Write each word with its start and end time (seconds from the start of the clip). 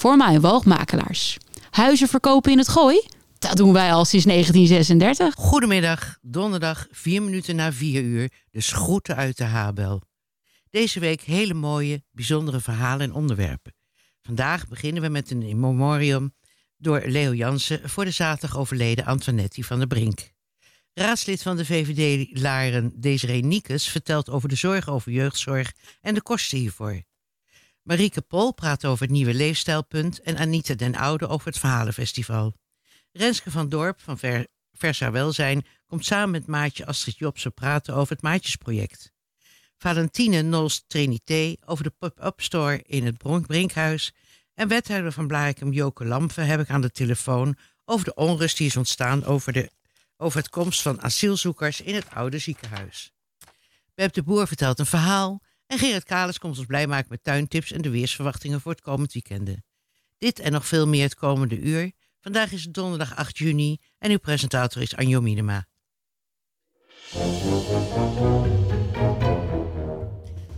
voor 0.00 0.40
woogmakelaars. 0.40 1.36
Huizen 1.70 2.08
verkopen 2.08 2.52
in 2.52 2.58
het 2.58 2.68
gooi? 2.68 3.02
Dat 3.38 3.56
doen 3.56 3.72
wij 3.72 3.92
al 3.92 4.04
sinds 4.04 4.26
1936. 4.26 5.34
Goedemiddag, 5.34 6.18
donderdag 6.22 6.86
4 6.90 7.22
minuten 7.22 7.56
na 7.56 7.72
4 7.72 8.02
uur, 8.02 8.30
de 8.50 8.60
groeten 8.60 9.16
uit 9.16 9.36
de 9.36 9.44
Habel. 9.44 10.02
Deze 10.70 11.00
week 11.00 11.20
hele 11.20 11.54
mooie, 11.54 12.02
bijzondere 12.12 12.60
verhalen 12.60 13.06
en 13.06 13.14
onderwerpen. 13.14 13.74
Vandaag 14.22 14.68
beginnen 14.68 15.02
we 15.02 15.08
met 15.08 15.30
een 15.30 15.42
in 15.42 15.60
memoriam 15.60 16.34
door 16.76 17.02
Leo 17.04 17.34
Jansen 17.34 17.90
voor 17.90 18.04
de 18.04 18.10
zaterdag 18.10 18.58
overleden 18.58 19.04
Antoinetti 19.04 19.64
van 19.64 19.78
der 19.78 19.86
Brink. 19.86 20.30
Raadslid 20.94 21.42
van 21.42 21.56
de 21.56 21.64
VVD 21.64 22.38
Laren 22.38 22.92
Desiree 22.96 23.42
Niekes 23.42 23.88
vertelt 23.88 24.30
over 24.30 24.48
de 24.48 24.56
zorg 24.56 24.88
over 24.88 25.12
jeugdzorg 25.12 25.72
en 26.00 26.14
de 26.14 26.22
kosten 26.22 26.58
hiervoor. 26.58 27.02
Marieke 27.82 28.20
Pol 28.20 28.52
praat 28.52 28.84
over 28.84 29.02
het 29.02 29.10
nieuwe 29.10 29.34
leefstijlpunt 29.34 30.20
en 30.20 30.36
Anita 30.36 30.74
den 30.74 30.94
Oude 30.94 31.28
over 31.28 31.46
het 31.46 31.58
Verhalenfestival. 31.58 32.54
Renske 33.12 33.50
van 33.50 33.68
Dorp 33.68 34.00
van 34.00 34.18
Ver 34.18 34.46
Versa 34.72 35.10
Welzijn 35.10 35.66
komt 35.86 36.04
samen 36.04 36.30
met 36.30 36.46
maatje 36.46 36.86
Astrid 36.86 37.18
Jobsen 37.18 37.54
praten 37.54 37.94
over 37.94 38.12
het 38.12 38.22
Maatjesproject. 38.22 39.12
Valentine 39.76 40.42
Nols 40.42 40.84
Trinité 40.86 41.56
over 41.64 41.84
de 41.84 41.92
pop-up 41.98 42.40
store 42.40 42.82
in 42.82 43.06
het 43.06 43.46
Brinkhuis. 43.46 44.12
En 44.54 44.68
wethouder 44.68 45.12
van 45.12 45.26
Blarikum 45.26 45.72
Joke 45.72 46.04
Lampen 46.04 46.46
heb 46.46 46.60
ik 46.60 46.70
aan 46.70 46.80
de 46.80 46.90
telefoon 46.90 47.56
over 47.84 48.04
de 48.04 48.14
onrust 48.14 48.56
die 48.56 48.66
is 48.66 48.76
ontstaan 48.76 49.24
over, 49.24 49.52
de, 49.52 49.70
over 50.16 50.38
het 50.38 50.48
komst 50.48 50.82
van 50.82 51.02
asielzoekers 51.02 51.80
in 51.80 51.94
het 51.94 52.10
oude 52.10 52.38
ziekenhuis. 52.38 53.12
Beb 53.94 54.12
de 54.12 54.22
Boer 54.22 54.46
vertelt 54.46 54.78
een 54.78 54.86
verhaal 54.86 55.42
en 55.70 55.78
Gerrit 55.78 56.04
Kales 56.04 56.38
komt 56.38 56.58
ons 56.58 56.66
blij 56.66 56.86
maken 56.86 57.06
met 57.10 57.24
tuintips 57.24 57.72
en 57.72 57.82
de 57.82 57.90
weersverwachtingen 57.90 58.60
voor 58.60 58.72
het 58.72 58.80
komend 58.80 59.12
weekend. 59.12 59.50
Dit 60.18 60.38
en 60.38 60.52
nog 60.52 60.66
veel 60.66 60.88
meer 60.88 61.02
het 61.02 61.14
komende 61.14 61.58
uur. 61.58 61.92
Vandaag 62.20 62.52
is 62.52 62.64
het 62.64 62.74
donderdag 62.74 63.16
8 63.16 63.38
juni 63.38 63.78
en 63.98 64.10
uw 64.10 64.18
presentator 64.18 64.82
is 64.82 64.96
Anjo 64.96 65.20
Minema. 65.20 65.66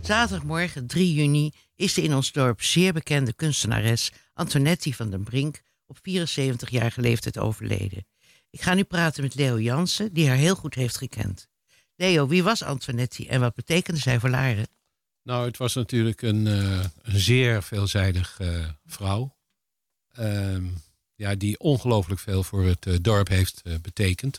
Zaterdagmorgen 0.01 0.87
3 0.87 1.13
juni 1.13 1.51
is 1.75 1.93
de 1.93 2.01
in 2.01 2.15
ons 2.15 2.31
dorp 2.31 2.61
zeer 2.61 2.93
bekende 2.93 3.33
kunstenares 3.33 4.11
Antonetti 4.33 4.93
van 4.93 5.09
den 5.09 5.23
Brink 5.23 5.61
op 5.87 5.97
74-jarige 5.97 7.01
leeftijd 7.01 7.37
overleden. 7.37 8.05
Ik 8.49 8.61
ga 8.61 8.73
nu 8.73 8.83
praten 8.83 9.23
met 9.23 9.35
Leo 9.35 9.59
Jansen, 9.59 10.13
die 10.13 10.27
haar 10.27 10.37
heel 10.37 10.55
goed 10.55 10.75
heeft 10.75 10.97
gekend. 10.97 11.47
Leo, 11.95 12.27
wie 12.27 12.43
was 12.43 12.63
Antonetti 12.63 13.27
en 13.27 13.39
wat 13.39 13.55
betekende 13.55 13.99
zij 13.99 14.19
voor 14.19 14.29
Laren? 14.29 14.67
Nou, 15.23 15.45
het 15.45 15.57
was 15.57 15.73
natuurlijk 15.73 16.21
een, 16.21 16.45
uh, 16.45 16.83
een 17.01 17.19
zeer 17.19 17.63
veelzijdig 17.63 18.39
uh, 18.39 18.69
vrouw. 18.85 19.37
Uh, 20.19 20.57
ja, 21.15 21.35
die 21.35 21.59
ongelooflijk 21.59 22.19
veel 22.19 22.43
voor 22.43 22.63
het 22.63 22.85
uh, 22.85 22.95
dorp 23.01 23.27
heeft 23.27 23.81
betekend. 23.81 24.35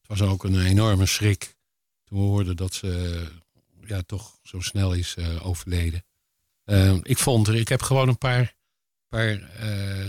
Het 0.00 0.18
was 0.18 0.22
ook 0.22 0.44
een 0.44 0.66
enorme 0.66 1.06
schrik 1.06 1.56
toen 2.04 2.18
we 2.18 2.24
hoorden 2.24 2.56
dat 2.56 2.74
ze 2.74 3.26
ja, 3.84 4.02
toch 4.02 4.38
zo 4.42 4.60
snel 4.60 4.92
is 4.92 5.16
overleden. 5.42 6.04
Ehm, 6.64 7.00
ik 7.02 7.18
vond 7.18 7.48
er, 7.48 7.54
ik 7.54 7.68
heb 7.68 7.82
gewoon 7.82 8.08
een 8.08 8.18
paar, 8.18 8.54
paar 9.08 9.50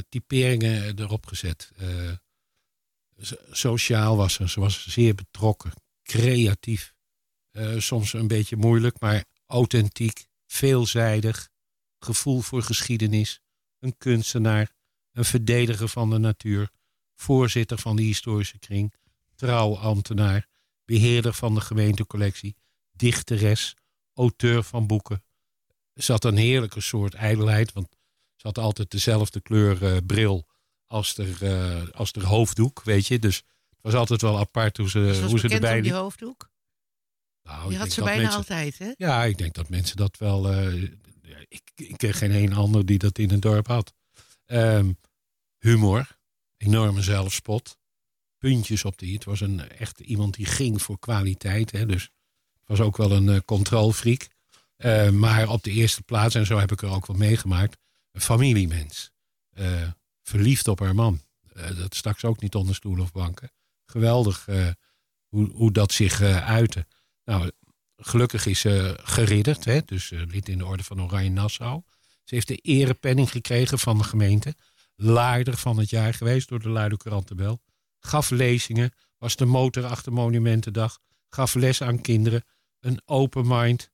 typeringen 0.09 0.99
erop 0.99 1.25
gezet. 1.25 1.71
sociaal 3.51 4.17
was 4.17 4.33
ze, 4.33 4.49
ze 4.49 4.59
was 4.59 4.87
zeer 4.87 5.15
betrokken, 5.15 5.71
creatief. 6.03 6.93
soms 7.77 8.13
een 8.13 8.27
beetje 8.27 8.55
moeilijk, 8.55 8.99
maar 8.99 9.23
authentiek, 9.53 10.27
veelzijdig, 10.45 11.49
gevoel 11.99 12.41
voor 12.41 12.61
geschiedenis, 12.61 13.41
een 13.79 13.97
kunstenaar, 13.97 14.71
een 15.11 15.25
verdediger 15.25 15.87
van 15.87 16.09
de 16.09 16.17
natuur, 16.17 16.71
voorzitter 17.15 17.77
van 17.77 17.95
de 17.95 18.01
historische 18.01 18.59
kring, 18.59 18.93
trouwambtenaar, 19.35 20.47
beheerder 20.85 21.33
van 21.33 21.53
de 21.53 21.61
gemeentecollectie, 21.61 22.55
dichteres, 22.91 23.75
auteur 24.13 24.63
van 24.63 24.87
boeken. 24.87 25.23
Ze 25.95 26.11
had 26.11 26.23
een 26.23 26.37
heerlijke 26.37 26.81
soort 26.81 27.13
ijdelheid, 27.13 27.73
want 27.73 27.87
ze 28.35 28.47
had 28.47 28.57
altijd 28.57 28.91
dezelfde 28.91 29.41
kleur 29.41 29.83
uh, 29.83 29.97
bril 30.05 30.47
als 30.87 31.15
de, 31.15 31.35
uh, 31.41 31.95
als 31.95 32.11
de 32.11 32.25
hoofddoek, 32.25 32.83
weet 32.83 33.07
je. 33.07 33.19
Dus 33.19 33.35
het 33.35 33.81
was 33.81 33.93
altijd 33.93 34.21
wel 34.21 34.37
apart 34.37 34.77
hoe 34.77 34.89
ze, 34.89 35.25
hoe 35.29 35.39
ze 35.39 35.49
erbij 35.49 35.81
die 35.81 35.93
hoofddoek? 35.93 36.51
Nou, 37.43 37.71
je 37.71 37.77
had 37.77 37.91
ze 37.91 38.03
bijna 38.03 38.31
altijd, 38.31 38.77
hè? 38.77 38.91
Ja, 38.97 39.23
ik 39.23 39.37
denk 39.37 39.53
dat 39.53 39.69
mensen 39.69 39.97
dat 39.97 40.17
wel... 40.17 40.53
Uh, 40.53 40.91
ik, 41.47 41.71
ik 41.75 41.97
ken 41.97 42.13
geen 42.13 42.31
een 42.31 42.53
ander 42.53 42.85
die 42.85 42.97
dat 42.97 43.17
in 43.17 43.31
een 43.31 43.39
dorp 43.39 43.67
had. 43.67 43.93
Um, 44.45 44.97
humor, 45.59 46.17
enorme 46.57 47.01
zelfspot, 47.01 47.77
puntjes 48.37 48.85
op 48.85 48.97
de 48.97 49.05
i. 49.05 49.13
Het 49.13 49.23
was 49.23 49.41
een, 49.41 49.69
echt 49.69 49.99
iemand 49.99 50.33
die 50.33 50.45
ging 50.45 50.81
voor 50.81 50.99
kwaliteit. 50.99 51.71
Hè? 51.71 51.85
Dus 51.85 52.03
het 52.59 52.67
was 52.67 52.79
ook 52.79 52.97
wel 52.97 53.11
een 53.11 53.27
uh, 53.27 53.39
controlfreak. 53.45 54.27
Uh, 54.77 55.09
maar 55.09 55.49
op 55.49 55.63
de 55.63 55.71
eerste 55.71 56.03
plaats, 56.03 56.35
en 56.35 56.45
zo 56.45 56.57
heb 56.57 56.71
ik 56.71 56.81
er 56.81 56.89
ook 56.89 57.07
wel 57.07 57.17
meegemaakt, 57.17 57.77
een 58.11 58.21
familiemens. 58.21 59.11
Uh, 59.53 59.91
verliefd 60.21 60.67
op 60.67 60.79
haar 60.79 60.95
man. 60.95 61.21
dat 61.77 61.95
stak 61.95 62.19
ze 62.19 62.27
ook 62.27 62.41
niet 62.41 62.55
onder 62.55 62.75
stoelen 62.75 63.03
of 63.03 63.11
banken. 63.11 63.51
Geweldig 63.85 64.45
hoe, 65.27 65.51
hoe 65.51 65.71
dat 65.71 65.91
zich 65.91 66.21
uitte. 66.21 66.87
Nou, 67.25 67.51
gelukkig 67.97 68.45
is 68.45 68.59
ze 68.59 68.99
geridderd, 69.03 69.65
hè? 69.65 69.81
dus 69.85 70.11
uh, 70.11 70.21
lid 70.25 70.49
in 70.49 70.57
de 70.57 70.65
orde 70.65 70.83
van 70.83 71.01
Oranje 71.01 71.29
Nassau. 71.29 71.81
Ze 72.23 72.35
heeft 72.35 72.47
de 72.47 72.55
erepenning 72.55 73.31
gekregen 73.31 73.79
van 73.79 73.97
de 73.97 74.03
gemeente. 74.03 74.55
Leider 74.95 75.57
van 75.57 75.77
het 75.77 75.89
jaar 75.89 76.13
geweest 76.13 76.49
door 76.49 76.59
de 76.59 76.69
Luide 76.69 76.97
Krantenbel. 76.97 77.61
Gaf 77.99 78.29
lezingen, 78.29 78.93
was 79.17 79.35
de 79.35 79.45
motor 79.45 79.85
achter 79.85 80.13
Monumentendag. 80.13 80.99
Gaf 81.29 81.53
les 81.53 81.81
aan 81.81 82.01
kinderen. 82.01 82.43
Een 82.79 83.01
open 83.05 83.47
mind. 83.47 83.91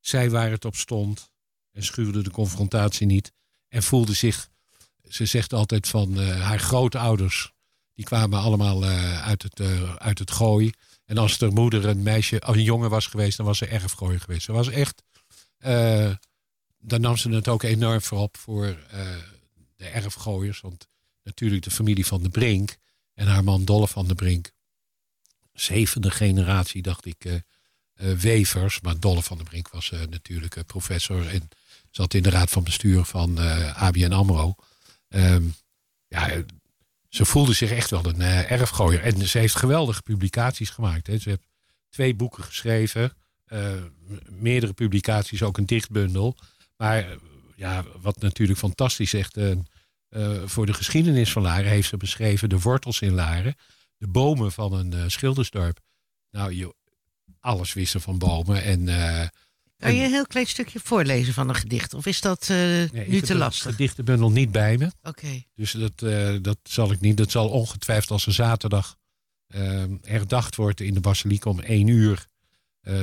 Zij 0.00 0.30
waar 0.30 0.50
het 0.50 0.64
op 0.64 0.76
stond. 0.76 1.32
En 1.72 1.82
schuwde 1.82 2.22
de 2.22 2.30
confrontatie 2.30 3.06
niet. 3.06 3.32
En 3.68 3.82
voelde 3.82 4.14
zich, 4.14 4.48
ze 5.08 5.26
zegt 5.26 5.52
altijd 5.52 5.88
van 5.88 6.20
uh, 6.20 6.40
haar 6.40 6.60
grootouders. 6.60 7.52
Die 7.94 8.04
kwamen 8.04 8.40
allemaal 8.40 8.84
uh, 8.84 9.26
uit, 9.26 9.42
het, 9.42 9.60
uit 9.98 10.18
het 10.18 10.30
gooi. 10.30 10.72
En 11.10 11.18
als 11.18 11.38
de 11.38 11.50
moeder 11.50 11.84
een 11.84 12.02
meisje, 12.02 12.42
een 12.46 12.62
jongen 12.62 12.90
was 12.90 13.06
geweest, 13.06 13.36
dan 13.36 13.46
was 13.46 13.58
ze 13.58 13.66
erfgooier 13.66 14.20
geweest. 14.20 14.44
Ze 14.44 14.52
was 14.52 14.68
echt, 14.68 15.02
uh, 15.58 16.14
dan 16.78 17.00
nam 17.00 17.16
ze 17.16 17.30
het 17.30 17.48
ook 17.48 17.62
enorm 17.62 18.00
voorop 18.00 18.36
voor 18.36 18.66
uh, 18.66 19.16
de 19.76 19.86
erfgooiers. 19.86 20.60
Want 20.60 20.88
natuurlijk 21.22 21.62
de 21.62 21.70
familie 21.70 22.06
van 22.06 22.22
de 22.22 22.28
Brink 22.28 22.76
en 23.14 23.26
haar 23.26 23.44
man 23.44 23.64
Dolle 23.64 23.88
van 23.88 24.08
de 24.08 24.14
Brink. 24.14 24.50
Zevende 25.52 26.10
generatie, 26.10 26.82
dacht 26.82 27.06
ik, 27.06 27.24
uh, 27.24 27.40
wevers. 27.94 28.80
Maar 28.80 29.00
Dolle 29.00 29.22
van 29.22 29.38
de 29.38 29.44
Brink 29.44 29.68
was 29.68 29.90
natuurlijk 29.90 30.66
professor 30.66 31.28
en 31.28 31.48
zat 31.90 32.14
in 32.14 32.22
de 32.22 32.30
raad 32.30 32.50
van 32.50 32.64
bestuur 32.64 33.04
van 33.04 33.38
ABN 33.74 34.12
AMRO. 34.12 34.54
Um, 35.08 35.54
ja, 36.08 36.42
ze 37.10 37.24
voelde 37.24 37.52
zich 37.52 37.70
echt 37.70 37.90
wel 37.90 38.06
een 38.06 38.20
uh, 38.20 38.50
erfgooier. 38.50 39.02
En 39.02 39.28
ze 39.28 39.38
heeft 39.38 39.56
geweldige 39.56 40.02
publicaties 40.02 40.70
gemaakt. 40.70 41.06
Hè. 41.06 41.18
Ze 41.18 41.28
heeft 41.28 41.46
twee 41.88 42.14
boeken 42.14 42.44
geschreven. 42.44 43.12
Uh, 43.48 43.72
meerdere 44.28 44.72
publicaties, 44.72 45.42
ook 45.42 45.58
een 45.58 45.66
dichtbundel. 45.66 46.36
Maar 46.76 47.06
ja, 47.56 47.84
wat 48.00 48.20
natuurlijk 48.20 48.58
fantastisch 48.58 49.14
echt 49.14 49.38
voor 50.44 50.66
de 50.66 50.74
geschiedenis 50.74 51.32
van 51.32 51.42
Laren 51.42 51.70
heeft 51.70 51.88
ze 51.88 51.96
beschreven 51.96 52.48
de 52.48 52.60
wortels 52.60 53.00
in 53.00 53.12
Laren. 53.12 53.56
De 53.96 54.08
bomen 54.08 54.52
van 54.52 54.72
een 54.72 55.10
schildersdorp. 55.10 55.80
Nou, 56.30 56.54
je, 56.54 56.74
alles 57.40 57.72
wisten 57.72 58.00
van 58.00 58.18
bomen. 58.18 58.62
En 58.62 58.88
kan 59.80 59.94
je 59.94 60.04
een 60.04 60.10
heel 60.10 60.26
klein 60.26 60.46
stukje 60.46 60.80
voorlezen 60.82 61.34
van 61.34 61.48
een 61.48 61.54
gedicht? 61.54 61.94
Of 61.94 62.06
is 62.06 62.20
dat 62.20 62.48
uh, 62.50 62.90
nu 62.90 63.20
te 63.20 63.34
lastig? 63.34 63.66
Ik 63.66 63.76
gedichtenbundel 63.76 64.30
niet 64.30 64.52
bij 64.52 64.78
me. 64.78 64.90
Oké. 65.02 65.42
Dus 65.54 65.72
dat, 65.72 66.02
uh, 66.02 66.36
dat 66.42 66.58
zal 66.62 66.92
ik 66.92 67.00
niet. 67.00 67.16
Dat 67.16 67.30
zal 67.30 67.48
ongetwijfeld 67.48 68.10
als 68.10 68.26
een 68.26 68.32
zaterdag 68.32 68.96
uh, 69.48 69.84
herdacht 70.02 70.56
wordt 70.56 70.80
in 70.80 70.94
de 70.94 71.00
basiliek 71.00 71.44
om 71.44 71.60
één 71.60 71.86
uur. 71.86 72.26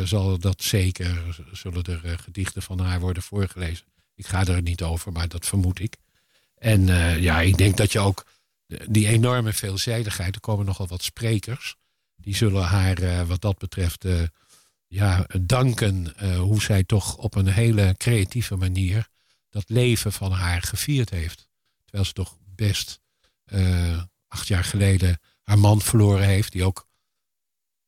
zal 0.03 0.39
dat 0.39 0.63
zeker, 0.63 1.35
zullen 1.51 1.83
er 1.83 2.19
gedichten 2.19 2.62
van 2.62 2.80
haar 2.80 3.00
worden 3.00 3.23
voorgelezen. 3.23 3.85
Ik 4.15 4.27
ga 4.27 4.45
er 4.45 4.62
niet 4.62 4.83
over, 4.83 5.12
maar 5.12 5.27
dat 5.27 5.45
vermoed 5.45 5.80
ik. 5.80 5.95
En 6.56 6.88
ja, 7.21 7.41
ik 7.41 7.57
denk 7.57 7.77
dat 7.77 7.91
je 7.91 8.00
ook 8.00 8.25
die 8.89 9.07
enorme 9.07 9.53
veelzijdigheid, 9.53 10.35
er 10.35 10.41
komen 10.41 10.65
nogal 10.65 10.88
wat 10.88 11.03
sprekers. 11.03 11.75
Die 12.15 12.35
zullen 12.35 12.63
haar 12.63 13.25
wat 13.25 13.41
dat 13.41 13.57
betreft 13.57 14.06
ja, 14.88 15.28
danken 15.42 16.13
uh, 16.22 16.39
hoe 16.39 16.62
zij 16.62 16.84
toch 16.84 17.18
op 17.18 17.36
een 17.36 17.48
hele 17.48 17.95
creatieve 17.98 18.56
manier 18.56 19.07
dat 19.50 19.69
leven 19.69 20.13
van 20.13 20.31
haar 20.31 20.62
gevierd 20.62 21.10
heeft. 21.10 21.48
Terwijl 21.84 22.06
ze 22.06 22.13
toch 22.13 22.38
best 22.56 23.00
uh, 23.45 24.01
acht 24.28 24.48
jaar 24.48 24.63
geleden 24.63 25.19
haar 25.44 25.60
man 25.60 25.81
verloren 25.81 26.25
heeft, 26.25 26.51
die 26.51 26.63
ook, 26.63 26.88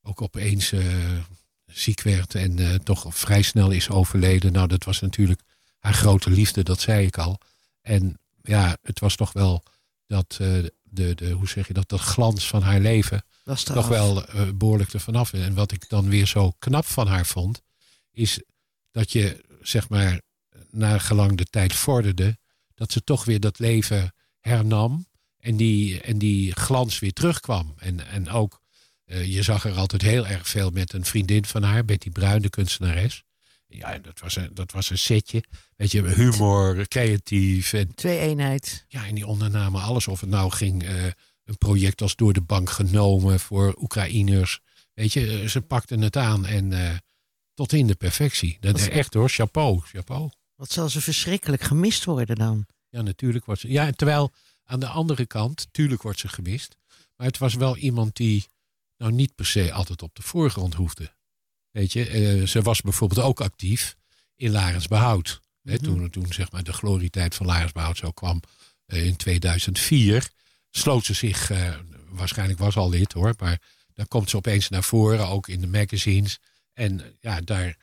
ook 0.02 0.22
opeens 0.22 0.72
uh, 0.72 1.18
ziek 1.66 2.00
werd 2.02 2.34
en 2.34 2.82
toch 2.84 3.06
vrij 3.16 3.42
snel 3.42 3.70
is 3.70 3.90
overleden. 3.90 4.52
Nou, 4.52 4.68
dat 4.68 4.84
was 4.84 5.00
natuurlijk 5.00 5.40
haar 5.78 5.94
grote 5.94 6.30
liefde, 6.30 6.62
dat 6.62 6.80
zei 6.80 7.06
ik 7.06 7.18
al. 7.18 7.38
En 7.80 8.18
ja, 8.42 8.76
het 8.82 9.00
was 9.00 9.16
toch 9.16 9.32
wel 9.32 9.62
dat, 10.06 10.36
eh, 10.40 10.64
de, 10.90 11.14
de, 11.14 11.30
hoe 11.30 11.48
zeg 11.48 11.66
je 11.66 11.72
dat, 11.72 11.88
dat 11.88 12.00
glans 12.00 12.46
van 12.46 12.62
haar 12.62 12.80
leven 12.80 13.24
Was 13.44 13.62
toch 13.62 13.88
wel 13.88 14.26
eh, 14.26 14.48
behoorlijk 14.54 14.92
er 14.92 15.00
vanaf. 15.00 15.32
En 15.32 15.54
wat 15.54 15.72
ik 15.72 15.88
dan 15.88 16.08
weer 16.08 16.26
zo 16.26 16.52
knap 16.58 16.86
van 16.86 17.06
haar 17.06 17.26
vond, 17.26 17.62
is 18.12 18.40
dat 18.90 19.12
je, 19.12 19.44
zeg 19.62 19.88
maar, 19.88 20.20
naar 20.70 21.00
gelang 21.00 21.36
de 21.36 21.44
tijd 21.44 21.72
vorderde, 21.72 22.38
dat 22.74 22.92
ze 22.92 23.04
toch 23.04 23.24
weer 23.24 23.40
dat 23.40 23.58
leven 23.58 24.14
hernam 24.40 25.06
en 25.38 25.56
die, 25.56 26.00
en 26.00 26.18
die 26.18 26.52
glans 26.52 26.98
weer 26.98 27.12
terugkwam. 27.12 27.74
En, 27.78 28.06
en 28.06 28.28
ook, 28.28 28.60
eh, 29.04 29.34
je 29.34 29.42
zag 29.42 29.64
er 29.64 29.74
altijd 29.74 30.02
heel 30.02 30.26
erg 30.26 30.48
veel 30.48 30.70
met 30.70 30.92
een 30.92 31.04
vriendin 31.04 31.44
van 31.44 31.62
haar, 31.62 31.84
Betty 31.84 32.10
Bruin, 32.10 32.42
de 32.42 32.50
kunstenares. 32.50 33.24
Ja, 33.70 33.98
dat 33.98 34.20
was 34.20 34.36
een, 34.36 34.50
dat 34.54 34.72
was 34.72 34.90
een 34.90 34.98
setje. 34.98 35.44
Weet 35.76 35.92
je, 35.92 36.08
humor, 36.08 36.88
creatief. 36.88 37.72
En, 37.72 37.94
Twee 37.94 38.18
eenheid. 38.18 38.84
ja, 38.88 39.06
en 39.06 39.14
die 39.14 39.26
ondernamen 39.26 39.82
alles. 39.82 40.08
Of 40.08 40.20
het 40.20 40.30
nou 40.30 40.50
ging, 40.50 40.82
eh, 40.84 41.04
een 41.44 41.58
project 41.58 42.02
als 42.02 42.16
door 42.16 42.32
de 42.32 42.40
bank 42.40 42.70
genomen 42.70 43.40
voor 43.40 43.74
Oekraïners. 43.78 44.60
Weet 44.94 45.12
je, 45.12 45.40
eh, 45.40 45.48
ze 45.48 45.60
pakten 45.60 46.00
het 46.00 46.16
aan 46.16 46.46
en 46.46 46.72
eh, 46.72 46.96
tot 47.54 47.72
in 47.72 47.86
de 47.86 47.94
perfectie. 47.94 48.56
Dat 48.60 48.78
is 48.78 48.88
echt 48.88 49.14
hoor, 49.14 49.28
chapeau, 49.28 49.80
chapeau. 49.80 50.30
Wat 50.54 50.70
zal 50.70 50.88
ze 50.88 51.00
verschrikkelijk 51.00 51.62
gemist 51.62 52.04
worden 52.04 52.36
dan? 52.36 52.66
Ja, 52.88 53.02
natuurlijk 53.02 53.44
wordt 53.44 53.60
ze. 53.60 53.68
Ja, 53.68 53.90
terwijl 53.90 54.32
aan 54.64 54.80
de 54.80 54.86
andere 54.86 55.26
kant, 55.26 55.68
tuurlijk 55.70 56.02
wordt 56.02 56.18
ze 56.18 56.28
gemist. 56.28 56.76
Maar 57.16 57.26
het 57.26 57.38
was 57.38 57.54
wel 57.54 57.76
iemand 57.76 58.16
die 58.16 58.46
nou 58.96 59.12
niet 59.12 59.34
per 59.34 59.46
se 59.46 59.72
altijd 59.72 60.02
op 60.02 60.14
de 60.14 60.22
voorgrond 60.22 60.74
hoefde. 60.74 61.12
Weet 61.70 61.92
je, 61.92 62.06
eh, 62.08 62.46
ze 62.46 62.62
was 62.62 62.80
bijvoorbeeld 62.80 63.20
ook 63.26 63.40
actief 63.40 63.96
in 64.36 64.50
Larensbehoud. 64.50 65.40
Hè, 65.62 65.74
Mhm. 65.74 65.82
toen, 65.84 66.10
toen 66.10 66.32
zeg 66.32 66.50
maar 66.52 66.62
de 66.62 66.72
glorietijd 66.72 67.34
van 67.34 67.46
Larensbehoud 67.46 67.96
zo 67.96 68.10
kwam 68.10 68.40
eh, 68.86 69.06
in 69.06 69.16
2004, 69.16 70.30
sloot 70.70 71.04
ze 71.04 71.14
zich, 71.14 71.50
eh, 71.50 71.74
waarschijnlijk 72.08 72.58
was 72.58 72.76
al 72.76 72.88
lid 72.90 73.12
hoor, 73.12 73.34
maar 73.38 73.60
dan 73.94 74.08
komt 74.08 74.30
ze 74.30 74.36
opeens 74.36 74.68
naar 74.68 74.82
voren, 74.82 75.28
ook 75.28 75.48
in 75.48 75.60
de 75.60 75.66
magazines. 75.66 76.38
En 76.72 77.16
ja, 77.20 77.40
daar, 77.40 77.76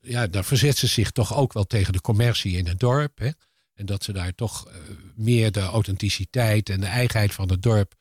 ja, 0.00 0.26
daar 0.26 0.44
verzet 0.44 0.76
ze 0.76 0.86
zich 0.86 1.10
toch 1.10 1.36
ook 1.36 1.52
wel 1.52 1.64
tegen 1.64 1.92
de 1.92 2.00
commercie 2.00 2.56
in 2.56 2.66
het 2.66 2.80
dorp. 2.80 3.18
Hè? 3.18 3.30
En 3.74 3.86
dat 3.86 4.04
ze 4.04 4.12
daar 4.12 4.34
toch 4.34 4.70
meer 5.14 5.52
de 5.52 5.60
authenticiteit 5.60 6.68
en 6.68 6.80
de 6.80 6.86
eigenheid 6.86 7.34
van 7.34 7.50
het 7.50 7.62
dorp 7.62 7.94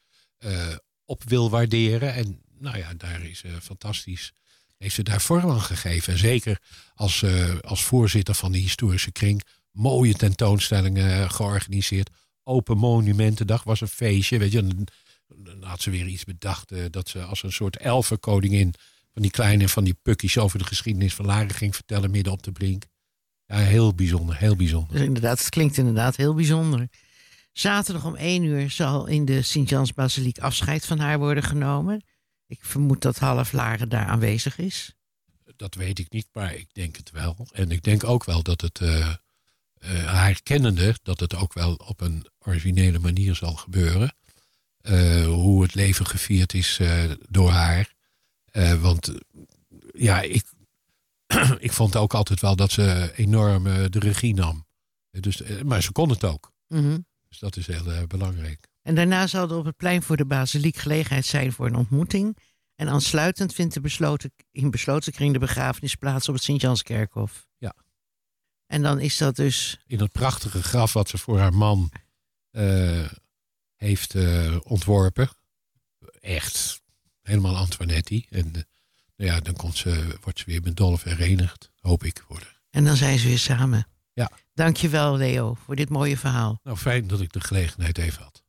op 1.06 1.24
wil 1.24 1.50
waarderen. 1.50 2.14
En 2.14 2.42
nou 2.60 2.78
ja, 2.78 2.94
daar 2.94 3.22
is 3.26 3.44
fantastisch. 3.62 4.34
Heeft 4.82 4.96
ze 4.96 5.04
daar 5.04 5.22
vorm 5.22 5.50
aan 5.50 5.62
gegeven. 5.62 6.14
En 6.14 6.20
zeker 6.20 6.60
als, 6.94 7.24
eh, 7.24 7.60
als 7.60 7.84
voorzitter 7.84 8.36
van 8.36 8.52
de 8.52 8.58
historische 8.58 9.12
kring. 9.12 9.42
Mooie 9.72 10.14
tentoonstellingen 10.14 11.22
eh, 11.22 11.30
georganiseerd. 11.30 12.10
Open 12.44 12.78
Monumentendag 12.78 13.64
was 13.64 13.82
een 13.82 13.88
feestje. 13.88 14.38
Weet 14.38 14.52
je, 14.52 14.64
dan, 14.64 14.88
had 15.60 15.82
ze 15.82 15.90
weer 15.90 16.08
iets 16.08 16.24
bedacht. 16.24 16.72
eh, 16.72 16.84
dat 16.90 17.10
ze 17.10 17.24
als 17.24 17.44
een 17.44 17.52
soort 17.52 17.78
elfenkoningin. 17.78 18.74
van 19.14 19.22
die 19.22 19.32
kleine, 19.32 19.70
van 19.70 19.84
die 19.84 19.98
pukkies 20.02 20.38
over 20.38 20.60
de 20.60 20.66
geschiedenis 20.66 21.14
van 21.14 21.26
Laren 21.26 21.54
ging 21.54 21.76
vertellen. 21.76 22.12
midden 22.12 22.34
op 22.34 22.44
de 22.44 22.52
brink. 22.52 22.84
Ja, 23.46 23.58
heel 23.58 23.94
bijzonder, 23.94 24.38
heel 24.38 24.56
bijzonder. 24.56 24.92
Dus 24.92 25.06
inderdaad, 25.06 25.40
het 25.40 25.50
klinkt 25.50 25.78
inderdaad 25.78 26.16
heel 26.16 26.34
bijzonder. 26.34 26.88
Zaterdag 27.52 28.06
om 28.06 28.16
één 28.16 28.44
uur 28.44 28.70
zal 28.70 29.08
in 29.08 29.26
de 29.26 29.42
Sint-Jans-basiliek 29.42 30.40
afscheid 30.40 30.86
van 30.86 31.00
haar 31.00 31.20
worden 31.20 31.44
genomen. 31.44 32.02
Ik 32.52 32.60
vermoed 32.62 33.02
dat 33.02 33.18
half 33.18 33.52
Laren 33.52 33.90
daar 33.90 34.06
aanwezig 34.06 34.58
is. 34.58 34.96
Dat 35.56 35.76
weet 35.76 36.00
ik 36.00 36.12
niet, 36.12 36.28
maar 36.34 36.54
ik 36.54 36.74
denk 36.74 36.96
het 36.96 37.12
wel. 37.12 37.48
En 37.52 37.72
ik 37.72 37.84
denk 37.84 38.04
ook 38.04 38.24
wel 38.24 38.44
dat 38.44 38.62
het, 38.62 38.80
eh, 38.80 39.08
eh, 39.08 40.06
haar 40.06 40.42
kennende, 40.44 40.96
dat 41.04 41.20
het 41.20 41.36
ook 41.36 41.54
wel 41.54 41.76
op 41.76 42.02
een 42.02 42.28
originele 42.40 43.00
manier 43.00 43.36
zal 43.36 43.54
gebeuren. 43.54 44.16
Eh, 44.82 45.26
hoe 45.26 45.62
het 45.62 45.76
leven 45.76 46.06
gevierd 46.06 46.54
is 46.54 46.80
door 47.30 47.50
haar. 47.50 47.94
Want 48.80 49.12
ja, 49.94 50.22
ik, 50.22 50.44
ik 51.60 51.72
vond 51.72 51.96
ook 51.96 52.14
altijd 52.14 52.40
wel 52.40 52.56
dat 52.56 52.72
ze 52.72 53.12
enorm 53.16 53.64
de 53.64 54.00
regie 54.00 54.34
nam. 54.34 54.66
Dus, 55.12 55.42
maar 55.64 55.82
ze 55.82 55.92
kon 55.92 56.10
het 56.10 56.24
ook. 56.24 56.52
Mhm. 56.68 57.00
Dus 57.30 57.40
dat 57.40 57.58
is 57.58 57.68
heel 57.68 58.08
belangrijk. 58.08 58.68
En 58.82 58.96
daarna 58.96 59.28
zal 59.28 59.50
er 59.50 59.58
op 59.58 59.66
het 59.66 59.78
plein 59.78 60.02
voor 60.04 60.18
de 60.18 60.26
basiliek 60.26 60.78
gelegenheid 60.78 61.26
zijn 61.26 61.52
voor 61.52 61.66
een 61.66 61.76
ontmoeting. 61.76 62.38
En 62.76 62.90
aansluitend 62.90 63.54
vindt 63.54 63.74
de 63.74 63.82
besloten, 63.82 64.34
in 64.52 64.72
besloten 64.72 65.14
kring 65.14 65.34
de 65.34 65.40
begrafenis 65.40 65.96
plaats 65.96 66.28
op 66.28 66.34
het 66.34 66.44
Sint-Janskerkhof. 66.44 67.48
Ja. 67.58 67.76
En 68.68 68.82
dan 68.82 69.00
is 69.00 69.18
dat 69.18 69.36
dus 69.36 69.80
in 69.88 69.98
dat 69.98 70.12
prachtige 70.12 70.64
graf 70.64 70.94
wat 70.94 71.10
ze 71.10 71.18
voor 71.18 71.40
haar 71.40 71.54
man 71.54 71.92
eh, 72.52 73.06
heeft 73.76 74.16
eh, 74.16 74.58
ontworpen. 74.64 75.30
Echt 76.20 76.82
helemaal 77.22 77.56
Antoinetti. 77.56 78.26
En 78.30 78.46
eh, 78.46 78.62
nou 79.16 79.32
ja, 79.32 79.40
dan 79.40 79.54
komt 79.54 79.78
ze, 79.78 80.18
wordt 80.22 80.40
ze 80.40 80.46
weer 80.46 80.62
met 80.62 80.76
Dolph 80.76 81.04
herenigd, 81.04 81.72
hoop 81.80 82.04
ik. 82.04 82.24
Worden. 82.28 82.48
En 82.70 82.84
dan 82.84 82.96
zijn 82.96 83.20
ze 83.20 83.28
weer 83.28 83.40
samen. 83.40 83.88
Ja. 84.14 84.32
Dankjewel, 84.54 85.18
Leo, 85.18 85.54
voor 85.54 85.76
dit 85.76 85.90
mooie 85.90 86.18
verhaal. 86.18 86.60
Nou, 86.64 86.78
fijn 86.78 87.08
dat 87.08 87.22
ik 87.22 87.32
de 87.32 87.42
gelegenheid 87.42 87.98
even 87.98 88.24
had. 88.24 88.41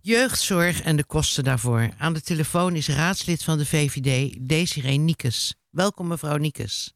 Jeugdzorg 0.00 0.82
en 0.82 0.96
de 0.96 1.04
kosten 1.04 1.44
daarvoor. 1.44 1.90
Aan 1.98 2.12
de 2.12 2.20
telefoon 2.20 2.74
is 2.74 2.88
raadslid 2.88 3.44
van 3.44 3.58
de 3.58 3.66
VVD, 3.66 4.36
Desiree 4.48 4.96
Niekes. 4.96 5.54
Welkom, 5.70 6.06
mevrouw 6.06 6.36
Niekes. 6.36 6.94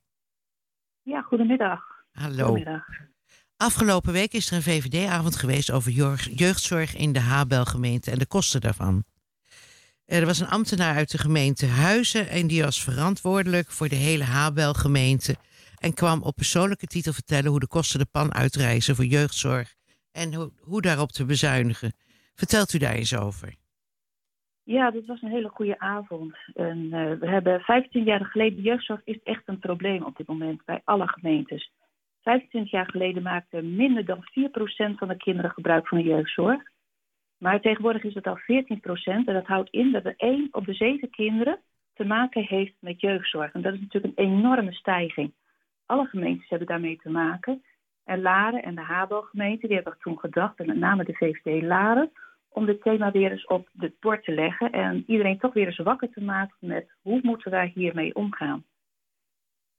Ja, 1.03 1.21
goedemiddag. 1.21 1.81
Hallo. 2.13 2.47
Goedemiddag. 2.47 2.85
Afgelopen 3.57 4.13
week 4.13 4.33
is 4.33 4.51
er 4.51 4.57
een 4.57 4.63
VVD-avond 4.63 5.37
geweest 5.37 5.71
over 5.71 5.91
jeugd- 5.91 6.39
jeugdzorg 6.39 6.97
in 6.97 7.13
de 7.13 7.21
Habel-gemeente 7.21 8.11
en 8.11 8.19
de 8.19 8.27
kosten 8.27 8.61
daarvan. 8.61 9.05
Er 10.05 10.27
was 10.27 10.41
een 10.41 10.49
ambtenaar 10.49 10.97
uit 10.97 11.11
de 11.11 11.19
gemeente 11.19 11.67
Huizen 11.67 12.29
en 12.29 12.47
die 12.47 12.63
was 12.63 12.83
verantwoordelijk 12.83 13.71
voor 13.71 13.89
de 13.89 13.97
hele 13.97 14.25
Habel-gemeente 14.25 15.37
en 15.81 15.95
kwam 15.95 16.23
op 16.23 16.35
persoonlijke 16.35 16.87
titel 16.87 17.13
vertellen 17.13 17.51
hoe 17.51 17.61
de 17.61 17.75
kosten 17.77 17.99
de 17.99 18.07
pan 18.11 18.35
uitreizen 18.35 18.95
voor 18.95 19.05
jeugdzorg 19.05 19.75
en 20.13 20.35
hoe, 20.35 20.53
hoe 20.61 20.81
daarop 20.81 21.11
te 21.11 21.25
bezuinigen. 21.25 21.93
Vertelt 22.35 22.73
u 22.73 22.79
daar 22.79 22.95
eens 22.95 23.17
over? 23.17 23.55
Ja, 24.63 24.91
dit 24.91 25.07
was 25.07 25.23
een 25.23 25.31
hele 25.31 25.49
goede 25.49 25.79
avond. 25.79 26.35
Eh, 26.55 26.65
we 26.93 27.29
hebben 27.29 27.61
15 27.61 28.05
jaar 28.05 28.25
geleden, 28.25 28.63
jeugdzorg 28.63 29.01
is 29.05 29.23
echt 29.23 29.43
een 29.45 29.59
probleem 29.59 30.05
op 30.05 30.17
dit 30.17 30.27
moment 30.27 30.65
bij 30.65 30.81
alle 30.85 31.09
gemeentes. 31.09 31.73
25 32.23 32.71
jaar 32.71 32.91
geleden 32.91 33.23
maakten 33.23 33.77
minder 33.77 34.05
dan 34.05 34.23
4% 34.23 34.99
van 34.99 35.09
de 35.09 35.17
kinderen 35.17 35.51
gebruik 35.51 35.89
van 35.89 35.99
de 35.99 36.05
jeugdzorg. 36.05 36.63
Maar 37.39 37.61
tegenwoordig 37.61 38.03
is 38.03 38.15
het 38.15 38.27
al 38.27 38.39
14% 38.39 39.27
en 39.27 39.35
dat 39.35 39.47
houdt 39.47 39.71
in 39.71 39.93
dat 39.93 40.05
er 40.05 40.15
1 40.17 40.49
op 40.51 40.67
de 40.67 40.75
7 40.75 41.11
kinderen 41.11 41.59
te 41.95 42.05
maken 42.05 42.43
heeft 42.43 42.75
met 42.81 43.01
jeugdzorg. 43.01 43.53
En 43.53 43.63
dat 43.63 43.75
is 43.75 43.81
natuurlijk 43.81 44.19
een 44.19 44.25
enorme 44.25 44.73
stijging. 44.73 45.33
Alle 45.91 46.07
gemeentes 46.07 46.49
hebben 46.49 46.69
daarmee 46.69 46.99
te 47.03 47.11
maken. 47.11 47.63
En 48.05 48.21
Laren 48.23 48.63
en 48.63 48.75
de 48.75 48.81
Habel-gemeente 48.81 49.67
die 49.67 49.77
hebben 49.77 49.97
toen 50.01 50.19
gedacht, 50.19 50.59
en 50.59 50.67
met 50.67 50.77
name 50.77 51.05
de 51.05 51.15
VVD 51.15 51.63
Laren, 51.63 52.11
om 52.49 52.67
dit 52.67 52.83
thema 52.83 53.11
weer 53.11 53.31
eens 53.31 53.47
op 53.47 53.69
het 53.79 54.01
bord 54.01 54.25
te 54.25 54.33
leggen 54.33 54.73
en 54.73 55.05
iedereen 55.07 55.39
toch 55.39 55.53
weer 55.53 55.67
eens 55.67 55.79
wakker 55.79 56.11
te 56.11 56.23
maken 56.23 56.57
met 56.61 56.91
hoe 57.03 57.21
moeten 57.23 57.51
wij 57.51 57.73
hiermee 57.75 58.15
omgaan. 58.15 58.65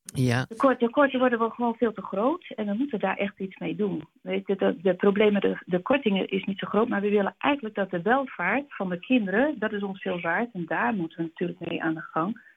Ja, 0.03 0.45
De 0.47 0.55
kort- 0.55 0.79
de 0.79 0.89
korten 0.89 1.19
worden 1.19 1.39
wel 1.39 1.49
gewoon 1.49 1.75
veel 1.75 1.93
te 1.93 2.01
groot 2.01 2.49
en 2.55 2.65
we 2.65 2.73
moeten 2.73 2.99
daar 2.99 3.17
echt 3.17 3.39
iets 3.39 3.57
mee 3.57 3.75
doen. 3.75 4.07
Weet 4.21 4.47
je, 4.47 4.55
de, 4.55 4.77
de 4.81 4.93
problemen, 4.93 5.41
de, 5.41 5.57
de 5.65 5.79
kortingen 5.79 6.27
is 6.27 6.43
niet 6.43 6.59
zo 6.59 6.67
groot, 6.67 6.87
maar 6.87 7.01
we 7.01 7.09
willen 7.09 7.35
eigenlijk 7.37 7.75
dat 7.75 7.89
de 7.89 8.01
welvaart 8.01 8.65
van 8.67 8.89
de 8.89 8.99
kinderen, 8.99 9.59
dat 9.59 9.71
is 9.71 9.83
ons 9.83 10.01
veel 10.01 10.21
waard 10.21 10.49
en 10.53 10.65
daar 10.65 10.93
moeten 10.93 11.17
we 11.17 11.23
natuurlijk 11.23 11.59
mee 11.59 11.83
aan 11.83 11.93
de 11.93 12.01
gang. 12.01 12.49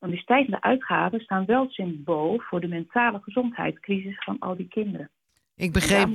Want 0.00 0.12
die 0.12 0.20
stijgende 0.22 0.60
uitgaven 0.60 1.20
staan 1.20 1.44
wel 1.44 1.66
symbool 1.70 2.38
voor 2.38 2.60
de 2.60 2.68
mentale 2.68 3.20
gezondheidscrisis 3.22 4.24
van 4.24 4.36
al 4.38 4.56
die 4.56 4.68
kinderen. 4.68 5.10
ik 5.56 5.72
begreep, 5.72 6.08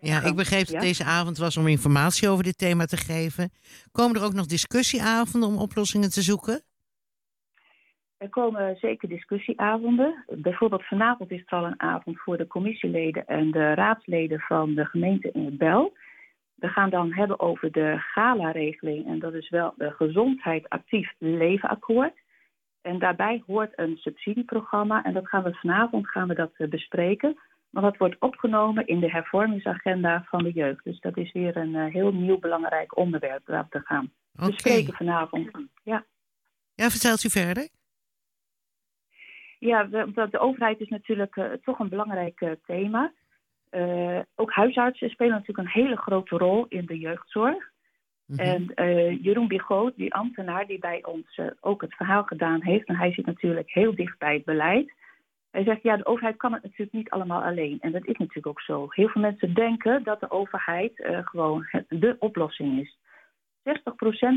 ja, 0.00 0.22
ik 0.22 0.36
begreep 0.36 0.66
dat 0.66 0.80
deze 0.80 1.04
avond 1.04 1.38
was 1.38 1.56
om 1.56 1.66
informatie 1.66 2.28
over 2.28 2.44
dit 2.44 2.58
thema 2.58 2.84
te 2.84 2.96
geven. 2.96 3.50
Komen 3.92 4.16
er 4.16 4.26
ook 4.26 4.32
nog 4.32 4.46
discussieavonden 4.46 5.48
om 5.48 5.58
oplossingen 5.58 6.10
te 6.10 6.22
zoeken? 6.22 6.62
Er 8.16 8.28
komen 8.28 8.76
zeker 8.76 9.08
discussieavonden. 9.08 10.24
Bijvoorbeeld 10.28 10.86
vanavond 10.86 11.30
is 11.30 11.42
er 11.46 11.58
al 11.58 11.64
een 11.64 11.80
avond 11.80 12.20
voor 12.20 12.36
de 12.36 12.46
commissieleden 12.46 13.26
en 13.26 13.50
de 13.50 13.74
raadsleden 13.74 14.40
van 14.40 14.74
de 14.74 14.84
gemeente 14.84 15.30
in 15.32 15.44
het 15.44 15.58
Bel. 15.58 15.96
We 16.54 16.68
gaan 16.68 16.90
dan 16.90 17.12
hebben 17.12 17.40
over 17.40 17.72
de 17.72 17.94
gala-regeling 17.98 19.06
en 19.06 19.18
dat 19.18 19.34
is 19.34 19.48
wel 19.48 19.74
de 19.76 19.90
Gezondheid 19.90 20.68
Actief 20.68 21.12
Levenakkoord. 21.18 22.22
En 22.84 22.98
daarbij 22.98 23.42
hoort 23.46 23.78
een 23.78 23.96
subsidieprogramma 23.96 25.04
en 25.04 25.12
dat 25.12 25.28
gaan 25.28 25.42
we 25.42 25.54
vanavond 25.54 26.08
gaan 26.08 26.28
we 26.28 26.34
dat 26.34 26.52
eh, 26.56 26.68
bespreken. 26.68 27.38
Maar 27.70 27.82
dat 27.82 27.96
wordt 27.96 28.16
opgenomen 28.18 28.86
in 28.86 29.00
de 29.00 29.10
hervormingsagenda 29.10 30.24
van 30.28 30.42
de 30.42 30.52
jeugd. 30.52 30.84
Dus 30.84 31.00
dat 31.00 31.16
is 31.16 31.32
weer 31.32 31.56
een 31.56 31.74
eh, 31.74 31.92
heel 31.92 32.12
nieuw 32.12 32.38
belangrijk 32.38 32.96
onderwerp 32.96 33.46
waar 33.46 33.66
we 33.70 33.80
gaan 33.80 34.10
bespreken 34.32 34.94
vanavond. 34.94 35.50
Ja. 35.84 36.04
Ja, 36.74 36.90
vertelt 36.90 37.24
u 37.24 37.30
verder? 37.30 37.68
ja, 39.58 39.84
de, 39.84 40.28
de 40.30 40.38
overheid 40.38 40.80
is 40.80 40.88
natuurlijk 40.88 41.36
uh, 41.36 41.44
toch 41.62 41.78
een 41.78 41.88
belangrijk 41.88 42.40
uh, 42.40 42.50
thema. 42.66 43.12
Uh, 43.70 44.18
ook 44.34 44.52
huisartsen 44.52 45.10
spelen 45.10 45.32
natuurlijk 45.32 45.58
een 45.58 45.82
hele 45.82 45.96
grote 45.96 46.36
rol 46.36 46.66
in 46.68 46.86
de 46.86 46.98
jeugdzorg. 46.98 47.72
-hmm. 48.26 48.70
En 48.74 49.18
Jeroen 49.22 49.48
Bigot, 49.48 49.96
die 49.96 50.14
ambtenaar 50.14 50.66
die 50.66 50.78
bij 50.78 51.04
ons 51.04 51.40
ook 51.60 51.80
het 51.80 51.94
verhaal 51.94 52.22
gedaan 52.22 52.62
heeft, 52.62 52.88
en 52.88 52.96
hij 52.96 53.12
zit 53.12 53.26
natuurlijk 53.26 53.70
heel 53.70 53.94
dicht 53.94 54.18
bij 54.18 54.34
het 54.34 54.44
beleid. 54.44 54.92
Hij 55.50 55.64
zegt, 55.64 55.82
ja, 55.82 55.96
de 55.96 56.06
overheid 56.06 56.36
kan 56.36 56.52
het 56.52 56.62
natuurlijk 56.62 56.92
niet 56.92 57.10
allemaal 57.10 57.42
alleen. 57.42 57.80
En 57.80 57.92
dat 57.92 58.06
is 58.06 58.16
natuurlijk 58.16 58.46
ook 58.46 58.60
zo. 58.60 58.86
Heel 58.88 59.08
veel 59.08 59.20
mensen 59.22 59.54
denken 59.54 60.02
dat 60.02 60.20
de 60.20 60.30
overheid 60.30 60.92
gewoon 61.24 61.66
de 61.88 62.16
oplossing 62.18 62.80
is. 62.80 62.98
60% 63.62 63.72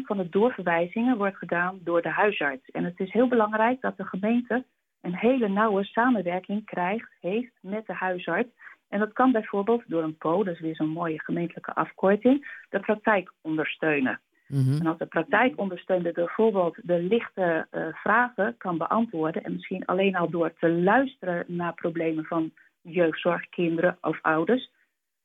van 0.03 0.17
de 0.17 0.29
doorverwijzingen 0.29 1.17
wordt 1.17 1.38
gedaan 1.38 1.79
door 1.84 2.01
de 2.01 2.10
huisarts. 2.10 2.70
En 2.70 2.84
het 2.84 3.00
is 3.00 3.12
heel 3.12 3.27
belangrijk 3.27 3.82
dat 3.82 3.98
de 3.98 4.06
gemeente 4.06 4.65
een 5.01 5.15
hele 5.15 5.50
nauwe 5.50 5.84
samenwerking 5.84 6.65
krijgt, 6.65 7.10
heeft 7.20 7.53
met 7.62 7.86
de 7.86 7.94
huisarts. 7.94 8.50
En 8.89 9.00
dat 9.00 9.13
kan 9.13 9.32
bijvoorbeeld 9.32 9.84
door 9.88 10.03
een 10.03 10.17
PO, 10.17 10.44
dat 10.44 10.53
is 10.53 10.60
weer 10.60 10.75
zo'n 10.75 10.89
mooie 10.89 11.22
gemeentelijke 11.22 11.74
afkorting, 11.74 12.63
de 12.70 12.79
praktijk 12.79 13.34
ondersteunen. 13.41 14.20
-hmm. 14.48 14.79
En 14.79 14.88
als 14.88 14.98
de 14.98 15.06
praktijkondersteuner 15.06 16.13
bijvoorbeeld 16.13 16.77
de 16.84 17.01
lichte 17.01 17.67
uh, 17.72 17.88
vragen 17.94 18.58
kan 18.58 18.77
beantwoorden 18.77 19.44
en 19.44 19.53
misschien 19.53 19.86
alleen 19.86 20.15
al 20.15 20.29
door 20.29 20.53
te 20.53 20.72
luisteren 20.72 21.44
naar 21.48 21.74
problemen 21.74 22.25
van 22.25 22.51
jeugdzorg, 22.82 23.50
kinderen 23.50 23.98
of 24.01 24.20
ouders, 24.22 24.72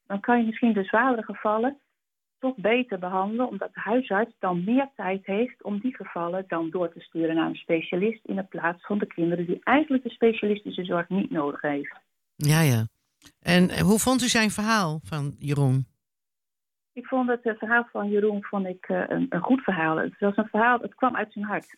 dan 0.06 0.20
kan 0.20 0.38
je 0.38 0.46
misschien 0.46 0.72
de 0.72 0.84
zwaardere 0.84 1.24
gevallen 1.24 1.78
toch 2.38 2.56
beter 2.56 2.98
behandelen, 2.98 3.48
omdat 3.48 3.74
de 3.74 3.80
huisarts 3.80 4.34
dan 4.38 4.64
meer 4.64 4.88
tijd 4.96 5.26
heeft 5.26 5.62
om 5.62 5.78
die 5.78 5.96
gevallen 5.96 6.44
dan 6.48 6.70
door 6.70 6.92
te 6.92 7.00
sturen 7.00 7.34
naar 7.34 7.46
een 7.46 7.54
specialist 7.54 8.24
in 8.24 8.36
de 8.36 8.44
plaats 8.44 8.86
van 8.86 8.98
de 8.98 9.06
kinderen 9.06 9.46
die 9.46 9.60
eigenlijk 9.62 10.02
de 10.02 10.10
specialistische 10.10 10.84
zorg 10.84 11.08
niet 11.08 11.30
nodig 11.30 11.60
heeft. 11.60 12.00
Ja, 12.36 12.60
ja. 12.60 12.86
En 13.42 13.80
hoe 13.80 13.98
vond 13.98 14.22
u 14.22 14.26
zijn 14.26 14.50
verhaal 14.50 15.00
van 15.02 15.34
Jeroen? 15.38 15.86
Ik 16.92 17.06
vond 17.06 17.28
het, 17.28 17.44
het 17.44 17.58
verhaal 17.58 17.88
van 17.92 18.08
Jeroen 18.08 18.44
vond 18.44 18.66
ik, 18.66 18.88
uh, 18.88 19.02
een, 19.08 19.26
een, 19.28 19.40
goed 19.40 19.60
verhaal. 19.60 19.96
Het 19.96 20.18
was 20.18 20.36
een 20.36 20.48
verhaal, 20.48 20.78
het 20.80 20.94
kwam 20.94 21.16
uit 21.16 21.32
zijn 21.32 21.44
hart. 21.44 21.76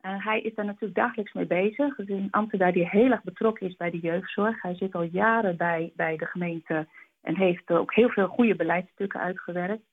En 0.00 0.20
hij 0.20 0.40
is 0.40 0.54
daar 0.54 0.64
natuurlijk 0.64 0.94
dagelijks 0.94 1.32
mee 1.32 1.46
bezig. 1.46 1.96
Het 1.96 2.08
is 2.08 2.16
een 2.16 2.30
ambtenaar 2.30 2.72
die 2.72 2.88
heel 2.88 3.10
erg 3.10 3.22
betrokken 3.22 3.66
is 3.66 3.76
bij 3.76 3.90
de 3.90 3.98
jeugdzorg. 3.98 4.62
Hij 4.62 4.74
zit 4.74 4.94
al 4.94 5.02
jaren 5.02 5.56
bij, 5.56 5.92
bij 5.96 6.16
de 6.16 6.26
gemeente 6.26 6.88
en 7.20 7.36
heeft 7.36 7.70
ook 7.70 7.94
heel 7.94 8.08
veel 8.08 8.26
goede 8.26 8.56
beleidsstukken 8.56 9.20
uitgewerkt. 9.20 9.84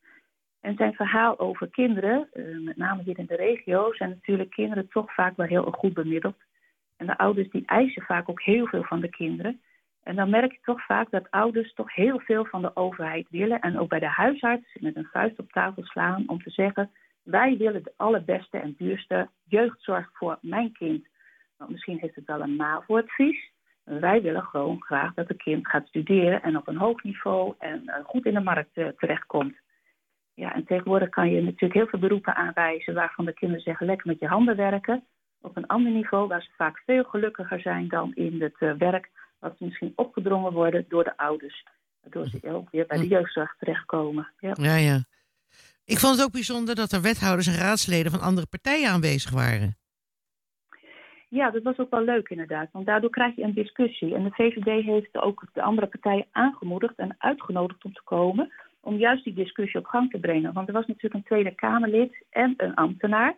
En 0.62 0.76
zijn 0.76 0.94
verhaal 0.94 1.40
over 1.40 1.70
kinderen, 1.70 2.30
met 2.64 2.78
name 2.78 3.04
hier 3.04 3.20
in 3.20 3.26
de 3.26 3.36
regio, 3.36 3.94
zijn 3.94 4.10
natuurlijk 4.10 4.50
kinderen 4.50 4.88
toch 4.88 5.14
vaak 5.14 5.36
wel 5.38 5.48
heel 5.48 5.72
goed 5.72 5.94
bemiddeld. 5.94 6.36
En 6.98 7.06
de 7.06 7.18
ouders 7.18 7.50
die 7.50 7.66
eisen 7.66 8.02
vaak 8.02 8.30
ook 8.30 8.42
heel 8.42 8.68
veel 8.68 8.84
van 8.84 9.00
de 9.00 9.10
kinderen. 9.10 9.62
En 10.06 10.16
dan 10.16 10.30
merk 10.30 10.52
je 10.52 10.60
toch 10.62 10.86
vaak 10.86 11.10
dat 11.12 11.32
ouders 11.32 11.74
toch 11.74 11.94
heel 11.94 12.20
veel 12.20 12.46
van 12.46 12.62
de 12.62 12.76
overheid 12.76 13.28
willen. 13.30 13.60
En 13.60 13.80
ook 13.80 13.90
bij 13.90 14.00
de 14.00 14.08
huisarts 14.08 14.78
met 14.80 14.96
een 14.96 15.10
vuist 15.12 15.40
op 15.40 15.52
tafel 15.52 15.84
slaan 15.84 16.24
om 16.28 16.44
te 16.44 16.50
zeggen: 16.50 16.92
wij 17.24 17.58
willen 17.58 17.84
de 17.84 17.94
allerbeste 17.98 18.58
en 18.58 18.76
duurste 18.78 19.30
jeugdzorg 19.44 20.10
voor 20.14 20.38
mijn 20.42 20.72
kind. 20.72 21.08
Misschien 21.68 21.98
heeft 22.00 22.16
het 22.16 22.26
wel 22.26 22.42
een 22.42 22.56
MAVO-advies. 22.56 23.52
Wij 23.84 24.22
willen 24.22 24.44
gewoon 24.44 24.82
graag 24.82 25.14
dat 25.14 25.28
het 25.28 25.38
kind 25.38 25.68
gaat 25.68 25.88
studeren 25.88 26.42
en 26.42 26.58
op 26.58 26.68
een 26.68 26.78
hoog 26.78 27.04
niveau 27.04 27.54
en 27.60 27.82
uh, 27.86 27.96
goed 28.04 28.26
in 28.26 28.34
de 28.34 28.40
markt 28.40 28.78
uh, 28.78 28.88
terechtkomt. 28.88 29.56
Ja, 30.34 30.54
en 30.54 30.66
tegenwoordig 30.66 31.10
kan 31.10 31.30
je 31.30 31.42
natuurlijk 31.42 31.74
heel 31.74 31.88
veel 31.88 32.00
beroepen 32.00 32.36
aanwijzen 32.36 32.94
waarvan 32.94 33.26
de 33.26 33.34
kinderen 33.34 33.64
zeggen 33.64 33.86
lekker 33.86 34.08
met 34.08 34.20
je 34.20 34.28
handen 34.28 34.56
werken. 34.56 35.04
Op 35.42 35.58
een 35.58 35.68
ander 35.68 35.92
niveau 35.92 36.28
waar 36.28 36.42
ze 36.42 36.50
vaak 36.56 36.82
veel 36.86 37.04
gelukkiger 37.04 37.60
zijn 37.60 37.88
dan 37.88 38.14
in 38.14 38.42
het 38.42 38.56
uh, 38.60 38.74
werk 38.74 39.10
wat 39.46 39.58
ze 39.58 39.64
misschien 39.64 39.94
opgedrongen 39.96 40.54
worden 40.54 40.86
door 40.90 41.04
de 41.04 41.18
ouders. 41.18 41.66
Waardoor 42.02 42.28
ze 42.28 42.54
ook 42.54 42.70
weer 42.72 42.86
bij 42.86 42.98
de 42.98 43.08
jeugdzorg 43.08 43.56
terechtkomen. 43.60 44.32
Ja. 44.40 44.56
ja, 44.62 44.76
ja. 44.76 45.04
Ik 45.86 46.00
vond 46.00 46.16
het 46.16 46.26
ook 46.26 46.32
bijzonder 46.32 46.76
dat 46.76 46.92
er 46.92 47.02
wethouders 47.02 47.48
en 47.48 47.56
raadsleden 47.56 48.12
van 48.12 48.22
andere 48.22 48.48
partijen 48.48 48.90
aanwezig 48.90 49.32
waren. 49.32 49.78
Ja, 51.30 51.52
dat 51.52 51.64
was 51.64 51.78
ook 51.78 51.90
wel 51.90 52.04
leuk 52.04 52.30
inderdaad. 52.30 52.70
Want 52.72 52.86
daardoor 52.86 53.10
krijg 53.10 53.36
je 53.36 53.44
een 53.44 53.54
discussie. 53.54 54.16
En 54.16 54.24
de 54.24 54.32
VVD 54.32 54.86
heeft 54.86 55.18
ook 55.18 55.48
de 55.54 55.62
andere 55.62 55.88
partijen 55.88 56.28
aangemoedigd 56.32 56.98
en 56.98 57.16
uitgenodigd 57.18 57.84
om 57.84 57.94
te 57.94 58.04
komen. 58.04 58.52
Om 58.80 58.98
juist 58.98 59.24
die 59.24 59.34
discussie 59.34 59.80
op 59.80 59.86
gang 59.86 60.12
te 60.12 60.20
brengen. 60.20 60.54
Want 60.54 60.68
er 60.68 60.74
was 60.74 60.86
natuurlijk 60.86 61.14
een 61.14 61.24
Tweede 61.24 61.56
Kamerlid 61.56 62.26
en 62.30 62.54
een 62.58 62.76
ambtenaar. 62.76 63.36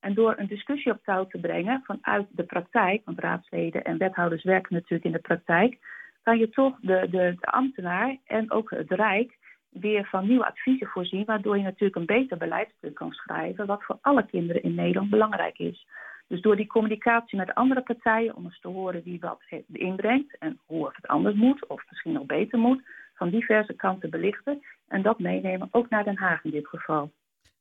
En 0.00 0.14
door 0.14 0.34
een 0.36 0.46
discussie 0.46 0.92
op 0.92 1.04
touw 1.04 1.26
te 1.26 1.38
brengen 1.38 1.82
vanuit 1.84 2.26
de 2.30 2.44
praktijk, 2.44 3.02
want 3.04 3.18
raadsleden 3.18 3.84
en 3.84 3.98
wethouders 3.98 4.42
werken 4.42 4.74
natuurlijk 4.74 5.04
in 5.04 5.12
de 5.12 5.18
praktijk, 5.18 5.78
kan 6.22 6.38
je 6.38 6.48
toch 6.48 6.78
de, 6.80 7.06
de, 7.10 7.36
ambtenaar 7.40 8.16
en 8.26 8.50
ook 8.50 8.70
het 8.70 8.90
Rijk 8.90 9.38
weer 9.70 10.04
van 10.04 10.26
nieuwe 10.26 10.46
adviezen 10.46 10.86
voorzien, 10.86 11.24
waardoor 11.24 11.56
je 11.56 11.62
natuurlijk 11.62 11.96
een 11.96 12.06
beter 12.06 12.36
beleidsstuk 12.36 12.94
kan 12.94 13.12
schrijven, 13.12 13.66
wat 13.66 13.84
voor 13.84 13.98
alle 14.00 14.26
kinderen 14.26 14.62
in 14.62 14.74
Nederland 14.74 15.10
belangrijk 15.10 15.58
is. 15.58 15.86
Dus 16.26 16.40
door 16.40 16.56
die 16.56 16.66
communicatie 16.66 17.38
met 17.38 17.54
andere 17.54 17.82
partijen, 17.82 18.36
om 18.36 18.44
eens 18.44 18.60
te 18.60 18.68
horen 18.68 19.02
wie 19.02 19.20
wat 19.20 19.42
inbrengt 19.72 20.38
en 20.38 20.58
hoe 20.66 20.86
het 20.92 21.06
anders 21.06 21.34
moet, 21.34 21.66
of 21.66 21.82
misschien 21.88 22.12
nog 22.12 22.26
beter 22.26 22.58
moet, 22.58 22.82
van 23.14 23.30
diverse 23.30 23.74
kanten 23.74 24.10
belichten 24.10 24.62
en 24.88 25.02
dat 25.02 25.18
meenemen, 25.18 25.68
ook 25.70 25.88
naar 25.88 26.04
Den 26.04 26.18
Haag 26.18 26.44
in 26.44 26.50
dit 26.50 26.68
geval. 26.68 27.10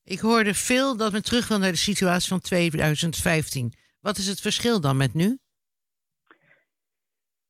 Ik 0.03 0.19
hoorde 0.19 0.53
veel 0.53 0.97
dat 0.97 1.11
men 1.11 1.23
terug 1.23 1.47
wil 1.47 1.59
naar 1.59 1.71
de 1.71 1.77
situatie 1.77 2.29
van 2.29 2.39
2015. 2.39 3.73
Wat 4.01 4.17
is 4.17 4.27
het 4.27 4.41
verschil 4.41 4.81
dan 4.81 4.97
met 4.97 5.13
nu? 5.13 5.37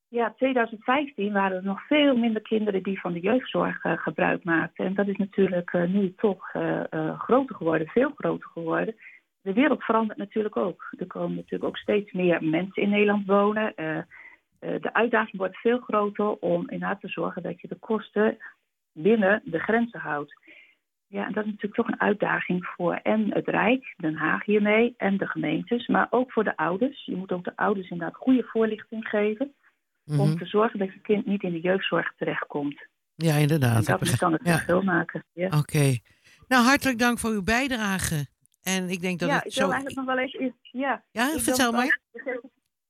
Ja, 0.07 0.33
2015 0.37 1.33
waren 1.33 1.57
er 1.57 1.63
nog 1.63 1.87
veel 1.87 2.17
minder 2.17 2.41
kinderen 2.41 2.83
die 2.83 2.99
van 2.99 3.13
de 3.13 3.19
jeugdzorg 3.19 3.83
uh, 3.83 3.97
gebruik 3.97 4.43
maakten. 4.43 4.85
En 4.85 4.93
dat 4.93 5.07
is 5.07 5.17
natuurlijk 5.17 5.73
uh, 5.73 5.87
nu 5.87 6.13
toch 6.15 6.53
uh, 6.53 7.19
groter 7.19 7.55
geworden, 7.55 7.87
veel 7.87 8.11
groter 8.15 8.49
geworden 8.49 8.95
de 9.41 9.53
wereld 9.53 9.83
verandert 9.83 10.17
natuurlijk 10.17 10.57
ook. 10.57 10.87
Er 10.97 11.07
komen 11.07 11.35
natuurlijk 11.35 11.63
ook 11.63 11.77
steeds 11.77 12.11
meer 12.11 12.43
mensen 12.43 12.83
in 12.83 12.89
Nederland 12.89 13.25
wonen. 13.25 13.73
De 14.59 14.93
uitdaging 14.93 15.37
wordt 15.37 15.57
veel 15.57 15.79
groter 15.79 16.29
om 16.31 16.69
inderdaad 16.69 17.01
te 17.01 17.07
zorgen 17.07 17.43
dat 17.43 17.61
je 17.61 17.67
de 17.67 17.75
kosten 17.75 18.37
binnen 18.91 19.41
de 19.45 19.59
grenzen 19.59 19.99
houdt. 19.99 20.33
Ja, 21.11 21.25
en 21.25 21.33
dat 21.33 21.43
is 21.45 21.51
natuurlijk 21.51 21.75
toch 21.75 21.87
een 21.87 22.01
uitdaging 22.01 22.65
voor 22.65 22.93
en 22.93 23.33
het 23.33 23.47
Rijk, 23.47 23.93
Den 23.97 24.15
Haag 24.15 24.45
hiermee, 24.45 24.93
en 24.97 25.17
de 25.17 25.27
gemeentes, 25.27 25.87
maar 25.87 26.07
ook 26.09 26.31
voor 26.31 26.43
de 26.43 26.57
ouders. 26.57 27.05
Je 27.05 27.15
moet 27.15 27.31
ook 27.31 27.43
de 27.43 27.55
ouders 27.55 27.89
inderdaad 27.89 28.15
goede 28.15 28.43
voorlichting 28.43 29.07
geven 29.07 29.53
mm 30.03 30.15
-hmm. 30.15 30.19
om 30.19 30.37
te 30.37 30.45
zorgen 30.45 30.79
dat 30.79 30.93
je 30.93 31.01
kind 31.01 31.25
niet 31.25 31.43
in 31.43 31.51
de 31.51 31.59
jeugdzorg 31.59 32.13
terechtkomt. 32.17 32.87
Ja, 33.15 33.35
inderdaad. 33.35 33.77
En 33.77 33.83
dat 33.83 33.99
moet 33.99 34.19
dan 34.19 34.33
het 34.33 34.41
verschil 34.43 34.79
ja. 34.79 34.83
maken. 34.83 35.25
Ja. 35.33 35.45
Oké. 35.45 35.57
Okay. 35.57 36.01
Nou, 36.47 36.65
hartelijk 36.65 36.99
dank 36.99 37.19
voor 37.19 37.31
uw 37.31 37.43
bijdrage. 37.43 38.27
En 38.61 38.89
ik 38.89 39.01
denk 39.01 39.19
dat 39.19 39.29
ja, 39.29 39.35
het 39.35 39.45
ik 39.45 39.51
zo... 39.51 39.59
wil 39.59 39.71
eigenlijk 39.71 40.05
nog 40.05 40.15
wel 40.15 40.25
even... 40.25 40.55
Ja, 40.61 41.03
ja 41.11 41.39
vertel 41.39 41.71
maar. 41.71 41.99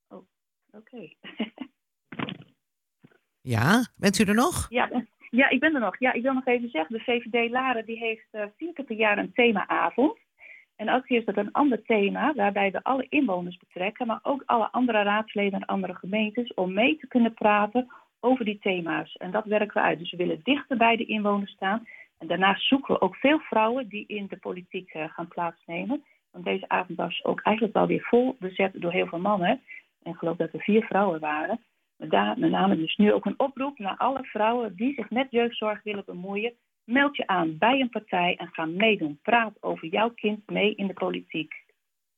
Oh, 0.07 0.17
oké. 0.71 0.77
Okay. 0.77 1.17
ja, 3.55 3.87
bent 3.95 4.19
u 4.19 4.23
er 4.23 4.33
nog? 4.33 4.65
Ja, 4.69 5.05
ja, 5.29 5.49
ik 5.49 5.59
ben 5.59 5.73
er 5.73 5.79
nog. 5.79 5.99
Ja, 5.99 6.13
ik 6.13 6.21
wil 6.21 6.33
nog 6.33 6.45
even 6.45 6.69
zeggen, 6.69 6.97
de 6.97 7.03
VVD 7.03 7.49
Laren 7.51 7.85
die 7.85 7.97
heeft 7.97 8.27
uh, 8.31 8.43
vier 8.57 8.73
keer 8.73 8.85
per 8.85 8.95
jaar 8.95 9.17
een 9.17 9.33
themaavond. 9.33 10.17
En 10.75 10.87
elke 10.87 11.05
keer 11.05 11.19
is 11.19 11.25
dat 11.25 11.37
een 11.37 11.51
ander 11.51 11.83
thema, 11.83 12.33
waarbij 12.33 12.71
we 12.71 12.83
alle 12.83 13.05
inwoners 13.09 13.57
betrekken, 13.57 14.07
maar 14.07 14.19
ook 14.23 14.43
alle 14.45 14.71
andere 14.71 15.03
raadsleden 15.03 15.59
en 15.59 15.65
andere 15.65 15.95
gemeentes, 15.95 16.53
om 16.53 16.73
mee 16.73 16.97
te 16.97 17.07
kunnen 17.07 17.33
praten 17.33 17.87
over 18.19 18.45
die 18.45 18.59
thema's. 18.59 19.15
En 19.15 19.31
dat 19.31 19.45
werken 19.45 19.81
we 19.81 19.87
uit. 19.87 19.99
Dus 19.99 20.11
we 20.11 20.17
willen 20.17 20.39
dichter 20.43 20.77
bij 20.77 20.95
de 20.95 21.05
inwoners 21.05 21.51
staan. 21.51 21.87
En 22.17 22.27
daarnaast 22.27 22.67
zoeken 22.67 22.93
we 22.93 23.01
ook 23.01 23.15
veel 23.15 23.39
vrouwen 23.39 23.87
die 23.87 24.07
in 24.07 24.27
de 24.27 24.37
politiek 24.37 24.93
uh, 24.93 25.03
gaan 25.09 25.27
plaatsnemen. 25.27 26.03
Want 26.31 26.45
deze 26.45 26.69
avond 26.69 26.97
was 26.97 27.23
ook 27.23 27.41
eigenlijk 27.41 27.75
wel 27.75 27.87
weer 27.87 28.01
vol 28.01 28.35
bezet 28.39 28.71
door 28.73 28.91
heel 28.91 29.07
veel 29.07 29.19
mannen. 29.19 29.61
En 30.03 30.11
ik 30.11 30.17
geloof 30.17 30.37
dat 30.37 30.53
er 30.53 30.61
vier 30.61 30.83
vrouwen 30.83 31.19
waren. 31.19 31.59
Daar 32.07 32.39
met 32.39 32.51
name 32.51 32.75
dus 32.75 32.95
nu 32.95 33.13
ook 33.13 33.25
een 33.25 33.39
oproep 33.39 33.79
naar 33.79 33.97
alle 33.97 34.23
vrouwen 34.23 34.75
die 34.75 34.93
zich 34.93 35.09
met 35.09 35.27
jeugdzorg 35.29 35.83
willen 35.83 36.05
bemoeien. 36.05 36.53
Meld 36.83 37.15
je 37.15 37.27
aan 37.27 37.57
bij 37.57 37.79
een 37.79 37.89
partij 37.89 38.35
en 38.35 38.49
ga 38.51 38.65
meedoen. 38.65 39.19
Praat 39.21 39.53
over 39.59 39.87
jouw 39.87 40.09
kind 40.09 40.49
mee 40.49 40.75
in 40.75 40.87
de 40.87 40.93
politiek. 40.93 41.53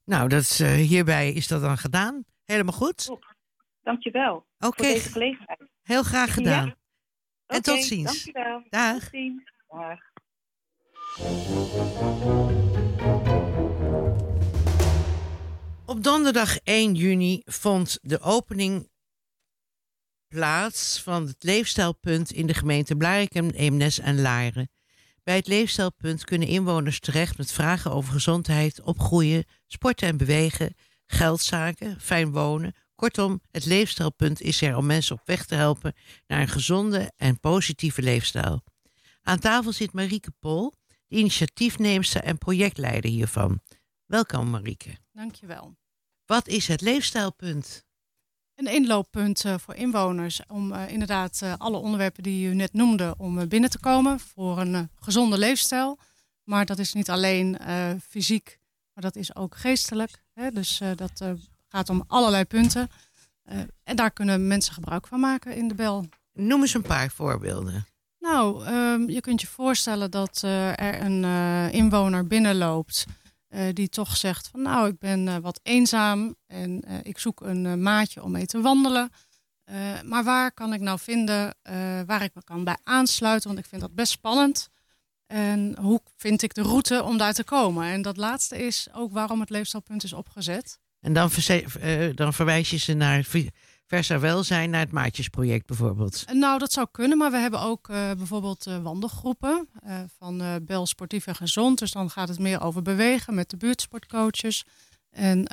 Nou, 0.06 0.28
dat 0.28 0.42
is, 0.42 0.62
uh, 0.62 0.70
hierbij 0.70 1.32
is 1.32 1.48
dat 1.48 1.62
dan 1.62 1.78
gedaan. 1.78 2.24
Helemaal 2.46 2.74
goed. 2.74 3.06
Top. 3.06 3.36
Dankjewel 3.82 4.36
okay. 4.36 4.46
voor 4.60 4.86
deze 4.86 5.12
gelegenheid. 5.12 5.70
Heel 5.84 6.04
graag 6.04 6.34
gedaan. 6.34 6.66
Ja. 6.66 6.76
En 7.46 7.58
okay, 7.58 7.60
tot 7.60 7.84
ziens. 7.84 8.24
Dankjewel. 8.24 8.64
Dag. 8.70 9.00
Tot 9.00 9.10
ziens. 9.10 9.52
Dag. 9.68 10.00
Op 15.86 16.04
donderdag 16.04 16.58
1 16.64 16.94
juni 16.94 17.42
vond 17.46 18.00
de 18.02 18.20
opening 18.20 18.91
plaats 20.32 21.02
van 21.02 21.28
het 21.28 21.44
leefstijlpunt 21.44 22.32
in 22.32 22.48
de 22.48 22.54
gemeente 22.54 22.96
Blarikum, 22.96 23.50
Eemnes 23.50 24.00
en 24.00 24.22
Laren. 24.22 24.72
Bij 25.24 25.36
het 25.36 25.48
leefstijlpunt 25.48 26.24
kunnen 26.24 26.48
inwoners 26.48 27.00
terecht 27.00 27.38
met 27.38 27.52
vragen 27.52 27.92
over 27.92 28.14
gezondheid, 28.14 28.82
opgroeien, 28.82 29.46
sporten 29.68 30.08
en 30.08 30.18
bewegen, 30.18 30.76
geldzaken, 31.06 32.02
fijn 32.02 32.32
wonen, 32.32 32.74
Kortom, 32.96 33.42
het 33.52 33.66
leefstijlpunt 33.66 34.42
is 34.42 34.62
er 34.62 34.78
om 34.78 34.86
mensen 34.86 35.16
op 35.16 35.22
weg 35.26 35.46
te 35.46 35.56
helpen 35.56 35.94
naar 36.28 36.42
een 36.42 36.48
gezonde 36.48 37.12
en 37.18 37.40
positieve 37.40 38.02
leefstijl. 38.02 38.64
Aan 39.22 39.40
tafel 39.40 39.72
zit 39.72 39.94
Marieke 39.94 40.32
Pol, 40.40 40.74
de 41.08 41.16
initiatiefneemster 41.16 42.24
en 42.24 42.38
projectleider 42.38 43.10
hiervan. 43.10 43.62
Welkom 44.06 44.50
Marieke. 44.50 44.98
Dankjewel. 45.12 45.76
Wat 46.26 46.48
is 46.48 46.68
het 46.68 46.82
leefstijlpunt? 46.82 47.86
Een 48.62 48.74
inlooppunt 48.74 49.46
uh, 49.46 49.54
voor 49.58 49.76
inwoners 49.76 50.42
om 50.48 50.74
uh, 50.74 50.90
inderdaad 50.90 51.40
uh, 51.44 51.54
alle 51.58 51.78
onderwerpen 51.78 52.24
die 52.24 52.48
u 52.48 52.54
net 52.54 52.74
noemde 52.74 53.14
om 53.18 53.48
binnen 53.48 53.70
te 53.70 53.80
komen 53.80 54.20
voor 54.20 54.60
een 54.60 54.90
gezonde 55.00 55.38
leefstijl. 55.38 56.00
Maar 56.44 56.66
dat 56.66 56.80
is 56.80 56.94
niet 56.94 57.10
alleen 57.10 57.58
fysiek, 58.08 58.60
maar 58.94 59.04
dat 59.04 59.16
is 59.16 59.36
ook 59.36 59.56
geestelijk. 59.56 60.24
Hè? 60.34 60.52
Dus 60.52 60.82
dat 60.96 61.24
gaat 61.68 61.90
om 61.90 62.04
allerlei 62.08 62.46
punten. 62.46 62.90
en 63.84 63.96
daar 63.96 64.12
kunnen 64.12 64.48
mensen 64.48 64.74
gebruik 64.74 65.08
van 65.08 65.20
maken 65.20 65.56
in 65.56 65.68
de 65.68 65.76
bel. 65.76 66.06
Noem 66.34 66.62
eens 66.62 66.74
een 66.74 66.82
paar 66.82 67.10
voorbeelden. 67.10 67.86
Nou, 68.20 68.68
um, 68.68 69.10
je 69.10 69.22
kunt 69.22 69.42
je 69.42 69.48
voorstellen 69.48 70.12
dat 70.12 70.42
er 70.42 71.02
een 71.02 71.24
inwoner 71.72 72.28
binnenloopt 72.28 73.06
uh, 73.52 73.62
die 73.74 73.90
toch 73.90 74.18
zegt 74.18 74.48
van 74.48 74.62
nou, 74.62 74.88
ik 74.88 75.00
ben 75.00 75.28
uh, 75.28 75.38
wat 75.38 75.60
eenzaam 75.64 76.36
en 76.48 76.84
uh, 76.88 76.98
ik 77.04 77.20
zoek 77.20 77.42
een 77.42 77.82
maatje 77.82 78.24
om 78.24 78.32
mee 78.32 78.46
te 78.46 78.62
wandelen. 78.62 79.10
maar 80.06 80.24
waar 80.24 80.52
kan 80.52 80.74
ik 80.74 80.80
nou 80.80 81.00
vinden 81.00 81.56
waar 82.06 82.24
ik 82.24 82.32
me 82.34 82.44
kan 82.44 82.64
bij 82.64 82.78
aansluiten? 82.84 83.48
Want 83.48 83.62
ik 83.62 83.70
vind 83.70 83.82
dat 83.82 83.96
best 83.96 84.12
spannend. 84.12 84.70
En 85.28 85.78
hoe 85.80 86.02
vind 86.18 86.42
ik 86.42 86.54
de 86.54 86.62
route 86.62 87.04
om 87.04 87.18
daar 87.18 87.34
te 87.34 87.44
komen? 87.44 87.86
En 87.86 88.02
dat 88.02 88.18
laatste 88.18 88.66
is 88.66 88.88
ook 88.94 89.12
waarom 89.12 89.40
het 89.40 89.50
leefstijlpunt 89.50 90.04
is 90.04 90.14
opgezet. 90.14 90.80
En 91.00 91.14
dan, 91.14 91.30
dan 92.16 92.34
verwijs 92.34 92.70
je 92.70 92.78
ze 92.78 92.94
naar 92.94 93.24
Versa 93.92 94.20
Welzijn 94.20 94.70
naar 94.70 94.80
het 94.80 94.92
Maatjesproject 94.92 95.68
bijvoorbeeld? 95.68 96.26
Nou, 96.34 96.60
dat 96.60 96.72
zou 96.72 96.88
kunnen, 96.92 97.18
maar 97.18 97.32
we 97.32 97.38
hebben 97.38 97.62
ook 97.62 97.88
uh, 97.90 98.12
bijvoorbeeld 98.12 98.68
uh, 98.68 98.78
wandelgroepen 98.78 99.68
uh, 99.88 100.00
van 100.18 100.60
Bel 100.66 100.86
Sportief 100.86 101.28
en 101.28 101.36
Gezond. 101.36 101.80
Dus 101.80 101.92
dan 101.92 102.10
gaat 102.10 102.28
het 102.28 102.40
meer 102.40 102.62
over 102.62 102.82
bewegen 102.82 103.34
met 103.34 103.50
de 103.50 103.58
buurtsportcoaches. 103.58 104.66
En 105.10 105.48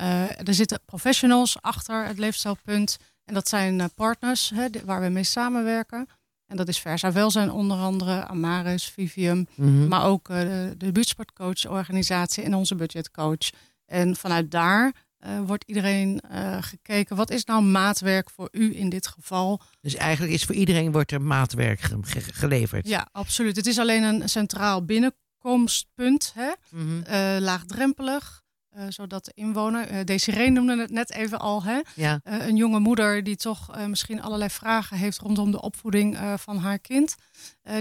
er 0.45 0.55
zitten 0.55 0.81
professionals 0.85 1.63
achter 1.63 2.07
het 2.07 2.19
leefstijlpunt. 2.19 2.97
En 3.25 3.35
dat 3.35 3.49
zijn 3.49 3.91
partners 3.95 4.51
hè, 4.55 4.67
waar 4.85 5.01
we 5.01 5.09
mee 5.09 5.25
samenwerken. 5.25 6.07
En 6.47 6.57
dat 6.57 6.69
is 6.69 6.79
Versa 6.79 7.13
Welzijn 7.13 7.51
onder 7.51 7.77
andere, 7.77 8.27
Amaris, 8.27 8.85
Vivium. 8.85 9.47
Mm 9.55 9.67
-hmm. 9.67 9.89
Maar 9.89 10.05
ook 10.05 10.29
de, 10.29 10.75
de 10.77 10.93
buurtsportcoachorganisatie 10.93 12.43
en 12.45 12.55
onze 12.55 12.75
budgetcoach. 12.75 13.51
En 13.87 14.17
vanuit 14.17 14.51
daar 14.51 14.93
uh, 15.27 15.41
wordt 15.47 15.65
iedereen 15.67 16.23
uh, 16.33 16.57
gekeken. 16.61 17.17
Wat 17.17 17.31
is 17.31 17.45
nou 17.45 17.63
maatwerk 17.63 18.31
voor 18.31 18.49
u 18.53 18.77
in 18.77 18.89
dit 18.89 19.07
geval? 19.07 19.61
Dus 19.81 19.95
eigenlijk 19.95 20.33
is 20.33 20.45
voor 20.45 20.55
iedereen 20.55 20.93
wordt 20.93 21.13
er 21.13 21.23
maatwerk 21.23 21.81
ge 21.81 21.99
ge 22.03 22.21
geleverd. 22.21 22.89
Ja, 22.89 23.09
absoluut. 23.13 23.57
Het 23.57 23.67
is 23.67 23.79
alleen 23.79 24.03
een 24.03 24.29
centraal 24.29 24.85
binnenkomstpunt, 24.85 26.33
hè? 26.35 26.53
Mm 26.71 26.81
-hmm. 26.81 27.03
uh, 27.09 27.37
laagdrempelig. 27.41 28.47
zodat 28.89 29.25
de 29.25 29.33
inwoner, 29.35 30.05
Desiree 30.05 30.51
noemde 30.51 30.81
het 30.81 30.91
net 30.91 31.13
even 31.13 31.39
al, 31.39 31.63
hè? 31.63 31.81
Ja. 31.95 32.21
een 32.23 32.57
jonge 32.57 32.79
moeder 32.79 33.25
die 33.25 33.37
toch 33.37 33.87
misschien 33.87 34.23
allerlei 34.23 34.51
vragen 34.51 34.97
heeft 34.97 35.19
rondom 35.19 35.51
de 35.51 35.61
opvoeding 35.61 36.19
van 36.37 36.57
haar 36.57 36.79
kind. 36.79 37.15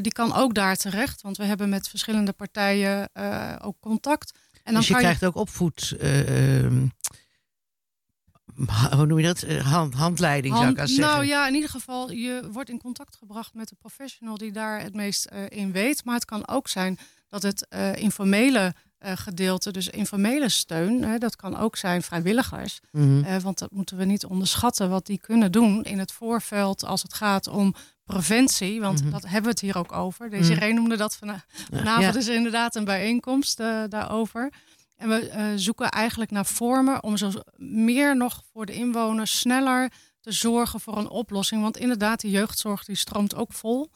die 0.01 0.11
kan 0.11 0.33
ook 0.33 0.53
daar 0.53 0.75
terecht, 0.75 1.21
want 1.21 1.37
we 1.37 1.43
hebben 1.43 1.69
met 1.69 1.89
verschillende 1.89 2.33
partijen 2.33 3.09
ook 3.61 3.79
contact. 3.79 4.31
En 4.67 4.73
dan 4.73 4.81
dus 4.81 4.87
je 4.87 4.95
krijgt 4.95 5.25
ook 5.25 5.35
opvoed 5.35 5.95
ehm, 5.99 6.87
hoe 8.95 9.05
noem 9.05 9.19
je 9.19 9.25
dat? 9.25 9.41
Eh, 9.41 9.71
hand, 9.71 9.93
handleiding 9.93 10.53
Hand, 10.53 10.65
zou 10.65 10.87
ik 10.87 10.93
zeggen. 10.93 11.15
Nou 11.15 11.25
ja, 11.25 11.47
in 11.47 11.53
ieder 11.53 11.69
geval, 11.69 12.11
je 12.11 12.49
wordt 12.51 12.69
in 12.69 12.77
contact 12.81 13.15
gebracht 13.15 13.53
met 13.53 13.69
de 13.69 13.75
professional 13.75 14.37
die 14.37 14.51
daar 14.51 14.81
het 14.81 14.93
meest 14.93 15.29
uh, 15.33 15.39
in 15.47 15.71
weet. 15.71 16.05
Maar 16.05 16.15
het 16.15 16.25
kan 16.25 16.47
ook 16.47 16.67
zijn 16.67 16.97
dat 17.29 17.43
het 17.43 17.67
uh, 17.69 17.95
informele 17.95 18.73
gedeelte, 18.99 19.71
dus 19.71 19.89
informele 19.89 20.49
steun, 20.49 21.19
dat 21.19 21.35
kan 21.35 21.57
ook 21.57 21.75
zijn 21.75 22.01
vrijwilligers. 22.01 22.79
Mm 22.91 23.23
-hmm. 23.23 23.41
want 23.41 23.59
dat 23.59 23.71
moeten 23.71 23.97
we 23.97 24.05
niet 24.05 24.25
onderschatten 24.25 24.89
wat 24.89 25.05
die 25.05 25.19
kunnen 25.19 25.51
doen 25.51 25.83
in 25.83 25.99
het 25.99 26.11
voorveld 26.11 26.85
als 26.85 27.01
het 27.01 27.13
gaat 27.13 27.47
om 27.47 27.75
preventie. 28.03 28.81
Want 28.81 28.97
mm 28.97 29.03
-hmm. 29.03 29.11
dat 29.11 29.21
hebben 29.23 29.43
we 29.43 29.49
het 29.49 29.59
hier 29.59 29.77
ook 29.77 29.91
over. 29.91 30.29
Deze 30.29 30.53
mm 30.53 30.59
-hmm. 30.59 30.73
noemde 30.73 30.97
dat 30.97 31.15
vanavond. 31.15 31.45
Vanavond 31.71 32.13
ja. 32.13 32.19
is 32.19 32.27
inderdaad 32.27 32.75
een 32.75 32.85
bijeenkomst 32.85 33.57
daarover. 33.89 34.51
En 34.97 35.09
we 35.09 35.31
uh, 35.35 35.45
zoeken 35.55 35.89
eigenlijk 35.89 36.31
naar 36.31 36.45
vormen 36.45 37.03
om 37.03 37.17
zo 37.17 37.31
meer 37.55 38.17
nog 38.17 38.43
voor 38.51 38.65
de 38.65 38.73
inwoners 38.73 39.39
sneller 39.39 39.91
te 40.21 40.31
zorgen 40.31 40.79
voor 40.79 40.97
een 40.97 41.09
oplossing. 41.09 41.61
Want 41.61 41.77
inderdaad, 41.77 42.19
die 42.19 42.31
jeugdzorg 42.31 42.85
die 42.85 42.95
stroomt 42.95 43.35
ook 43.35 43.53
vol. 43.53 43.91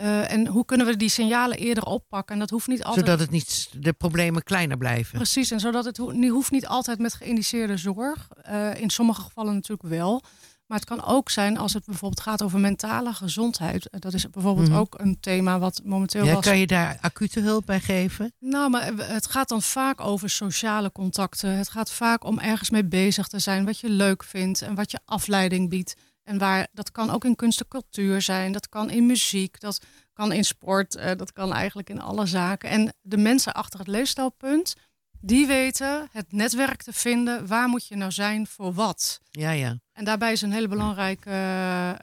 Uh, 0.00 0.32
en 0.32 0.46
hoe 0.46 0.64
kunnen 0.64 0.86
we 0.86 0.96
die 0.96 1.08
signalen 1.08 1.58
eerder 1.58 1.84
oppakken? 1.84 2.34
En 2.34 2.40
dat 2.40 2.50
hoeft 2.50 2.66
niet 2.66 2.84
altijd. 2.84 3.06
Zodat 3.06 3.20
het 3.20 3.30
niet 3.30 3.68
de 3.78 3.92
problemen 3.92 4.42
kleiner 4.42 4.76
blijven. 4.76 5.16
Precies, 5.16 5.50
en 5.50 5.60
zodat 5.60 5.84
het 5.84 5.96
ho 5.96 6.28
hoeft 6.28 6.50
niet 6.50 6.66
altijd 6.66 6.98
met 6.98 7.14
geïndiceerde 7.14 7.76
zorg. 7.76 8.28
Uh, 8.48 8.80
in 8.80 8.90
sommige 8.90 9.20
gevallen 9.22 9.54
natuurlijk 9.54 9.88
wel. 9.88 10.22
Maar 10.66 10.78
het 10.78 10.86
kan 10.88 11.04
ook 11.04 11.30
zijn 11.30 11.58
als 11.58 11.72
het 11.72 11.84
bijvoorbeeld 11.84 12.20
gaat 12.20 12.42
over 12.42 12.58
mentale 12.58 13.12
gezondheid. 13.12 13.88
Dat 13.90 14.14
is 14.14 14.30
bijvoorbeeld 14.30 14.66
mm 14.66 14.72
-hmm. 14.72 14.80
ook 14.80 14.98
een 14.98 15.20
thema 15.20 15.58
wat 15.58 15.80
momenteel. 15.84 16.24
Ja, 16.24 16.34
was... 16.34 16.44
Kan 16.44 16.58
je 16.58 16.66
daar 16.66 16.98
acute 17.00 17.40
hulp 17.40 17.66
bij 17.66 17.80
geven? 17.80 18.32
Nou, 18.38 18.70
maar 18.70 18.92
het 18.96 19.26
gaat 19.26 19.48
dan 19.48 19.62
vaak 19.62 20.00
over 20.00 20.30
sociale 20.30 20.92
contacten. 20.92 21.56
Het 21.56 21.68
gaat 21.68 21.90
vaak 21.90 22.24
om 22.24 22.38
ergens 22.38 22.70
mee 22.70 22.84
bezig 22.84 23.26
te 23.26 23.38
zijn, 23.38 23.64
wat 23.64 23.78
je 23.78 23.88
leuk 23.88 24.24
vindt 24.24 24.62
en 24.62 24.74
wat 24.74 24.90
je 24.90 25.00
afleiding 25.04 25.70
biedt. 25.70 25.94
En 26.22 26.38
waar, 26.38 26.68
dat 26.72 26.90
kan 26.92 27.10
ook 27.10 27.24
in 27.24 27.36
kunst 27.36 27.60
en 27.60 27.68
cultuur 27.68 28.22
zijn, 28.22 28.52
dat 28.52 28.68
kan 28.68 28.90
in 28.90 29.06
muziek, 29.06 29.60
dat 29.60 29.80
kan 30.12 30.32
in 30.32 30.44
sport, 30.44 30.96
uh, 30.96 31.10
dat 31.16 31.32
kan 31.32 31.52
eigenlijk 31.52 31.90
in 31.90 32.00
alle 32.00 32.26
zaken. 32.26 32.70
En 32.70 32.94
de 33.02 33.16
mensen 33.16 33.54
achter 33.54 33.78
het 33.78 33.88
leefstijlpunt, 33.88 34.74
die 35.20 35.46
weten 35.46 36.08
het 36.12 36.32
netwerk 36.32 36.82
te 36.82 36.92
vinden. 36.92 37.46
Waar 37.46 37.68
moet 37.68 37.86
je 37.86 37.96
nou 37.96 38.12
zijn 38.12 38.46
voor 38.46 38.72
wat? 38.72 39.20
Ja, 39.30 39.50
ja. 39.50 39.78
En 39.96 40.04
daarbij 40.04 40.32
is 40.32 40.42
een 40.42 40.52
hele 40.52 40.68
belangrijke. 40.68 41.28
Uh, 41.28 41.34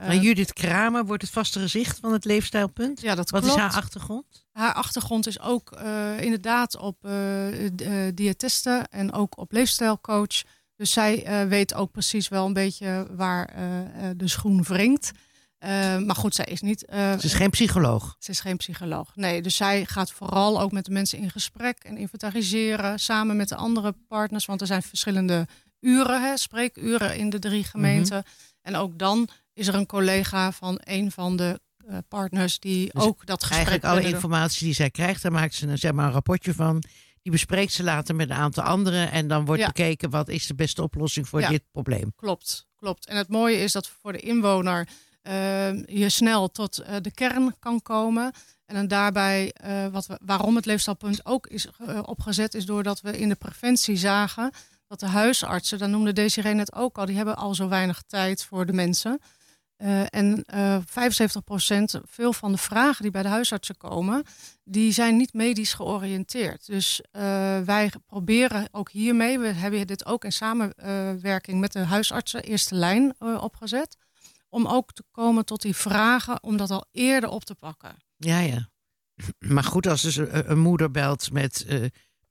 maar 0.07 0.15
Judith 0.15 0.53
Kramer 0.53 1.05
wordt 1.05 1.21
het 1.21 1.31
vaste 1.31 1.59
gezicht 1.59 1.99
van 1.99 2.13
het 2.13 2.25
leefstijlpunt. 2.25 3.01
Ja, 3.01 3.15
dat 3.15 3.29
Wat 3.29 3.41
klopt. 3.41 3.55
is 3.55 3.61
haar 3.61 3.73
achtergrond? 3.73 4.45
Haar 4.51 4.73
achtergrond 4.73 5.27
is 5.27 5.39
ook 5.39 5.77
uh, 5.83 6.21
inderdaad 6.21 6.77
op 6.77 7.05
uh, 7.05 7.13
diëtisten 8.13 8.87
en 8.87 9.11
ook 9.11 9.37
op 9.37 9.51
leefstijlcoach. 9.51 10.43
Dus 10.75 10.91
zij 10.91 11.45
weet 11.47 11.73
ook 11.73 11.91
precies 11.91 12.27
wel 12.27 12.45
een 12.45 12.53
beetje 12.53 13.07
waar 13.15 13.53
de 14.15 14.27
schoen 14.27 14.63
wringt. 14.63 15.11
maar 16.05 16.15
goed, 16.15 16.35
zij 16.35 16.45
is 16.45 16.61
niet. 16.61 16.85
ze 16.89 17.17
is 17.21 17.33
geen 17.33 17.49
psycholoog. 17.49 18.15
Ze 18.19 18.31
is 18.31 18.39
geen 18.39 18.57
psycholoog. 18.57 19.15
Nee, 19.15 19.41
dus 19.41 19.55
zij 19.55 19.85
gaat 19.85 20.11
vooral 20.11 20.61
ook 20.61 20.71
met 20.71 20.85
de 20.85 20.91
mensen 20.91 21.17
in 21.19 21.29
gesprek 21.29 21.77
en 21.77 21.97
inventariseren. 21.97 22.99
Samen 22.99 23.35
met 23.35 23.49
de 23.49 23.55
andere 23.55 23.95
partners. 24.07 24.45
Want 24.45 24.61
er 24.61 24.67
zijn 24.67 24.83
verschillende 24.83 25.47
uren, 25.83 26.21
hè, 26.21 26.37
spreekuren 26.37 27.17
in 27.17 27.29
de 27.29 27.39
drie 27.39 27.63
gemeenten. 27.63 28.17
Mm 28.17 28.23
-hmm. 28.23 28.51
En 28.61 28.75
ook 28.75 28.97
dan 28.97 29.27
is 29.53 29.67
er 29.67 29.75
een 29.75 29.85
collega 29.85 30.51
van 30.51 30.79
een 30.83 31.11
van 31.11 31.35
de 31.35 31.59
uh, 31.89 31.97
partners 32.07 32.59
die 32.59 32.89
dus 32.93 33.03
ook 33.03 33.25
dat 33.25 33.43
gesprek. 33.43 33.67
Eigenlijk 33.67 33.85
alle 33.85 34.13
informatie 34.13 34.65
die 34.65 34.75
zij 34.75 34.89
krijgt, 34.89 35.21
daar 35.21 35.31
maakt 35.31 35.53
ze 35.53 35.67
een, 35.67 35.77
zeg 35.77 35.91
maar, 35.91 36.05
een 36.05 36.11
rapportje 36.11 36.53
van. 36.53 36.83
Die 37.21 37.31
bespreekt 37.31 37.71
ze 37.71 37.83
later 37.83 38.15
met 38.15 38.29
een 38.29 38.35
aantal 38.35 38.63
anderen. 38.63 39.11
En 39.11 39.27
dan 39.27 39.45
wordt 39.45 39.61
ja. 39.61 39.67
bekeken 39.67 40.09
wat 40.09 40.29
is 40.29 40.47
de 40.47 40.55
beste 40.55 40.81
oplossing 40.81 41.29
voor 41.29 41.39
ja. 41.39 41.49
dit 41.49 41.63
probleem. 41.71 42.13
Klopt, 42.15 42.67
klopt. 42.75 43.07
En 43.07 43.17
het 43.17 43.29
mooie 43.29 43.57
is 43.57 43.71
dat 43.71 43.87
voor 43.87 44.11
de 44.11 44.19
inwoner 44.19 44.87
uh, 45.23 45.85
je 45.85 46.09
snel 46.09 46.51
tot 46.51 46.79
uh, 46.79 46.95
de 47.01 47.11
kern 47.11 47.55
kan 47.59 47.81
komen. 47.81 48.31
En 48.65 48.75
dan 48.75 48.87
daarbij, 48.87 49.55
wat 49.91 50.05
we, 50.05 50.19
waarom 50.25 50.55
het 50.55 50.65
leefstijlpunt 50.65 51.25
ook 51.25 51.47
is 51.47 51.67
opgezet, 52.01 52.53
is 52.53 52.65
doordat 52.65 53.01
we 53.01 53.17
in 53.17 53.29
de 53.29 53.35
preventie 53.35 53.95
zagen 53.95 54.51
dat 54.99 55.09
de 55.09 55.15
huisartsen, 55.15 55.77
dan 55.77 55.91
noemde 55.91 56.13
Desiree 56.13 56.53
net 56.53 56.73
ook 56.73 56.97
al, 56.97 57.05
die 57.05 57.15
hebben 57.15 57.35
al 57.35 57.55
zo 57.55 57.67
weinig 57.67 58.01
tijd 58.07 58.43
voor 58.43 58.65
de 58.65 58.73
mensen. 58.73 59.19
Uh, 59.77 60.01
en 60.09 60.45
uh, 60.53 60.77
75% 60.77 62.01
veel 62.05 62.33
van 62.33 62.51
de 62.51 62.57
vragen 62.57 63.01
die 63.01 63.11
bij 63.11 63.21
de 63.21 63.27
huisartsen 63.27 63.77
komen, 63.77 64.23
die 64.63 64.91
zijn 64.91 65.17
niet 65.17 65.33
medisch 65.33 65.73
georiënteerd. 65.73 66.65
Dus 66.65 67.01
uh, 67.11 67.21
wij 67.59 67.91
proberen 68.05 68.67
ook 68.71 68.91
hiermee, 68.91 69.39
we 69.39 69.47
hebben 69.47 69.87
dit 69.87 70.05
ook 70.05 70.23
in 70.23 70.31
samenwerking 70.31 71.59
met 71.59 71.71
de 71.71 71.79
huisartsen 71.79 72.43
eerste 72.43 72.75
lijn 72.75 73.15
opgezet, 73.19 73.97
om 74.49 74.67
ook 74.67 74.93
te 74.93 75.03
komen 75.11 75.45
tot 75.45 75.61
die 75.61 75.75
vragen, 75.75 76.43
om 76.43 76.57
dat 76.57 76.71
al 76.71 76.85
eerder 76.91 77.29
op 77.29 77.43
te 77.43 77.55
pakken. 77.55 77.95
Ja, 78.17 78.39
ja. 78.39 78.69
Maar 79.39 79.63
goed, 79.63 79.87
als 79.87 80.01
dus 80.01 80.15
een, 80.15 80.51
een 80.51 80.59
moeder 80.59 80.91
belt 80.91 81.31
met 81.31 81.65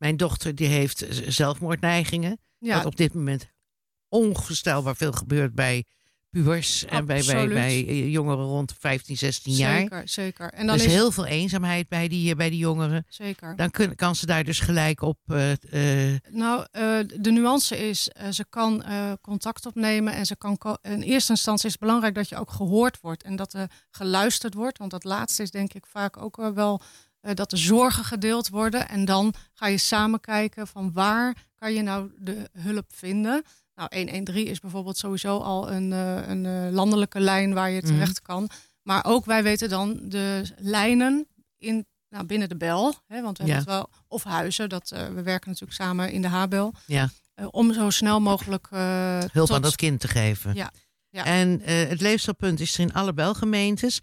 mijn 0.03 0.17
dochter, 0.17 0.55
die 0.55 0.67
heeft 0.67 1.07
zelfmoordneigingen. 1.27 2.38
Ja. 2.59 2.77
Wat 2.77 2.85
op 2.87 2.97
dit 2.97 3.15
moment 3.15 3.51
ongestelbaar 4.09 4.97
veel 4.97 5.12
gebeurt 5.12 5.55
bij 5.55 5.85
pubers 6.31 6.85
en 6.85 7.07
bij, 7.07 7.25
bij, 7.25 7.87
eh, 7.87 8.12
jongeren 8.12 8.45
rond 8.45 8.75
15, 8.79 9.17
16 9.17 9.53
jaar. 9.53 9.79
Zeker, 9.79 10.03
zeker. 10.09 10.53
En 10.53 10.67
dan 10.67 10.77
is 10.77 10.85
is 10.85 10.93
heel 10.93 11.11
veel 11.11 11.27
eenzaamheid 11.27 11.88
bij 11.88 12.09
die, 12.09 12.31
eh, 12.31 12.37
bij 12.37 12.51
die 12.51 12.59
jongeren. 12.59 13.05
zeker. 13.09 13.57
Dan 13.57 13.71
kun, 13.71 13.95
kan 13.95 14.17
ze 14.17 14.27
daar 14.27 14.45
dus 14.45 14.61
gelijk 14.61 15.01
op. 15.03 15.19
eh, 15.27 15.53
Nou, 16.31 16.67
de 17.21 17.31
nuance 17.31 17.88
is, 17.88 18.03
ze 18.31 18.45
kan 18.49 18.85
contact 19.21 19.67
opnemen 19.67 20.12
en 20.12 20.27
ze 20.27 20.37
kan 20.37 20.59
in 20.83 21.03
eerste 21.03 21.33
instantie 21.33 21.67
is 21.67 21.73
het 21.73 21.81
belangrijk 21.81 22.15
dat 22.15 22.29
je 22.29 22.37
ook 22.37 22.51
gehoord 22.51 23.01
wordt 23.01 23.23
en 23.23 23.37
dat 23.37 23.53
er 23.53 23.71
geluisterd 23.91 24.55
wordt. 24.55 24.79
Want 24.79 24.91
dat 24.91 25.05
laatste 25.05 25.43
is 25.43 25.51
denk 25.51 25.73
ik 25.73 25.87
vaak 25.87 26.17
ook 26.17 26.37
wel 26.37 26.55
wel 26.55 26.81
dat 27.35 27.51
de 27.51 27.57
zorgen 27.57 28.05
gedeeld 28.05 28.49
worden. 28.49 28.89
En 28.89 29.05
dan 29.05 29.35
ga 29.53 29.67
je 29.67 29.79
samen 29.79 30.21
kijken 30.21 30.67
van 30.67 30.93
waar 30.93 31.37
kan 31.55 31.73
je 31.75 31.83
nou 31.83 32.11
de 32.19 32.51
hulp 32.59 32.87
vinden. 32.95 33.43
Nou, 33.75 33.89
113 33.97 34.47
is 34.47 34.61
bijvoorbeeld 34.61 34.97
sowieso 34.97 35.39
al 35.39 35.73
een, 35.73 35.93
eh, 35.93 36.29
een 36.29 36.47
eh, 36.47 36.73
landelijke 36.73 37.21
lijn 37.21 37.55
waar 37.55 37.71
je 37.71 37.81
Mhm. 37.83 37.87
terecht 37.93 38.23
kan. 38.23 38.51
Maar 38.83 39.05
ook 39.05 39.25
wij 39.25 39.43
weten 39.43 39.69
dan 39.69 39.99
de 40.03 40.43
lijnen 40.57 41.27
in, 41.59 41.87
nou, 42.09 42.25
binnen 42.27 42.49
de 42.49 42.57
bel. 42.57 42.95
Hè, 43.07 43.23
want 43.23 43.39
we 43.39 43.45
Ja. 43.47 43.55
hebben 43.55 43.73
het 43.75 43.83
wel, 43.83 43.91
of 44.09 44.23
huizen, 44.25 44.69
dat, 44.69 44.91
eh, 44.91 45.07
we 45.07 45.23
werken 45.23 45.49
natuurlijk 45.51 45.81
samen 45.81 46.13
in 46.13 46.23
de 46.23 46.29
Habel. 46.29 46.75
ja, 46.87 47.09
Eh, 47.35 47.47
om 47.51 47.73
zo 47.73 47.91
snel 47.91 48.21
mogelijk 48.21 48.67
eh, 48.71 49.19
hulp 49.19 49.31
tot- 49.47 49.51
aan 49.57 49.63
dat 49.63 49.77
kind 49.77 50.01
te 50.01 50.09
geven. 50.09 50.55
Ja, 50.55 50.71
ja. 51.11 51.25
En 51.25 51.61
eh, 51.61 51.89
het 51.89 52.01
leefstelpunt 52.01 52.61
is 52.61 52.75
er 52.75 52.81
in 52.81 52.93
alle 52.93 53.13
belgemeentes. 53.15 54.01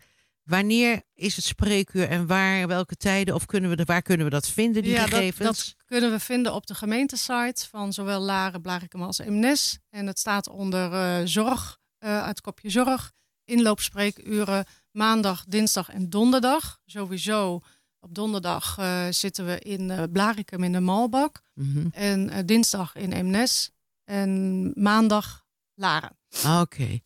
Wanneer 0.50 1.02
is 1.14 1.36
het 1.36 1.46
spreekuur 1.46 2.08
en 2.08 2.28
waar, 2.28 2.68
welke 2.68 2.96
tijden? 2.96 3.36
Of 3.36 3.46
kunnen 3.46 3.70
we 3.70 3.76
de, 3.76 3.84
waar 3.84 4.02
kunnen 4.02 4.26
we 4.26 4.32
dat 4.32 4.48
vinden, 4.50 4.84
die 4.84 4.92
Ja, 4.92 5.00
dat- 5.06 5.10
gegevens? 5.10 5.48
Dat, 5.48 5.76
kunnen 5.86 6.12
we 6.12 6.20
vinden 6.20 6.54
op 6.54 6.68
de 6.68 6.76
gemeentesite 6.76 7.68
van 7.70 7.94
zowel 7.94 8.20
Laren, 8.22 8.62
Blarikum 8.62 9.02
als 9.02 9.18
Eemnes. 9.20 9.80
En 9.90 10.08
het 10.08 10.20
staat 10.20 10.50
onder 10.50 10.94
eh, 10.94 11.26
zorg, 11.26 11.78
eh 11.98 12.24
uit 12.24 12.42
kopje 12.42 12.70
zorg. 12.70 13.12
Inloopspreekuren 13.44 14.66
maandag, 14.92 15.44
dinsdag 15.48 15.90
en 15.90 16.10
donderdag. 16.10 16.80
Sowieso 16.86 17.60
op 18.00 18.14
donderdag 18.16 18.78
eh, 18.78 19.06
zitten 19.10 19.46
we 19.46 19.60
in 19.60 20.10
Blarikum 20.12 20.64
in 20.64 20.72
de 20.72 20.80
Malbak. 20.80 21.42
Mhm. 21.54 21.88
En 21.92 22.46
dinsdag 22.46 22.96
in 22.96 23.12
Eemnes. 23.12 23.72
En 24.04 24.72
maandag 24.76 25.46
Laren. 25.74 26.18
Oké. 26.62 27.00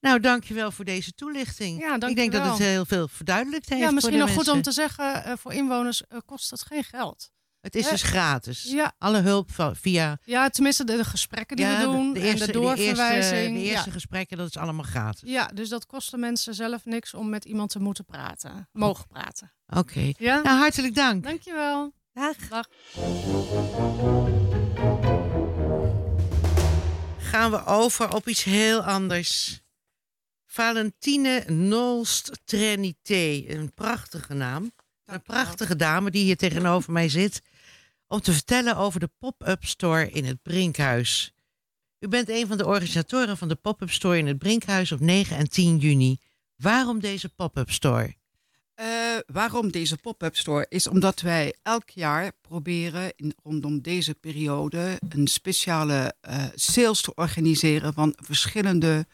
Nou, 0.00 0.20
dankjewel 0.20 0.70
voor 0.70 0.84
deze 0.84 1.12
toelichting. 1.12 1.80
Ja, 1.80 1.94
Ik 2.08 2.16
denk 2.16 2.32
dat 2.32 2.44
het 2.46 2.58
heel 2.58 2.84
veel 2.84 3.08
verduidelijkt 3.08 3.68
heeft. 3.68 3.82
Ja, 3.82 3.90
misschien 3.90 4.18
nog 4.18 4.32
goed 4.32 4.48
om 4.48 4.62
te 4.62 4.72
zeggen, 4.72 5.24
eh, 5.24 5.32
voor 5.36 5.52
inwoners 5.52 6.06
eh, 6.06 6.18
kost 6.26 6.50
het 6.50 6.62
geen 6.62 6.84
geld. 6.84 7.30
Het 7.60 7.74
is 7.74 7.88
dus 7.88 8.02
gratis. 8.02 8.62
Ja, 8.62 8.92
Alle 8.98 9.18
hulp 9.20 9.50
van, 9.52 9.76
via 9.76 10.18
ja 10.24 10.48
tenminste 10.48 10.84
de, 10.84 10.96
de 10.96 11.04
gesprekken 11.04 11.56
die 11.56 11.66
ja, 11.66 11.76
we 11.76 11.82
doen 11.82 12.12
de, 12.12 12.20
de 12.20 12.26
eerste, 12.26 12.44
en 12.44 12.52
de 12.52 12.58
de 12.58 12.64
eerste, 12.66 12.82
doorverwijzing. 12.84 13.56
de 13.56 13.62
eerste 13.62 13.86
ja. 13.88 13.92
gesprekken, 13.92 14.36
dat 14.36 14.48
is 14.48 14.56
allemaal 14.56 14.84
gratis. 14.84 15.30
ja, 15.30 15.46
dus 15.54 15.68
dat 15.68 15.86
kost 15.86 16.10
de 16.10 16.16
mensen 16.16 16.54
zelf 16.54 16.84
niks 16.84 17.14
om 17.14 17.28
met 17.28 17.44
iemand 17.44 17.70
te 17.70 17.78
moeten 17.80 18.04
praten. 18.04 18.68
Mogen 18.72 19.06
praten. 19.06 19.52
Oké. 19.66 20.12
Ja, 20.18 20.40
Nou, 20.42 20.58
hartelijk 20.58 20.94
dank. 20.94 21.22
dankjewel. 21.24 21.92
Dag. 22.12 22.36
Dag. 22.48 22.66
Gaan 27.18 27.50
we 27.50 27.64
over 27.64 28.14
op 28.14 28.28
iets 28.28 28.44
heel 28.44 28.82
anders. 28.82 29.60
Valentine 30.52 31.44
Nolst 31.46 32.40
Trinité, 32.44 33.44
een 33.46 33.72
prachtige 33.74 34.34
naam. 34.34 34.72
Een 35.04 35.22
prachtige 35.22 35.76
dame 35.76 36.10
die 36.10 36.24
hier 36.24 36.36
tegenover 36.36 36.92
mij 36.92 37.08
zit. 37.08 37.42
Om 38.06 38.20
te 38.20 38.32
vertellen 38.32 38.76
over 38.76 39.00
de 39.00 39.10
pop-up 39.18 39.64
store 39.64 40.10
in 40.10 40.24
het 40.24 40.42
Brinkhuis. 40.42 41.34
U 41.98 42.08
bent 42.08 42.28
een 42.28 42.46
van 42.46 42.56
de 42.56 42.66
organisatoren 42.66 43.36
van 43.36 43.48
de 43.48 43.54
pop-up 43.54 43.90
store 43.90 44.18
in 44.18 44.26
het 44.26 44.38
Brinkhuis 44.38 44.92
op 44.92 45.00
9 45.00 45.36
en 45.36 45.48
10 45.48 45.78
juni. 45.78 46.18
Waarom 46.56 47.00
deze 47.00 47.28
pop-up 47.28 47.70
store? 47.70 48.14
Eh, 48.74 48.86
waarom 49.26 49.70
deze 49.70 49.96
pop-up 49.96 50.36
store? 50.36 50.66
Is 50.68 50.88
omdat 50.88 51.20
wij 51.20 51.54
elk 51.62 51.90
jaar 51.90 52.32
proberen 52.40 53.12
in, 53.16 53.34
rondom 53.42 53.80
deze 53.80 54.14
periode 54.14 55.00
een 55.08 55.26
speciale 55.26 56.14
eh, 56.20 56.44
sales 56.54 57.00
te 57.00 57.14
organiseren 57.14 57.94
van 57.94 58.16
verschillende 58.16 59.06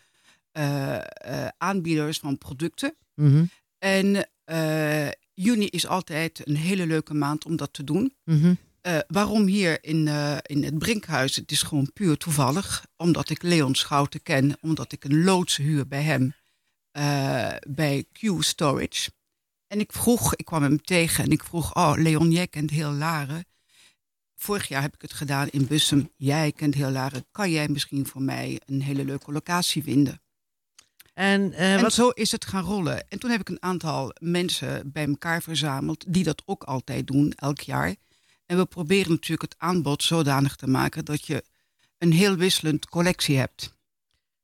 aanbieders 1.59 2.19
van 2.19 2.39
producten. 2.39 2.97
Mhm, 3.15 3.45
En 3.79 4.29
eh, 4.45 5.09
juni 5.35 5.67
is 5.67 5.87
altijd 5.87 6.49
een 6.49 6.57
hele 6.57 6.87
leuke 6.87 7.15
maand 7.15 7.45
om 7.45 7.57
dat 7.57 7.73
te 7.73 7.85
doen. 7.85 8.15
mhm. 8.25 8.55
Eh, 8.81 8.99
waarom 9.07 9.47
hier 9.47 9.85
in, 9.85 10.09
eh, 10.09 10.37
in 10.43 10.65
het 10.65 10.79
Brinkhuis? 10.79 11.37
Het 11.37 11.51
is 11.51 11.63
gewoon 11.63 11.93
puur 11.93 12.17
toevallig. 12.17 12.87
Omdat 12.97 13.29
ik 13.31 13.43
Leon 13.43 13.75
Schouten 13.75 14.23
ken. 14.23 14.57
Omdat 14.61 14.93
ik 14.93 15.05
een 15.05 15.25
loods 15.25 15.57
huur 15.57 15.87
bij 15.89 16.03
hem. 16.03 16.35
eh, 16.91 17.53
bij 17.69 18.05
Q 18.13 18.19
Storage. 18.43 19.11
En 19.67 19.81
ik 19.81 19.93
vroeg, 19.93 20.35
ik 20.35 20.45
kwam 20.45 20.63
hem 20.63 20.83
tegen 20.83 21.25
en 21.25 21.31
ik 21.31 21.45
vroeg... 21.45 21.75
Oh, 21.75 21.93
Leon, 21.97 22.31
jij 22.31 22.47
kent 22.47 22.71
heel 22.71 22.91
Laren. 22.93 23.45
Vorig 24.35 24.69
jaar 24.69 24.83
heb 24.83 24.95
ik 24.95 25.03
het 25.03 25.13
gedaan 25.13 25.49
in 25.49 25.67
Bussum. 25.67 26.13
Jij 26.17 26.53
kent 26.53 26.75
heel 26.75 26.91
Laren. 26.91 27.27
Kan 27.31 27.51
jij 27.51 27.69
misschien 27.69 28.07
voor 28.07 28.23
mij 28.23 28.61
een 28.67 28.83
hele 28.83 29.05
leuke 29.05 29.33
locatie 29.33 29.83
vinden? 29.83 30.21
En, 31.17 31.53
eh, 31.53 31.75
En 31.75 31.83
wat, 31.83 31.93
zo 31.93 32.09
is 32.09 32.33
het 32.33 32.45
gaan 32.45 32.65
rollen. 32.65 33.09
En 33.09 33.19
toen 33.19 33.31
heb 33.31 33.41
ik 33.41 33.49
een 33.49 33.63
aantal 33.63 34.13
mensen 34.21 34.93
bij 34.93 35.07
elkaar 35.07 35.43
verzameld 35.43 36.05
die 36.09 36.25
dat 36.25 36.43
ook 36.45 36.63
altijd 36.63 37.07
doen, 37.07 37.33
elk 37.37 37.61
jaar. 37.61 37.95
En 38.47 38.57
we 38.57 38.67
proberen 38.67 39.11
natuurlijk 39.11 39.53
het 39.53 39.55
aanbod 39.59 40.03
zodanig 40.03 40.57
te 40.57 40.67
maken 40.67 41.05
dat 41.05 41.27
je 41.27 41.45
een 41.99 42.13
heel 42.13 42.37
wisselend 42.37 42.89
collectie 42.89 43.37
hebt. 43.37 43.75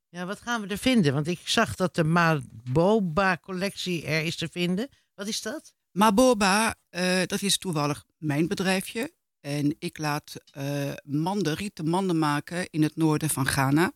ja, 0.08 0.26
wat 0.26 0.40
gaan 0.40 0.60
we 0.60 0.66
er 0.66 0.78
vinden? 0.78 1.14
Want 1.14 1.26
ik 1.26 1.40
zag 1.44 1.74
dat 1.74 1.94
de 1.94 2.04
Maboba-collectie 2.04 4.06
er 4.06 4.24
is 4.24 4.36
te 4.36 4.48
vinden. 4.48 4.88
Wat 5.14 5.26
is 5.26 5.42
dat? 5.42 5.74
Maboba, 5.90 6.74
eh, 6.88 7.20
dat 7.26 7.42
is 7.42 7.58
toevallig 7.58 8.04
mijn 8.18 8.48
bedrijfje. 8.48 9.12
En 9.40 9.76
ik 9.78 9.98
laat 9.98 10.34
eh 10.50 10.92
manden, 11.04 11.54
rieten 11.54 11.88
manden 11.88 12.18
maken 12.18 12.70
in 12.70 12.82
het 12.82 12.96
noorden 12.96 13.30
van 13.30 13.46
Ghana. 13.46 13.92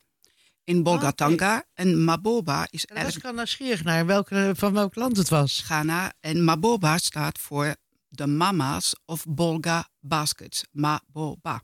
In 0.66 0.83
Bolgatanga. 0.83 1.64
En 1.74 2.05
Maboba 2.05 2.66
is 2.70 2.87
En 2.87 2.96
eigenlijk 2.96 3.26
al 3.26 3.33
nieuwsgierig 3.33 3.85
naar 3.85 4.07
welke, 4.07 4.52
van 4.57 4.72
welk 4.72 4.94
land 4.94 5.16
het 5.16 5.29
was. 5.29 5.61
Ghana. 5.61 6.12
En 6.20 6.44
Maboba 6.44 6.98
staat 6.98 7.38
voor 7.38 7.76
de 8.09 8.26
Mama's 8.26 8.94
of 9.05 9.24
Bolga 9.29 9.88
Baskets. 10.00 10.64
Maboba. 10.70 11.62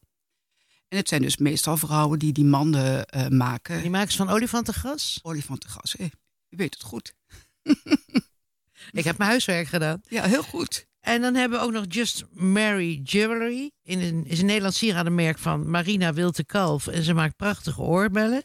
En 0.89 0.97
het 0.97 1.09
zijn 1.09 1.23
dus 1.23 1.37
meestal 1.37 1.77
vrouwen 1.77 2.19
die 2.19 2.33
die 2.33 2.45
manden 2.45 3.07
eh, 3.07 3.29
maken. 3.29 3.81
Die 3.81 3.91
maken 3.91 4.11
ze 4.11 4.17
van 4.17 4.31
olifantengas. 4.31 5.19
Olifantengas, 5.23 5.93
hè? 5.99 6.05
Je 6.49 6.57
weet 6.57 6.75
het 6.75 6.83
goed. 6.83 7.15
Ik 8.91 9.05
heb 9.05 9.19
mijn 9.19 9.31
huiswerk 9.31 9.67
gedaan. 9.67 10.01
Ja, 10.09 10.25
heel 10.25 10.43
goed. 10.43 10.87
En 11.01 11.21
dan 11.21 11.35
hebben 11.35 11.59
we 11.59 11.65
ook 11.65 11.73
nog 11.73 11.85
Just 11.89 12.25
Mary 12.31 13.01
Jewelry. 13.05 13.71
In 13.83 14.01
een, 14.01 14.27
is 14.27 14.39
een 14.39 14.47
Nederlands 14.47 14.79
sieradenmerk 14.79 15.39
van 15.39 15.71
Marina 15.71 16.13
Wilte 16.13 16.45
Kalf. 16.45 16.87
En 16.87 17.03
ze 17.03 17.15
maakt 17.15 17.37
prachtige 17.37 17.81
oorbellen. 17.81 18.43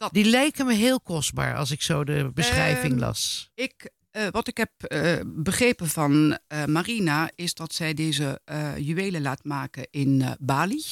Dat- 0.00 0.12
Die 0.12 0.24
lijken 0.24 0.66
me 0.66 0.72
heel 0.74 1.00
kostbaar 1.00 1.56
als 1.56 1.70
ik 1.70 1.82
zo 1.82 2.04
de 2.04 2.30
beschrijving 2.34 2.92
Ehm, 2.92 3.00
las. 3.00 3.50
Ik, 3.54 3.90
eh, 4.10 4.26
wat 4.30 4.48
ik 4.48 4.56
heb 4.56 4.70
eh, 4.82 5.20
begrepen 5.26 5.88
van 5.88 6.38
eh, 6.46 6.64
Marina 6.64 7.30
is 7.34 7.54
dat 7.54 7.74
zij 7.74 7.94
deze 7.94 8.40
juwelen 8.76 9.22
laat 9.22 9.44
maken 9.44 9.86
in 9.90 10.36
Bali. 10.38 10.82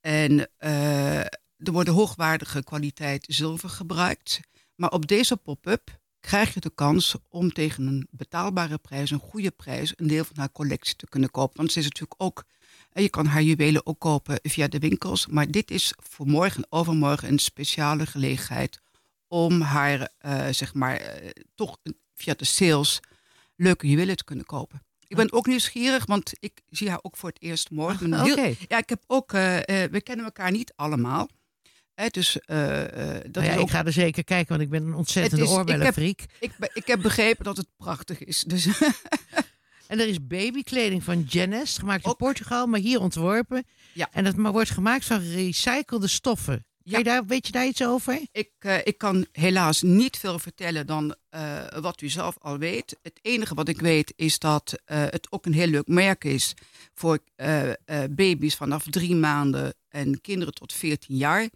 En 0.00 0.48
er 0.58 1.72
worden 1.72 1.94
hoogwaardige 1.94 2.64
kwaliteit 2.64 3.24
zilver 3.28 3.68
gebruikt. 3.68 4.40
Maar 4.74 4.90
op 4.90 5.06
deze 5.06 5.36
pop-up 5.36 6.00
krijg 6.20 6.54
je 6.54 6.60
de 6.60 6.74
kans 6.74 7.14
om 7.28 7.52
tegen 7.52 7.86
een 7.86 8.08
betaalbare 8.10 8.78
prijs, 8.78 9.10
een 9.10 9.18
goede 9.18 9.50
prijs, 9.50 9.92
een 9.96 10.06
deel 10.06 10.24
van 10.24 10.36
haar 10.38 10.52
collectie 10.52 10.96
te 10.96 11.06
kunnen 11.08 11.30
kopen. 11.30 11.56
Want 11.56 11.72
ze 11.72 11.78
is 11.78 11.84
natuurlijk 11.84 12.22
ook, 12.22 12.44
eh, 12.92 13.02
je 13.02 13.08
kan 13.08 13.26
haar 13.26 13.42
juwelen 13.42 13.86
ook 13.86 13.98
kopen 14.00 14.38
via 14.42 14.68
de 14.68 14.78
winkels. 14.78 15.26
Maar 15.26 15.50
dit 15.50 15.70
is 15.70 15.92
voor 15.96 16.26
morgen 16.26 16.62
en 16.62 16.66
overmorgen 16.78 17.28
een 17.28 17.38
speciale 17.38 18.06
gelegenheid 18.06 18.80
om 19.28 19.60
haar, 19.60 20.08
eh, 20.18 20.46
zeg 20.50 20.74
maar, 20.74 20.96
eh, 20.96 21.30
toch 21.54 21.78
via 22.14 22.34
de 22.34 22.44
sales 22.44 23.00
leuke 23.56 23.88
juwelen 23.88 24.16
te 24.16 24.24
kunnen 24.24 24.44
kopen. 24.44 24.82
Ik 25.06 25.16
ben 25.16 25.32
ook 25.32 25.46
nieuwsgierig, 25.46 26.06
want 26.06 26.32
ik 26.40 26.60
zie 26.68 26.88
haar 26.88 26.98
ook 27.02 27.16
voor 27.16 27.28
het 27.28 27.42
eerst 27.42 27.70
morgen. 27.70 28.08
Ja, 28.68 28.78
ik 28.78 28.88
heb 28.88 29.02
ook, 29.06 29.32
eh, 29.32 29.40
we 29.90 30.00
kennen 30.02 30.24
elkaar 30.24 30.50
niet 30.50 30.72
allemaal. 30.76 31.28
Hè, 31.94 32.06
dus 32.08 32.32
dat 32.32 32.46
Nou 32.48 33.46
ja, 33.46 33.54
ook, 33.56 33.60
Ik 33.62 33.70
ga 33.70 33.84
er 33.84 33.92
zeker 33.92 34.24
kijken, 34.24 34.48
want 34.48 34.60
ik 34.62 34.70
ben 34.70 34.82
een 34.86 34.94
ontzettende 34.94 35.44
is- 35.44 35.50
ik 35.50 35.56
heb- 35.56 35.58
oorbellenfreak. 35.68 36.20
ik, 36.40 36.52
ik 36.74 36.86
heb 36.86 37.02
begrepen 37.02 37.44
dat 37.44 37.56
het 37.56 37.66
prachtig 37.76 38.24
is. 38.24 38.38
Dus 38.46 38.66
En 39.92 40.00
er 40.00 40.08
is 40.08 40.26
babykleding 40.26 41.04
van 41.04 41.22
Janest, 41.22 41.78
gemaakt 41.78 42.04
in 42.04 42.10
Ook. 42.10 42.16
Portugal, 42.16 42.66
maar 42.66 42.80
hier 42.80 43.00
ontworpen. 43.00 43.64
Ja. 43.92 44.08
En 44.12 44.24
dat 44.24 44.34
wordt 44.34 44.70
gemaakt 44.70 45.04
van 45.04 45.18
recyclede 45.18 46.08
stoffen. 46.08 46.54
Kan 46.54 46.92
Ja. 46.92 46.98
je 46.98 47.04
daar, 47.04 47.26
weet 47.26 47.46
je 47.46 47.52
daar 47.52 47.66
iets 47.66 47.84
over? 47.84 48.20
ik, 48.32 48.50
eh, 48.58 48.78
ik 48.84 48.98
kan 48.98 49.26
helaas 49.32 49.82
niet 49.82 50.16
veel 50.16 50.38
vertellen 50.38 50.86
dan 50.86 51.14
eh, 51.28 51.66
wat 51.80 52.00
u 52.00 52.08
zelf 52.08 52.36
al 52.38 52.58
weet. 52.58 52.98
Het 53.02 53.18
enige 53.22 53.54
wat 53.54 53.68
ik 53.68 53.80
weet 53.80 54.12
is 54.16 54.38
dat 54.38 54.74
eh, 54.84 55.00
het 55.00 55.26
ook 55.30 55.46
een 55.46 55.52
heel 55.54 55.66
leuk 55.66 55.86
merk 55.86 56.24
is 56.24 56.54
voor 56.94 57.18
baby's 58.10 58.54
vanaf 58.54 58.84
drie 58.90 59.14
maanden 59.14 59.74
en 59.88 60.20
kinderen 60.20 60.54
tot 60.54 60.72
14 60.72 61.16
jaar. 61.16 61.48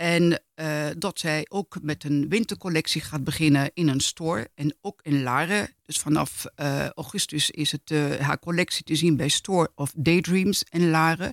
En 0.00 0.42
uh, 0.54 0.86
dat 0.98 1.18
zij 1.18 1.46
ook 1.48 1.78
met 1.82 2.04
een 2.04 2.28
wintercollectie 2.28 3.00
gaat 3.00 3.24
beginnen 3.24 3.70
in 3.74 3.88
een 3.88 4.00
store 4.00 4.50
en 4.54 4.76
ook 4.80 5.00
in 5.02 5.22
Laren. 5.22 5.74
Dus 5.84 5.98
vanaf 5.98 6.44
uh, 6.56 6.88
augustus 6.88 7.50
is 7.50 7.72
het 7.72 7.90
uh, 7.90 8.16
haar 8.16 8.38
collectie 8.38 8.84
te 8.84 8.96
zien 8.96 9.16
bij 9.16 9.28
Store 9.28 9.70
of 9.74 9.92
Daydreams 9.96 10.64
in 10.70 10.90
Laren. 10.90 11.32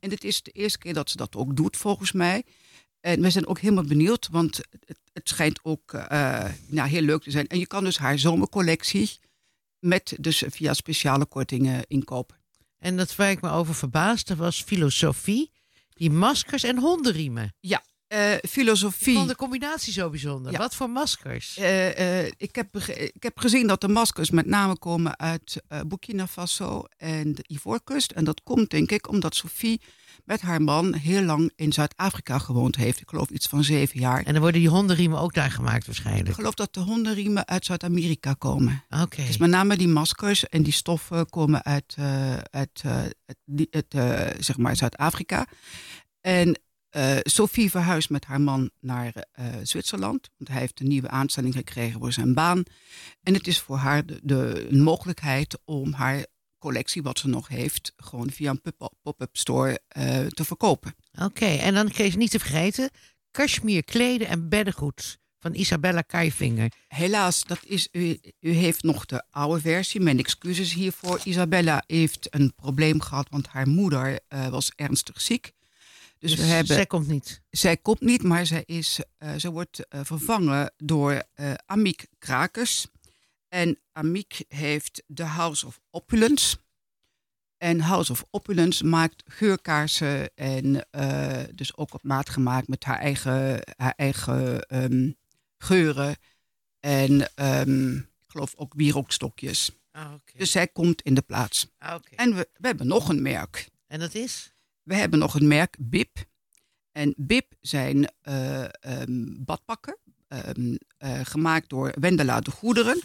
En 0.00 0.10
het 0.10 0.24
is 0.24 0.42
de 0.42 0.50
eerste 0.50 0.78
keer 0.78 0.94
dat 0.94 1.10
ze 1.10 1.16
dat 1.16 1.36
ook 1.36 1.56
doet, 1.56 1.76
volgens 1.76 2.12
mij. 2.12 2.44
En 3.00 3.20
we 3.20 3.30
zijn 3.30 3.46
ook 3.46 3.58
helemaal 3.58 3.84
benieuwd, 3.84 4.28
want 4.30 4.56
het, 4.56 4.98
het 5.12 5.28
schijnt 5.28 5.60
ook 5.62 5.92
nou, 6.66 6.88
heel 6.88 7.02
leuk 7.02 7.22
te 7.22 7.30
zijn. 7.30 7.46
En 7.46 7.58
je 7.58 7.66
kan 7.66 7.84
dus 7.84 7.98
haar 7.98 8.18
zomercollectie 8.18 9.18
met 9.78 10.16
dus 10.20 10.42
via 10.46 10.74
speciale 10.74 11.26
kortingen 11.26 11.84
inkopen. 11.86 12.36
En 12.78 12.96
dat 12.96 13.16
waar 13.16 13.30
ik 13.30 13.40
me 13.40 13.50
over 13.50 13.74
verbaasde 13.74 14.36
was 14.36 14.62
filosofie, 14.62 15.50
die 15.94 16.10
maskers 16.10 16.62
en 16.62 16.78
hondenriemen. 16.78 17.54
Ja, 17.60 17.82
uh, 18.16 18.32
filosofie. 18.48 19.12
Ik 19.12 19.16
vond 19.16 19.28
de 19.28 19.36
combinatie 19.36 19.92
zo 19.92 20.10
bijzonder. 20.10 20.52
Ja. 20.52 20.58
Wat 20.58 20.74
voor 20.74 20.90
maskers? 20.90 21.58
Uh, 21.58 21.98
uh, 21.98 22.26
ik, 22.26 22.54
heb, 22.54 22.76
ik 23.12 23.22
heb 23.22 23.38
gezien 23.38 23.66
dat 23.66 23.80
de 23.80 23.88
maskers 23.88 24.30
met 24.30 24.46
name 24.46 24.78
komen 24.78 25.18
uit 25.18 25.62
Burkina 25.86 26.26
Faso 26.26 26.84
en 26.96 27.34
de 27.34 27.44
Ivoorkust. 27.46 28.10
En 28.10 28.24
dat 28.24 28.42
komt 28.42 28.70
denk 28.70 28.90
ik 28.90 29.08
omdat 29.08 29.34
Sophie 29.34 29.80
met 30.24 30.40
haar 30.40 30.62
man 30.62 30.94
heel 30.94 31.22
lang 31.22 31.52
in 31.56 31.72
Zuid-Afrika 31.72 32.38
gewoond 32.38 32.76
heeft. 32.76 33.00
Ik 33.00 33.08
geloof 33.08 33.28
iets 33.28 33.46
van 33.46 33.64
zeven 33.64 34.00
jaar. 34.00 34.22
En 34.22 34.32
dan 34.32 34.42
worden 34.42 34.60
die 34.60 34.70
hondenriemen 34.70 35.18
ook 35.18 35.34
daar 35.34 35.50
gemaakt 35.50 35.86
waarschijnlijk? 35.86 36.28
Ik 36.28 36.34
geloof 36.34 36.54
dat 36.54 36.74
de 36.74 36.80
hondenriemen 36.80 37.46
uit 37.46 37.64
Zuid-Amerika 37.64 38.32
komen. 38.32 38.84
Oké. 38.90 39.02
Okay. 39.02 39.26
Dus 39.26 39.36
met 39.36 39.50
name 39.50 39.76
die 39.76 39.88
maskers 39.88 40.48
en 40.48 40.62
die 40.62 40.72
stoffen 40.72 41.30
komen 41.30 41.64
uit, 41.64 41.96
uit 42.50 42.82
het, 43.26 43.66
het 43.70 43.94
zeg 44.44 44.56
maar 44.56 44.76
Zuid-Afrika. 44.76 45.46
En 46.20 46.58
uh, 46.96 47.16
Sophie 47.22 47.70
verhuist 47.70 48.10
met 48.10 48.24
haar 48.24 48.40
man 48.40 48.70
naar 48.80 49.12
uh, 49.14 49.46
Zwitserland. 49.62 50.30
Want 50.36 50.50
hij 50.50 50.60
heeft 50.60 50.80
een 50.80 50.88
nieuwe 50.88 51.08
aanstelling 51.08 51.54
gekregen 51.54 52.00
voor 52.00 52.12
zijn 52.12 52.34
baan. 52.34 52.62
En 53.22 53.34
het 53.34 53.46
is 53.46 53.60
voor 53.60 53.76
haar 53.76 54.06
de, 54.06 54.20
de 54.22 54.68
mogelijkheid 54.70 55.58
om 55.64 55.92
haar 55.92 56.26
collectie, 56.58 57.02
wat 57.02 57.18
ze 57.18 57.28
nog 57.28 57.48
heeft, 57.48 57.92
gewoon 57.96 58.30
via 58.30 58.50
een 58.50 58.74
pop-up 59.02 59.36
store 59.36 59.80
uh, 59.98 60.26
te 60.26 60.44
verkopen. 60.44 60.94
Oké, 61.12 61.24
okay, 61.24 61.58
en 61.58 61.74
dan 61.74 61.88
kreeg 61.88 62.12
je 62.12 62.18
niet 62.18 62.30
te 62.30 62.38
vergeten: 62.38 62.90
cashmere 63.30 63.82
kleden 63.82 64.28
en 64.28 64.48
beddengoed 64.48 65.18
van 65.38 65.54
Isabella 65.54 66.00
Kaivinger. 66.00 66.72
Helaas, 66.88 67.44
dat 67.44 67.60
is, 67.64 67.88
u, 67.92 68.18
u 68.40 68.50
heeft 68.50 68.82
nog 68.82 69.06
de 69.06 69.22
oude 69.30 69.60
versie. 69.60 70.00
Mijn 70.00 70.18
excuses 70.18 70.72
hiervoor. 70.72 71.20
Isabella 71.24 71.82
heeft 71.86 72.26
een 72.34 72.54
probleem 72.54 73.00
gehad, 73.00 73.26
want 73.30 73.46
haar 73.46 73.68
moeder 73.68 74.20
was 74.50 74.72
ernstig 74.76 75.20
ziek. 75.20 75.54
Dus, 76.18 76.30
dus 76.30 76.40
we 76.40 76.46
hebben, 76.46 76.74
zij 76.74 76.86
komt 76.86 77.06
niet? 77.06 77.42
Zij 77.50 77.76
komt 77.76 78.00
niet, 78.00 78.22
maar 78.22 78.46
zij, 78.46 78.62
is, 78.66 79.00
uh, 79.18 79.32
zij 79.36 79.50
wordt 79.50 79.86
uh, 79.94 80.00
vervangen 80.04 80.72
door 80.76 81.22
uh, 81.34 81.54
Amiek 81.66 82.06
Krakers. 82.18 82.86
En 83.48 83.78
Amiek 83.92 84.44
heeft 84.48 85.02
de 85.06 85.24
House 85.24 85.66
of 85.66 85.80
Opulence. 85.90 86.56
En 87.56 87.80
House 87.80 88.12
of 88.12 88.24
Opulence 88.30 88.84
maakt 88.84 89.22
geurkaarsen 89.26 90.34
en 90.34 90.86
dus 91.54 91.76
ook 91.76 91.94
op 91.94 92.02
maat 92.02 92.30
gemaakt 92.30 92.68
met 92.68 92.84
haar 92.84 92.98
eigen, 92.98 93.60
haar 93.76 93.94
eigen 93.96 94.66
um, 94.82 95.16
geuren. 95.58 96.16
En 96.80 97.30
um, 97.34 97.96
ik 97.96 98.26
geloof 98.26 98.54
ook 98.56 98.74
wierookstokjes. 98.76 99.70
Ah, 99.90 100.04
okay. 100.04 100.34
Dus 100.36 100.50
zij 100.50 100.68
komt 100.68 101.02
in 101.02 101.14
de 101.14 101.22
plaats. 101.22 101.68
Ah, 101.78 101.94
okay. 101.94 102.16
En 102.16 102.34
we, 102.34 102.48
we 102.52 102.66
hebben 102.66 102.86
nog 102.86 103.08
een 103.08 103.22
merk. 103.22 103.68
En 103.86 104.00
dat 104.00 104.14
is? 104.14 104.54
We 104.86 104.94
hebben 104.94 105.18
nog 105.18 105.34
een 105.34 105.48
merk, 105.48 105.76
BIP. 105.78 106.24
En 106.92 107.14
BIP 107.16 107.52
zijn 107.60 108.12
uh, 108.28 108.64
um, 108.80 109.44
badpakken, 109.44 109.98
um, 110.28 110.78
uh, 110.98 111.20
gemaakt 111.22 111.68
door 111.68 111.94
Wendela 112.00 112.40
de 112.40 112.50
Goederen. 112.50 113.00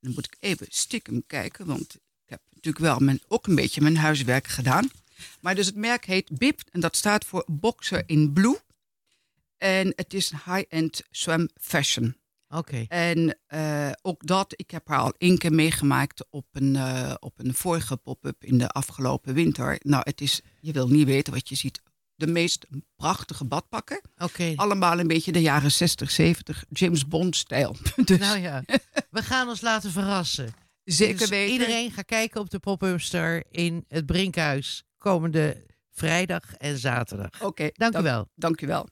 Dan 0.00 0.12
moet 0.12 0.24
ik 0.24 0.36
even 0.40 0.66
stiekem 0.70 1.26
kijken, 1.26 1.66
want 1.66 1.94
ik 1.94 2.00
heb 2.24 2.40
natuurlijk 2.48 2.84
wel 2.84 2.98
mijn, 2.98 3.20
ook 3.28 3.46
een 3.46 3.54
beetje 3.54 3.80
mijn 3.80 3.96
huiswerk 3.96 4.46
gedaan. 4.46 4.90
Maar 5.40 5.54
dus 5.54 5.66
het 5.66 5.76
merk 5.76 6.04
heet 6.04 6.38
BIP 6.38 6.60
en 6.70 6.80
dat 6.80 6.96
staat 6.96 7.24
voor 7.24 7.44
Boxer 7.46 8.02
in 8.06 8.32
Blue. 8.32 8.58
En 9.58 9.92
het 9.96 10.14
is 10.14 10.30
high-end 10.30 11.02
swim 11.10 11.48
fashion. 11.60 12.16
Oké. 12.56 12.86
Okay. 12.86 12.86
En 12.88 13.38
uh, 13.54 13.90
ook 14.02 14.26
dat, 14.26 14.52
ik 14.56 14.70
heb 14.70 14.88
haar 14.88 14.98
al 14.98 15.14
één 15.18 15.38
keer 15.38 15.52
meegemaakt 15.52 16.26
op 16.30 16.46
een, 16.52 16.74
uh, 16.74 17.14
op 17.18 17.32
een 17.36 17.54
vorige 17.54 17.96
pop-up 17.96 18.44
in 18.44 18.58
de 18.58 18.68
afgelopen 18.68 19.34
winter. 19.34 19.78
Nou, 19.82 20.02
het 20.04 20.20
is, 20.20 20.40
je 20.60 20.72
wil 20.72 20.88
niet 20.88 21.06
weten 21.06 21.32
wat 21.32 21.48
je 21.48 21.54
ziet. 21.54 21.80
De 22.16 22.26
meest 22.26 22.66
prachtige 22.96 23.44
badpakken. 23.44 24.02
Oké. 24.14 24.24
Okay. 24.24 24.54
Allemaal 24.54 24.98
een 24.98 25.06
beetje 25.06 25.32
de 25.32 25.40
jaren 25.40 25.72
60, 25.72 26.10
70, 26.10 26.64
James 26.68 27.08
Bond-stijl. 27.08 27.76
Dus. 28.04 28.18
Nou 28.18 28.38
ja, 28.38 28.62
we 29.10 29.22
gaan 29.22 29.48
ons 29.48 29.60
laten 29.60 29.90
verrassen. 29.90 30.52
Zeker 30.84 31.18
dus 31.18 31.28
weten. 31.28 31.52
Iedereen 31.52 31.90
gaat 31.90 32.04
kijken 32.04 32.40
op 32.40 32.50
de 32.50 32.58
pop-up 32.58 33.00
store 33.00 33.44
in 33.50 33.84
het 33.88 34.06
Brinkhuis 34.06 34.84
komende 34.98 35.66
vrijdag 35.90 36.54
en 36.54 36.78
zaterdag. 36.78 37.30
Oké. 37.34 37.44
Okay, 37.44 37.70
dank 37.74 37.96
u 37.96 38.02
wel. 38.02 38.28
Dank 38.34 38.60
u 38.60 38.66
wel. 38.66 38.88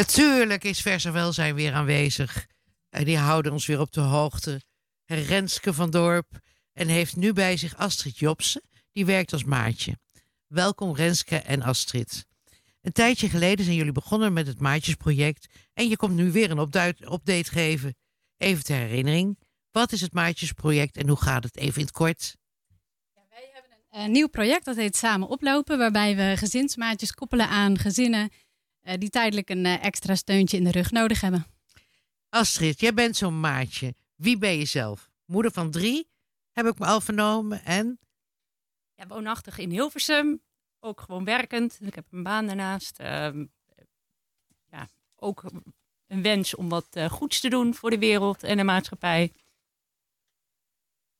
Natuurlijk 0.00 0.64
is 0.64 0.80
Verse 0.80 1.10
Welzijn 1.10 1.54
weer 1.54 1.72
aanwezig. 1.72 2.46
En 2.90 3.04
die 3.04 3.18
houden 3.18 3.52
ons 3.52 3.66
weer 3.66 3.80
op 3.80 3.92
de 3.92 4.00
hoogte. 4.00 4.60
Renske 5.04 5.72
van 5.72 5.90
Dorp. 5.90 6.38
En 6.72 6.88
heeft 6.88 7.16
nu 7.16 7.32
bij 7.32 7.56
zich 7.56 7.76
Astrid 7.76 8.18
Jobsen. 8.18 8.62
Die 8.92 9.06
werkt 9.06 9.32
als 9.32 9.44
maatje. 9.44 9.98
Welkom 10.46 10.94
Renske 10.94 11.36
en 11.36 11.62
Astrid. 11.62 12.26
Een 12.80 12.92
tijdje 12.92 13.28
geleden 13.28 13.64
zijn 13.64 13.76
jullie 13.76 13.92
begonnen 13.92 14.32
met 14.32 14.46
het 14.46 14.60
Maatjesproject. 14.60 15.46
En 15.72 15.88
je 15.88 15.96
komt 15.96 16.14
nu 16.14 16.32
weer 16.32 16.50
een 16.50 16.58
update 17.12 17.50
geven. 17.50 17.94
Even 18.36 18.64
ter 18.64 18.76
herinnering. 18.76 19.38
Wat 19.70 19.92
is 19.92 20.00
het 20.00 20.12
Maatjesproject 20.12 20.96
en 20.96 21.08
hoe 21.08 21.22
gaat 21.22 21.44
het 21.44 21.56
even 21.56 21.80
in 21.80 21.86
het 21.86 21.94
kort? 21.94 22.36
Wij 23.28 23.50
hebben 23.52 23.70
een, 23.90 24.00
een 24.00 24.10
nieuw 24.10 24.28
project 24.28 24.64
dat 24.64 24.76
heet 24.76 24.96
Samen 24.96 25.28
Oplopen. 25.28 25.78
Waarbij 25.78 26.16
we 26.16 26.36
gezinsmaatjes 26.36 27.12
koppelen 27.12 27.48
aan 27.48 27.78
gezinnen 27.78 28.30
die 28.98 29.10
tijdelijk 29.10 29.50
een 29.50 29.64
uh, 29.64 29.84
extra 29.84 30.14
steuntje 30.14 30.56
in 30.56 30.64
de 30.64 30.70
rug 30.70 30.90
nodig 30.90 31.20
hebben. 31.20 31.46
Astrid, 32.28 32.80
jij 32.80 32.94
bent 32.94 33.16
zo'n 33.16 33.40
maatje. 33.40 33.94
Wie 34.16 34.38
ben 34.38 34.58
je 34.58 34.64
zelf? 34.64 35.10
Moeder 35.24 35.52
van 35.52 35.70
drie, 35.70 36.08
heb 36.52 36.66
ik 36.66 36.78
me 36.78 36.86
al 36.86 37.00
vernomen. 37.00 37.64
En? 37.64 37.98
Ja, 38.94 39.06
woonachtig 39.06 39.58
in 39.58 39.70
Hilversum. 39.70 40.42
Ook 40.80 41.00
gewoon 41.00 41.24
werkend. 41.24 41.78
Ik 41.80 41.94
heb 41.94 42.06
een 42.10 42.22
baan 42.22 42.46
daarnaast. 42.46 43.00
Uh, 43.00 43.30
ja, 44.70 44.88
ook 45.16 45.44
een 46.06 46.22
wens 46.22 46.54
om 46.54 46.68
wat 46.68 46.86
uh, 46.92 47.10
goeds 47.10 47.40
te 47.40 47.48
doen 47.48 47.74
voor 47.74 47.90
de 47.90 47.98
wereld 47.98 48.42
en 48.42 48.56
de 48.56 48.64
maatschappij. 48.64 49.32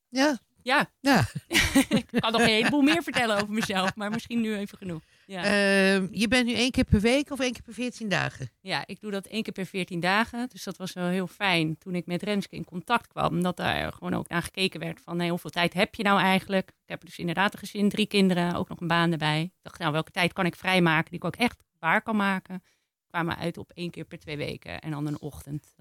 Ja. 0.09 0.39
Ja. 0.63 0.91
ja. 1.01 1.27
ik 1.89 2.07
kan 2.21 2.33
nog 2.33 2.41
een 2.41 2.47
heleboel 2.47 2.83
meer 2.83 3.03
vertellen 3.03 3.37
over 3.37 3.55
mezelf, 3.55 3.95
maar 3.95 4.11
misschien 4.11 4.41
nu 4.41 4.57
even 4.57 4.79
genoeg. 4.79 5.03
Ja. 5.31 5.45
Uh, 5.45 6.09
je 6.11 6.29
bent 6.29 6.47
nu 6.47 6.55
één 6.55 6.71
keer 6.71 6.85
per 6.85 7.01
week 7.01 7.31
of 7.31 7.41
één 7.41 7.53
keer 7.53 7.63
per 7.63 7.75
veertien 7.75 8.09
dagen? 8.09 8.51
Ja, 8.61 8.87
ik 8.87 9.01
doe 9.01 9.11
dat 9.11 9.27
één 9.27 9.43
keer 9.43 9.53
per 9.53 9.67
veertien 9.67 10.01
dagen. 10.01 10.49
Dus 10.49 10.65
dat 10.65 10.77
was 10.77 10.93
wel 10.93 11.07
heel 11.07 11.27
fijn 11.27 11.79
toen 11.79 11.95
ik 11.95 12.07
met 12.07 12.23
Renske 12.23 12.57
in 12.57 12.65
contact 12.65 13.07
kwam. 13.07 13.43
Dat 13.43 13.57
daar 13.57 13.93
gewoon 13.93 14.15
ook 14.15 14.29
naar 14.29 14.43
gekeken 14.43 14.81
werd 14.81 15.01
van 15.01 15.19
hey, 15.19 15.29
hoeveel 15.29 15.51
tijd 15.51 15.75
heb 15.75 15.95
je 15.95 16.03
nou 16.03 16.21
eigenlijk? 16.21 16.69
Ik 16.69 16.89
heb 16.89 17.05
dus 17.05 17.19
inderdaad 17.19 17.53
een 17.53 17.59
gezin, 17.59 17.89
drie 17.89 18.07
kinderen, 18.07 18.55
ook 18.55 18.69
nog 18.69 18.81
een 18.81 18.87
baan 18.87 19.13
erbij. 19.13 19.43
Ik 19.43 19.51
dacht, 19.63 19.79
nou 19.79 19.93
welke 19.93 20.11
tijd 20.11 20.33
kan 20.33 20.47
ik 20.47 20.57
vrijmaken 20.57 21.11
die 21.11 21.19
ik 21.19 21.25
ook 21.25 21.37
echt 21.37 21.63
waar 21.79 22.03
kan 22.03 22.17
maken? 22.17 22.63
Kwamen 23.07 23.37
uit 23.37 23.59
op 23.59 23.71
één 23.75 23.91
keer 23.91 24.05
per 24.05 24.19
twee 24.19 24.37
weken 24.37 24.81
en 24.81 24.91
dan 24.91 25.07
een 25.07 25.21
ochtend. 25.21 25.75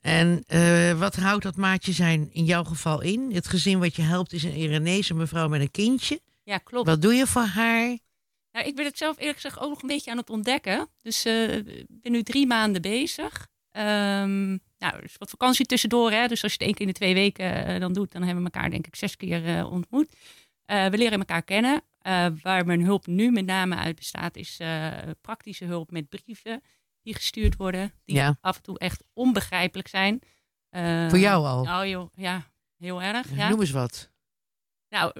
En 0.00 0.44
uh, 0.48 0.92
wat 0.98 1.16
houdt 1.16 1.42
dat 1.42 1.56
maatje 1.56 1.92
zijn 1.92 2.32
in 2.32 2.44
jouw 2.44 2.64
geval 2.64 3.02
in? 3.02 3.34
Het 3.34 3.48
gezin 3.48 3.78
wat 3.78 3.96
je 3.96 4.02
helpt 4.02 4.32
is 4.32 4.42
een 4.42 4.56
Iranese 4.56 5.14
mevrouw 5.14 5.48
met 5.48 5.60
een 5.60 5.70
kindje. 5.70 6.20
Ja, 6.42 6.58
klopt. 6.58 6.86
Wat 6.86 7.02
doe 7.02 7.14
je 7.14 7.26
voor 7.26 7.42
haar? 7.42 7.98
Nou, 8.56 8.68
ik 8.68 8.74
ben 8.74 8.84
het 8.84 8.98
zelf 8.98 9.18
eerlijk 9.18 9.34
gezegd 9.34 9.58
ook 9.58 9.68
nog 9.68 9.82
een 9.82 9.88
beetje 9.88 10.10
aan 10.10 10.16
het 10.16 10.30
ontdekken. 10.30 10.88
Dus 11.02 11.26
uh, 11.26 11.56
ik 11.56 11.86
ben 11.88 12.12
nu 12.12 12.22
drie 12.22 12.46
maanden 12.46 12.82
bezig. 12.82 13.48
Um, 13.72 14.60
nou, 14.78 15.00
dus 15.00 15.14
wat 15.18 15.30
vakantie 15.30 15.66
tussendoor. 15.66 16.10
Hè? 16.10 16.26
Dus 16.26 16.42
als 16.42 16.52
je 16.52 16.58
het 16.58 16.66
één 16.66 16.72
keer 16.74 16.86
in 16.86 16.92
de 16.92 16.98
twee 16.98 17.14
weken 17.14 17.70
uh, 17.70 17.80
dan 17.80 17.92
doet, 17.92 18.12
dan 18.12 18.22
hebben 18.22 18.44
we 18.44 18.50
elkaar 18.50 18.70
denk 18.70 18.86
ik 18.86 18.96
zes 18.96 19.16
keer 19.16 19.58
uh, 19.58 19.72
ontmoet. 19.72 20.16
we 20.66 20.92
leren 20.92 21.18
elkaar 21.18 21.42
kennen. 21.42 21.82
waar 22.42 22.66
mijn 22.66 22.84
hulp 22.84 23.06
nu 23.06 23.30
met 23.30 23.46
name 23.46 23.76
uit 23.76 23.96
bestaat, 23.96 24.36
is 24.36 24.60
praktische 25.20 25.64
hulp 25.64 25.90
met 25.90 26.08
brieven 26.08 26.62
die 27.02 27.14
gestuurd 27.14 27.56
worden. 27.56 27.92
Die 28.04 28.16
ja. 28.16 28.38
af 28.40 28.56
en 28.56 28.62
toe 28.62 28.78
echt 28.78 29.04
onbegrijpelijk 29.12 29.88
zijn. 29.88 30.20
voor 31.08 31.18
jou 31.18 31.46
al? 31.46 31.60
Oh 31.60 31.88
joh, 31.88 32.10
ja, 32.14 32.46
heel 32.76 33.02
erg. 33.02 33.36
Ja. 33.36 33.48
Noem 33.48 33.60
eens 33.60 33.70
wat. 33.70 34.10
Nou, 34.88 35.12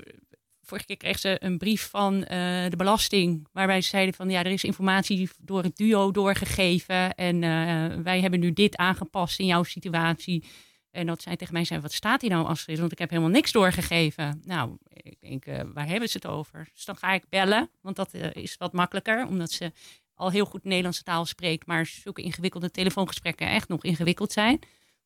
vorige 0.67 0.87
keer 0.87 0.97
kreeg 0.97 1.19
ze 1.19 1.37
een 1.39 1.59
brief 1.59 1.89
van 1.91 2.15
uh, 2.15 2.27
de 2.69 2.77
belasting. 2.77 3.49
Waarbij 3.53 3.81
ze 3.81 3.89
zeiden 3.89 4.15
van 4.15 4.31
ja, 4.31 4.39
er 4.45 4.51
is 4.51 4.65
informatie 4.65 5.31
door 5.41 5.63
het 5.63 5.77
duo 5.77 6.11
doorgegeven. 6.11 7.15
En 7.15 7.43
uh, 7.43 8.03
wij 8.03 8.21
hebben 8.21 8.41
nu 8.41 8.53
dit 8.53 8.77
aangepast 8.77 9.39
in 9.39 9.47
jouw 9.47 9.63
situatie. 9.63 10.45
En 10.91 11.07
dat 11.07 11.23
zij 11.23 11.37
tegen 11.37 11.53
mij 11.55 11.65
zei, 11.65 11.81
wat 11.81 11.93
staat 11.93 12.21
hier 12.21 12.31
nou 12.31 12.47
Astrid? 12.47 12.79
Want 12.79 12.93
ik 12.93 12.99
heb 12.99 13.11
helemaal 13.11 13.31
niks 13.31 13.53
doorgegeven. 13.53 14.43
Nou, 14.45 14.77
ik 14.89 15.21
denk, 15.21 15.47
eh, 15.47 15.61
waar 15.75 15.87
hebben 15.87 16.09
ze 16.09 16.17
het 16.17 16.27
over? 16.27 16.69
Dus 16.75 16.85
dan 16.85 16.97
ga 16.97 17.13
ik 17.13 17.29
bellen, 17.29 17.71
want 17.81 17.97
dat 17.97 18.13
eh, 18.13 18.35
is 18.35 18.57
wat 18.57 18.73
makkelijker. 18.73 19.27
Omdat 19.27 19.51
ze 19.51 19.73
al 20.15 20.31
heel 20.31 20.45
goed 20.45 20.65
Nederlandse 20.65 21.03
taal 21.03 21.25
spreekt. 21.25 21.67
Maar 21.67 21.87
zulke 21.87 22.23
ingewikkelde 22.23 22.71
telefoongesprekken 22.71 23.49
echt 23.49 23.69
nog 23.69 23.85
ingewikkeld 23.85 24.33
zijn. 24.33 24.59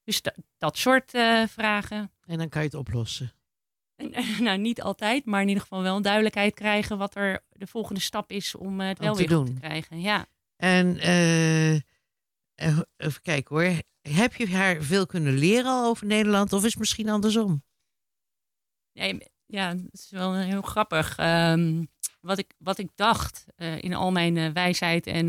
Dus 0.05 0.23
da- 0.23 0.35
dat 0.59 0.79
soort 0.79 1.14
eh, 1.14 1.42
vragen. 1.49 2.11
En 2.27 2.38
dan 2.38 2.49
kan 2.49 2.61
je 2.62 2.66
het 2.66 2.77
oplossen. 2.77 3.33
Nou, 4.41 4.59
niet 4.59 4.83
altijd, 4.83 5.25
maar 5.25 5.41
in 5.43 5.49
ieder 5.49 5.63
geval 5.63 5.83
wel 5.83 6.03
duidelijkheid 6.03 6.55
krijgen... 6.55 6.99
wat 6.99 7.15
er 7.15 7.45
de 7.49 7.67
volgende 7.67 8.01
stap 8.01 8.31
is 8.31 8.55
om 8.55 8.81
eh, 8.81 8.89
het 8.89 8.99
Om 8.99 9.05
wel 9.05 9.15
te 9.15 9.27
weer 9.27 9.45
te 9.45 9.61
krijgen. 9.61 10.01
Ja. 10.01 10.27
En 10.57 10.99
eh, 10.99 11.75
even 12.97 13.23
kijken 13.23 13.57
hoor. 13.57 13.83
Heb 14.01 14.35
je 14.35 14.49
haar 14.49 14.83
veel 14.83 15.07
kunnen 15.07 15.35
leren 15.35 15.71
al 15.71 15.89
over 15.89 16.07
Nederland? 16.07 16.53
Of 16.53 16.65
is 16.65 16.71
het 16.71 16.79
misschien 16.79 17.09
andersom? 17.09 17.63
Nee, 18.93 19.19
ja, 19.47 19.69
het 19.69 19.89
is 19.93 20.11
wel 20.11 20.37
heel 20.37 20.63
grappig. 20.63 21.17
Ehm, 21.17 21.85
wat, 22.21 22.39
ik, 22.39 22.55
wat 22.59 22.79
ik 22.79 22.91
dacht 22.95 23.45
in 23.57 23.95
al 23.95 24.13
mijn 24.13 24.53
wijsheid 24.53 25.07
en 25.07 25.27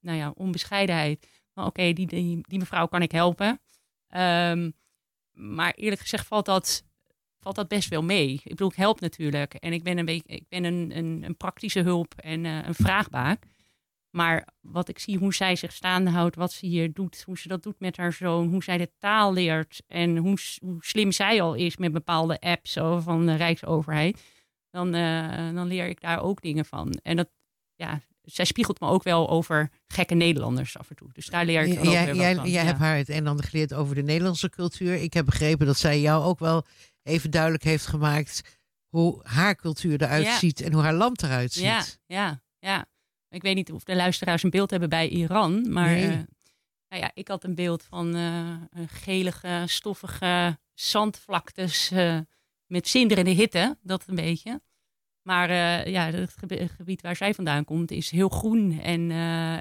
nou 0.00 0.18
ja, 0.18 0.32
onbescheidenheid. 0.34 1.26
Oké, 1.54 1.92
die, 1.92 2.06
die, 2.06 2.38
die 2.40 2.58
mevrouw 2.58 2.86
kan 2.86 3.02
ik 3.02 3.12
helpen. 3.12 3.60
Ehm, 4.08 4.70
maar 5.32 5.72
eerlijk 5.74 6.00
gezegd 6.00 6.26
valt 6.26 6.46
dat, 6.46 6.84
valt 7.46 7.68
dat 7.68 7.78
best 7.78 7.88
wel 7.88 8.02
mee. 8.02 8.32
Ik 8.32 8.48
bedoel, 8.48 8.68
ik 8.68 8.76
help 8.76 9.00
natuurlijk. 9.00 9.54
En 9.54 9.72
ik 9.72 9.82
ben 9.82 9.98
een, 9.98 10.04
beetje, 10.04 10.34
ik 10.34 10.48
ben 10.48 10.64
een, 10.64 10.96
een, 10.96 11.22
een 11.26 11.36
praktische 11.36 11.80
hulp 11.80 12.14
en 12.16 12.44
eh, 12.44 12.66
een 12.66 12.74
vraagbaak. 12.74 13.42
Maar 14.10 14.48
wat 14.60 14.88
ik 14.88 14.98
zie, 14.98 15.18
hoe 15.18 15.34
zij 15.34 15.56
zich 15.56 15.72
staande 15.72 16.10
houdt, 16.10 16.36
wat 16.36 16.52
ze 16.52 16.66
hier 16.66 16.92
doet, 16.92 17.22
hoe 17.26 17.38
ze 17.38 17.48
dat 17.48 17.62
doet 17.62 17.80
met 17.80 17.96
haar 17.96 18.12
zoon, 18.12 18.48
hoe 18.48 18.62
zij 18.62 18.78
de 18.78 18.90
taal 18.98 19.32
leert 19.32 19.82
en 19.86 20.16
hoe, 20.16 20.38
hoe 20.60 20.76
slim 20.80 21.12
zij 21.12 21.42
al 21.42 21.54
is 21.54 21.76
met 21.76 21.92
bepaalde 21.92 22.40
apps 22.40 22.72
van 22.98 23.26
de 23.26 23.34
Rijksoverheid, 23.34 24.22
dan, 24.70 24.94
eh, 24.94 25.54
dan 25.54 25.66
leer 25.66 25.86
ik 25.86 26.00
daar 26.00 26.22
ook 26.22 26.42
dingen 26.42 26.64
van. 26.64 26.90
En 27.02 27.16
dat, 27.16 27.28
ja, 27.74 28.00
zij 28.22 28.44
spiegelt 28.44 28.80
me 28.80 28.88
ook 28.88 29.02
wel 29.02 29.28
over 29.28 29.70
gekke 29.86 30.14
Nederlanders 30.14 30.78
af 30.78 30.90
en 30.90 30.96
toe. 30.96 31.08
Dus 31.12 31.26
daar 31.26 31.44
leer 31.44 31.62
ik 31.62 31.78
ook 31.78 31.84
jij 31.84 32.04
weer 32.04 32.14
wat 32.14 32.22
jij, 32.22 32.34
van. 32.34 32.50
jij 32.50 32.60
ja. 32.60 32.66
hebt 32.66 32.78
haar 32.78 32.96
het 32.96 33.08
een 33.08 33.14
en 33.14 33.26
ander 33.26 33.44
geleerd 33.44 33.74
over 33.74 33.94
de 33.94 34.02
Nederlandse 34.02 34.50
cultuur. 34.50 34.94
Ik 34.94 35.12
heb 35.12 35.24
begrepen 35.24 35.66
dat 35.66 35.78
zij 35.78 36.00
jou 36.00 36.24
ook 36.24 36.38
wel 36.38 36.64
even 37.06 37.30
duidelijk 37.30 37.62
heeft 37.62 37.86
gemaakt 37.86 38.58
hoe 38.88 39.20
haar 39.22 39.56
cultuur 39.56 40.02
eruit 40.02 40.24
Ja. 40.24 40.38
ziet 40.38 40.60
en 40.60 40.72
hoe 40.72 40.82
haar 40.82 40.94
land 40.94 41.22
eruit 41.22 41.52
ziet. 41.52 41.62
Ja, 41.64 41.84
ja, 42.06 42.42
ja. 42.58 42.86
Ik 43.28 43.42
weet 43.42 43.54
niet 43.54 43.72
of 43.72 43.84
de 43.84 43.96
luisteraars 43.96 44.42
een 44.42 44.50
beeld 44.50 44.70
hebben 44.70 44.88
bij 44.88 45.08
Iran, 45.08 45.72
maar 45.72 45.88
Nee. 45.94 46.04
eh, 46.10 46.18
nou 46.88 47.02
ja, 47.02 47.10
ik 47.14 47.28
had 47.28 47.44
een 47.44 47.54
beeld 47.54 47.82
van 47.82 48.14
eh, 48.14 48.80
een 48.80 48.88
gelige, 48.88 49.62
stoffige 49.66 50.58
zandvlaktes 50.74 51.90
eh, 51.90 52.18
met 52.66 52.88
zinderende 52.88 53.30
hitte, 53.30 53.78
dat 53.82 54.04
een 54.06 54.14
beetje. 54.14 54.60
Maar 55.22 55.50
ja, 55.88 56.10
het 56.10 56.34
gebied 56.76 57.02
waar 57.02 57.16
zij 57.16 57.34
vandaan 57.34 57.64
komt 57.64 57.90
is 57.90 58.10
heel 58.10 58.28
groen 58.28 58.80
en, 58.80 59.10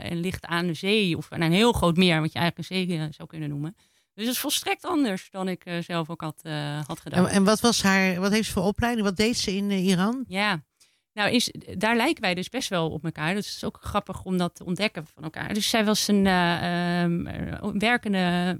en 0.01 0.19
ligt 0.19 0.45
aan 0.45 0.67
de 0.67 0.73
zee 0.73 1.17
of 1.17 1.31
aan 1.31 1.41
een 1.41 1.51
heel 1.51 1.71
groot 1.71 1.97
meer, 1.97 2.21
wat 2.21 2.33
je 2.33 2.39
eigenlijk 2.39 2.69
een 2.69 2.87
zee 2.87 3.07
zou 3.11 3.27
kunnen 3.29 3.49
noemen. 3.49 3.75
Dus 4.15 4.25
het 4.25 4.33
is 4.33 4.39
volstrekt 4.39 4.85
anders 4.85 5.29
dan 5.29 5.47
ik 5.47 5.65
eh, 5.65 5.77
zelf 5.81 6.09
ook 6.09 6.21
had, 6.21 6.39
eh, 6.43 6.79
had 6.87 6.99
gedaan. 6.99 7.27
En, 7.27 7.31
en 7.31 7.43
wat 7.43 7.59
was 7.59 7.83
haar, 7.83 8.19
wat 8.19 8.31
heeft 8.31 8.47
ze 8.47 8.53
voor 8.53 8.63
opleiding? 8.63 9.05
Wat 9.05 9.17
deed 9.17 9.37
ze 9.37 9.55
in 9.55 9.71
eh, 9.71 9.85
Iran? 9.85 10.25
Ja, 10.27 10.63
nou 11.13 11.31
is, 11.31 11.53
daar 11.77 11.95
lijken 11.95 12.21
wij 12.21 12.33
dus 12.33 12.49
best 12.49 12.69
wel 12.69 12.89
op 12.89 13.03
elkaar. 13.03 13.33
Dus 13.33 13.45
het 13.45 13.55
is 13.55 13.63
ook 13.63 13.77
grappig 13.81 14.23
om 14.23 14.37
dat 14.37 14.55
te 14.55 14.65
ontdekken 14.65 15.05
van 15.05 15.23
elkaar. 15.23 15.53
Dus 15.53 15.69
zij 15.69 15.85
was 15.85 16.07
een 16.07 16.27
eh, 16.27 17.01
ehm, 17.03 17.27
eh, 17.27 17.69
werkende, 17.73 18.57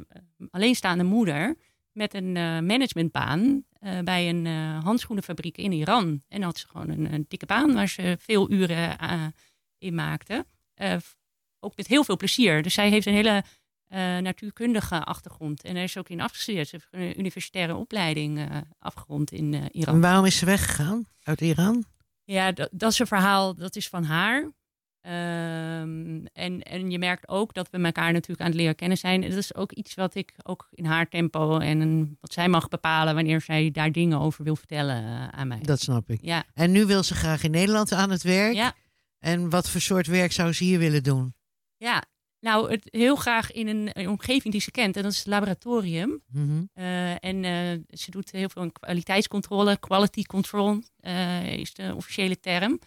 alleenstaande 0.49 1.03
moeder 1.03 1.57
met 1.91 2.13
een 2.13 2.31
managementbaan 2.65 3.63
bij 4.03 4.29
een 4.29 4.45
handschoenenfabriek 4.83 5.57
in 5.57 5.71
Iran. 5.71 6.21
En 6.27 6.41
had 6.41 6.57
ze 6.57 6.67
gewoon 6.67 6.89
een, 6.89 7.13
een 7.13 7.25
dikke 7.27 7.45
baan 7.45 7.73
waar 7.73 7.87
ze 7.87 8.17
veel 8.19 8.51
uren 8.51 8.97
in 9.77 9.95
maakte. 9.95 10.45
Ook 11.59 11.75
met 11.75 11.87
heel 11.87 12.03
veel 12.03 12.17
plezier. 12.17 12.61
Dus 12.61 12.73
zij 12.73 12.89
heeft 12.89 13.05
een 13.05 13.13
hele 13.13 13.43
natuurkundige 13.89 15.03
achtergrond. 15.03 15.63
En 15.63 15.73
daar 15.73 15.83
is 15.83 15.97
ook 15.97 16.09
in 16.09 16.21
afgestudeerd. 16.21 16.67
Ze 16.67 16.75
heeft 16.75 16.87
een 16.91 17.19
universitaire 17.19 17.75
opleiding 17.75 18.39
eh, 18.39 18.57
afgerond 18.79 19.31
in 19.31 19.53
eh, 19.53 19.61
Iran. 19.71 19.95
En 19.95 20.01
waarom 20.01 20.25
is 20.25 20.37
ze 20.37 20.45
weggegaan 20.45 21.05
uit 21.23 21.41
Iran? 21.41 21.83
Ja, 22.23 22.51
dat, 22.51 22.91
is 22.91 22.99
een 22.99 23.07
verhaal, 23.07 23.55
dat 23.55 23.75
is 23.75 23.87
van 23.89 24.03
haar. 24.03 24.51
Ehm, 25.01 26.25
en, 26.33 26.61
en 26.61 26.91
je 26.91 26.99
merkt 26.99 27.27
ook 27.27 27.53
dat 27.53 27.69
we 27.69 27.77
elkaar 27.77 28.11
natuurlijk 28.11 28.41
aan 28.41 28.47
het 28.47 28.55
leren 28.55 28.75
kennen 28.75 28.97
zijn. 28.97 29.23
En 29.23 29.29
dat 29.29 29.39
is 29.39 29.55
ook 29.55 29.71
iets 29.71 29.93
wat 29.93 30.15
ik 30.15 30.33
ook 30.43 30.67
in 30.71 30.85
haar 30.85 31.09
tempo 31.09 31.59
en 31.59 32.17
wat 32.21 32.33
zij 32.33 32.47
mag 32.47 32.67
bepalen 32.67 33.15
wanneer 33.15 33.41
zij 33.41 33.71
daar 33.71 33.91
dingen 33.91 34.19
over 34.19 34.43
wil 34.43 34.55
vertellen 34.55 35.03
eh, 35.03 35.27
aan 35.27 35.47
mij. 35.47 35.59
Dat 35.61 35.79
snap 35.79 36.09
ik. 36.09 36.19
Ja, 36.21 36.43
En 36.53 36.71
nu 36.71 36.85
wil 36.85 37.03
ze 37.03 37.15
graag 37.15 37.43
in 37.43 37.51
Nederland 37.51 37.91
aan 37.91 38.09
het 38.09 38.23
werk. 38.23 38.53
ja, 38.53 38.73
En 39.19 39.49
wat 39.49 39.69
voor 39.69 39.81
soort 39.81 40.07
werk 40.07 40.31
zou 40.31 40.53
ze 40.53 40.63
hier 40.63 40.79
willen 40.79 41.03
doen? 41.03 41.33
ja. 41.77 42.03
Nou, 42.45 42.71
het, 42.71 42.87
heel 42.91 43.15
graag 43.15 43.51
in 43.51 43.67
een, 43.67 43.89
een 43.93 44.09
omgeving 44.09 44.53
die 44.53 44.61
ze 44.61 44.71
kent. 44.71 44.95
En 44.95 45.03
dat 45.03 45.11
is 45.11 45.17
het 45.17 45.27
laboratorium. 45.27 46.21
Mhm. 46.31 46.63
Eh, 46.73 47.23
en 47.23 47.43
eh, 47.43 47.97
ze 47.97 48.11
doet 48.11 48.31
heel 48.31 48.49
veel 48.49 48.71
kwaliteitscontrole. 48.71 49.77
Quality 49.79 50.23
control 50.23 50.81
eh, 50.99 51.53
is 51.53 51.73
de 51.73 51.93
officiële 51.95 52.39
term. 52.39 52.79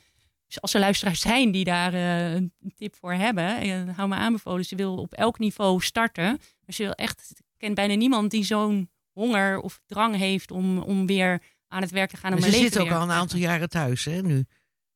Dus 0.47 0.61
als 0.61 0.75
er 0.75 0.81
luisteraars 0.81 1.21
zijn 1.21 1.51
die 1.51 1.65
daar 1.65 1.95
een 1.95 2.53
tip 2.77 2.95
voor 2.95 3.13
hebben, 3.13 3.89
hou 3.89 4.09
me 4.09 4.15
aanbevolen. 4.15 4.65
Ze 4.65 4.77
wil 4.77 4.97
op 4.97 5.13
elk 5.15 5.39
niveau 5.39 5.81
starten. 5.81 6.25
Maar 6.25 6.75
ze 6.75 6.83
wil 6.83 6.93
echt, 6.93 7.31
ik 7.37 7.45
ken 7.57 7.75
bijna 7.75 7.95
niemand 7.95 8.31
die 8.31 8.45
zo'n 8.45 8.91
honger 9.13 9.61
of 9.61 9.81
drang 9.87 10.17
heeft 10.17 10.51
om, 10.51 10.79
om 10.79 11.07
weer 11.07 11.43
aan 11.69 11.83
het 11.83 11.91
werk 11.91 12.11
te 12.11 12.17
gaan. 12.17 12.33
Om 12.33 12.41
ze 12.41 12.51
zit 12.51 12.79
ook 12.79 12.91
al 12.91 13.03
een 13.03 13.11
aantal 13.11 13.39
jaren 13.39 13.69
thuis, 13.69 14.05
hè, 14.05 14.21
nu. 14.21 14.45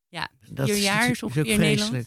Ja, 0.08 0.28
dat 0.48 0.70
vier 0.70 0.82
jaar 0.82 1.10
is 1.10 1.22
ongeveer 1.22 1.46
in 1.46 1.60
Nederland. 1.60 2.06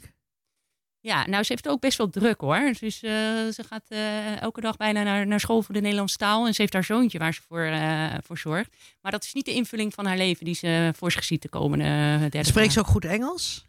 Ja, 1.06 1.28
nou, 1.28 1.44
ze 1.44 1.52
heeft 1.52 1.68
ook 1.68 1.80
best 1.80 1.98
wel 1.98 2.10
druk 2.10 2.42
hoor. 2.42 2.74
Dus 2.80 3.00
ze 3.00 3.64
gaat 3.68 3.86
eh, 3.88 4.42
elke 4.42 4.62
dag 4.62 4.78
bijna 4.78 5.04
naar, 5.04 5.28
naar 5.28 5.40
school 5.40 5.62
voor 5.62 5.74
de 5.74 5.82
Nederlandse 5.82 6.18
taal. 6.18 6.46
En 6.48 6.54
ze 6.54 6.62
heeft 6.62 6.74
haar 6.74 6.84
zoontje 6.84 7.18
waar 7.20 7.34
ze 7.34 7.42
voor, 7.48 7.62
eh, 7.64 8.14
voor 8.24 8.38
zorgt. 8.38 8.76
Maar 9.02 9.12
dat 9.12 9.24
is 9.24 9.34
niet 9.34 9.46
de 9.46 9.54
invulling 9.54 9.94
van 9.94 10.06
haar 10.06 10.18
leven 10.18 10.46
die 10.46 10.56
ze 10.56 10.92
voor 10.96 11.12
zich 11.12 11.24
ziet 11.24 11.42
de 11.42 11.50
komende 11.50 12.20
Spreekt 12.42 12.54
ze 12.54 12.80
jaar. 12.80 12.86
ook 12.86 12.92
goed 12.92 13.06
Engels? 13.06 13.66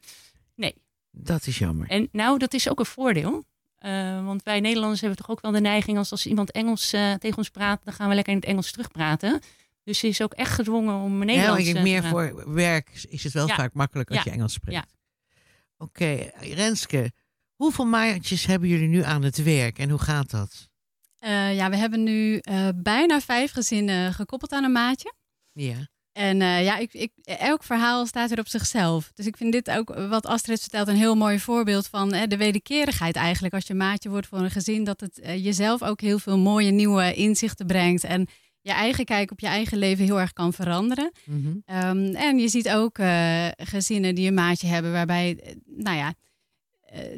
Nee. 0.55 0.75
Dat 1.11 1.47
is 1.47 1.59
jammer. 1.59 1.89
En 1.89 2.09
nou, 2.13 2.39
dat 2.39 2.55
is 2.55 2.69
ook 2.69 2.79
een 2.79 2.87
voordeel. 2.87 3.45
Want 4.25 4.43
wij 4.43 4.61
Nederlanders 4.61 5.01
hebben 5.01 5.19
toch 5.19 5.31
ook 5.31 5.41
wel 5.41 5.53
de 5.53 5.61
neiging... 5.61 5.99
als, 5.99 6.11
als 6.11 6.27
iemand 6.27 6.51
Engels 6.51 6.89
tegen 6.91 7.37
ons 7.37 7.49
praat... 7.49 7.85
dan 7.85 7.95
gaan 7.95 8.09
we 8.09 8.15
lekker 8.15 8.33
in 8.33 8.39
het 8.39 8.49
Engels 8.49 8.71
terugpraten. 8.73 9.41
Dus 9.85 9.99
ze 9.99 10.07
is 10.09 10.23
ook 10.23 10.33
echt 10.33 10.53
gedwongen 10.53 10.95
om 10.95 11.19
Ja, 11.19 11.25
Nederlands 11.25 11.51
maar 11.51 11.69
ik 11.69 11.73
denk 11.85 11.85
meer 11.85 12.05
voor 12.11 12.53
werk 12.55 13.07
is 13.09 13.25
het 13.25 13.33
wel 13.33 13.47
Ja. 13.47 13.55
vaak 13.55 13.73
makkelijk 13.75 14.09
als 14.09 14.19
Ja. 14.19 14.25
je 14.25 14.31
Engels 14.31 14.53
spreekt. 14.53 14.77
Ja. 14.79 14.95
Oké, 15.79 16.31
Renske, 16.41 17.13
hoeveel 17.57 17.87
maatjes 17.87 18.47
hebben 18.47 18.69
jullie 18.69 18.89
nu 18.89 19.03
aan 19.03 19.23
het 19.23 19.43
werk 19.43 19.79
en 19.79 19.91
hoe 19.91 19.99
gaat 19.99 20.31
dat? 20.31 20.69
Eh, 21.19 21.57
ja, 21.57 21.71
we 21.71 21.77
hebben 21.77 22.03
nu 22.03 22.39
eh, 22.39 22.69
bijna 22.75 23.21
vijf 23.21 23.53
gezinnen 23.53 24.13
gekoppeld 24.13 24.53
aan 24.53 24.65
een 24.65 24.73
maatje. 24.73 25.15
Ja. 25.53 25.89
En 26.13 26.43
eh, 26.43 26.65
ja, 26.65 26.79
ik, 26.79 26.93
ik, 26.93 27.13
elk 27.25 27.63
verhaal 27.63 28.07
staat 28.07 28.29
weer 28.29 28.39
op 28.39 28.49
zichzelf. 28.49 29.11
Dus 29.15 29.27
ik 29.27 29.37
vind 29.37 29.53
dit 29.53 29.71
ook, 29.71 29.95
wat 30.09 30.27
Astrid 30.27 30.61
vertelt, 30.61 30.89
een 30.89 30.97
heel 30.97 31.15
mooi 31.15 31.39
voorbeeld 31.39 31.87
van 31.87 32.13
eh, 32.13 32.29
de 32.29 32.37
wederkerigheid 32.37 33.17
eigenlijk. 33.17 33.55
Als 33.55 33.67
je 33.67 33.75
maatje 33.75 34.09
wordt 34.09 34.27
voor 34.27 34.39
een 34.39 34.51
gezin, 34.51 34.85
dat 34.85 35.01
het 35.01 35.21
jezelf 35.23 35.83
ook 35.83 36.01
heel 36.01 36.19
veel 36.19 36.39
mooie 36.39 36.71
nieuwe 36.71 37.15
inzichten 37.15 37.67
brengt. 37.67 38.05
En 38.05 38.27
je 38.61 38.73
eigen 38.73 39.05
kijk 39.05 39.31
op 39.31 39.41
je 39.41 39.47
eigen 39.47 39.79
leven 39.79 40.05
heel 40.05 40.21
erg 40.21 40.33
kan 40.33 40.53
veranderen. 40.53 41.13
Mhm. 41.25 41.57
Ehm, 41.65 42.15
en 42.15 42.39
je 42.39 42.49
ziet 42.49 42.71
ook 42.71 42.99
gezinnen 43.57 44.15
die 44.15 44.29
een 44.29 44.35
maatje 44.35 44.67
hebben 44.67 44.93
waarbij, 44.93 45.57
nou 45.67 45.97
ja, 45.97 46.15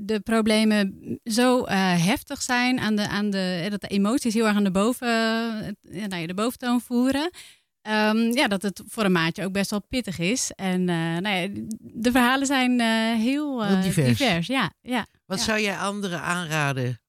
de 0.03 0.21
problemen 0.21 1.19
zo 1.25 1.65
eh, 1.65 1.77
heftig 2.07 2.43
zijn 2.43 2.79
aan 2.81 2.97
de, 2.97 3.09
aan 3.09 3.31
de, 3.31 3.61
eh, 3.65 3.71
dat 3.71 3.81
de 3.81 3.89
emoties 3.89 4.35
heel 4.35 4.47
erg 4.47 4.57
aan 4.57 4.65
de, 4.65 4.71
boven, 4.71 5.09
eh, 5.83 6.07
nou 6.07 6.21
ja, 6.21 6.27
de 6.27 6.35
boventoon 6.35 6.81
voeren. 6.81 7.31
Ehm, 7.83 8.17
ja, 8.19 8.49
dat 8.49 8.63
het 8.63 8.83
voor 8.87 9.05
een 9.05 9.13
maatje 9.13 9.45
ook 9.45 9.53
best 9.53 9.71
wel 9.71 9.83
pittig 9.89 10.19
is. 10.19 10.51
En 10.55 10.89
eh, 10.89 10.97
nou 10.97 11.29
ja, 11.29 11.49
de 11.79 12.11
verhalen 12.11 12.47
zijn 12.47 12.81
eh, 12.81 12.87
heel, 13.23 13.65
Heel 13.65 13.77
eh, 13.77 13.83
divers. 13.83 14.47
Ja, 14.47 14.73
ja. 14.81 15.07
Wat 15.27 15.39
Ja. 15.39 15.45
zou 15.45 15.61
jij 15.61 15.77
anderen 15.79 16.21
aanraden 16.21 17.01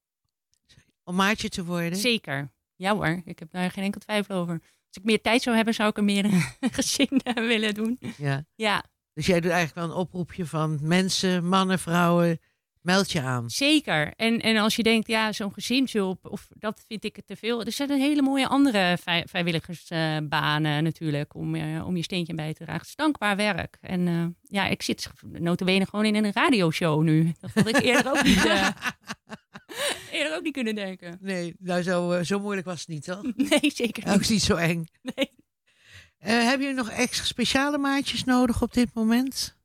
om 1.04 1.14
maatje 1.14 1.48
te 1.48 1.64
worden? 1.64 1.98
Zeker. 1.98 2.52
Ja 2.76 2.94
hoor, 2.94 3.22
ik 3.24 3.38
heb 3.38 3.50
daar 3.50 3.70
geen 3.70 3.84
enkel 3.84 4.00
twijfel 4.00 4.34
over. 4.36 4.52
Als 4.52 4.96
ik 4.96 5.04
meer 5.04 5.20
tijd 5.20 5.42
zou 5.42 5.56
hebben, 5.56 5.74
zou 5.74 5.88
ik 5.88 5.96
er 5.96 6.04
meer 6.04 6.24
een 6.24 6.42
gezin 6.72 7.20
eh, 7.22 7.34
willen 7.34 7.74
doen. 7.74 7.98
Ja. 8.16 8.44
Ja, 8.54 8.84
Dus 9.14 9.26
jij 9.26 9.40
doet 9.40 9.50
eigenlijk 9.50 9.86
wel 9.86 9.96
een 9.96 10.02
oproepje 10.04 10.46
van 10.46 10.78
mensen, 10.82 11.48
mannen, 11.48 11.78
vrouwen, 11.78 12.40
meld 12.80 13.12
je 13.12 13.20
aan. 13.22 13.50
Zeker. 13.50 14.12
En, 14.16 14.40
en 14.40 14.56
als 14.56 14.76
je 14.76 14.82
denkt, 14.82 15.08
ja, 15.08 15.32
zo'n 15.32 15.52
gezinshulp, 15.52 16.26
of 16.26 16.48
dat 16.54 16.84
vind 16.88 17.04
ik 17.04 17.18
te 17.26 17.36
veel. 17.36 17.64
Er 17.64 17.72
zijn 17.72 17.90
hele 17.90 18.22
mooie 18.22 18.48
andere 18.48 18.96
vrij- 19.00 19.24
vrijwilligersbanen 19.28 20.84
natuurlijk, 20.84 21.34
om, 21.34 21.54
eh, 21.54 21.86
om 21.86 21.96
je 21.96 22.02
steentje 22.02 22.34
bij 22.34 22.52
te 22.54 22.62
dragen. 22.64 22.80
Het 22.80 22.88
is 22.88 22.94
dankbaar 22.96 23.36
werk. 23.36 23.78
En 23.80 24.08
eh, 24.08 24.24
ja, 24.42 24.66
ik 24.66 24.82
zit 24.82 25.10
notabene 25.32 25.86
gewoon 25.86 26.04
in 26.04 26.14
een 26.14 26.32
radioshow 26.32 27.02
nu. 27.02 27.32
Dat 27.40 27.50
had 27.54 27.68
ik 27.68 27.80
eerder 27.82 28.10
ook 28.12 28.22
niet, 28.22 28.44
eh, 28.46 28.68
eerder 30.12 30.36
ook 30.36 30.42
niet 30.42 30.52
kunnen 30.52 30.74
denken. 30.74 31.18
Nee, 31.20 31.54
nou 31.58 31.82
zo, 31.82 32.12
eh, 32.12 32.24
zo 32.24 32.38
moeilijk 32.40 32.66
was 32.66 32.78
het 32.80 32.88
niet, 32.88 33.04
toch? 33.04 33.22
Nee, 33.50 33.70
zeker 33.74 34.08
Ook 34.12 34.18
niet. 34.20 34.28
niet 34.28 34.42
zo 34.42 34.56
eng. 34.56 34.86
Nee. 35.02 35.30
Eh, 36.18 36.48
heb 36.48 36.60
je 36.60 36.72
nog 36.72 36.90
extra 36.90 37.24
speciale 37.24 37.78
maatjes 37.78 38.24
nodig 38.24 38.62
op 38.62 38.72
dit 38.72 38.94
moment? 38.94 39.58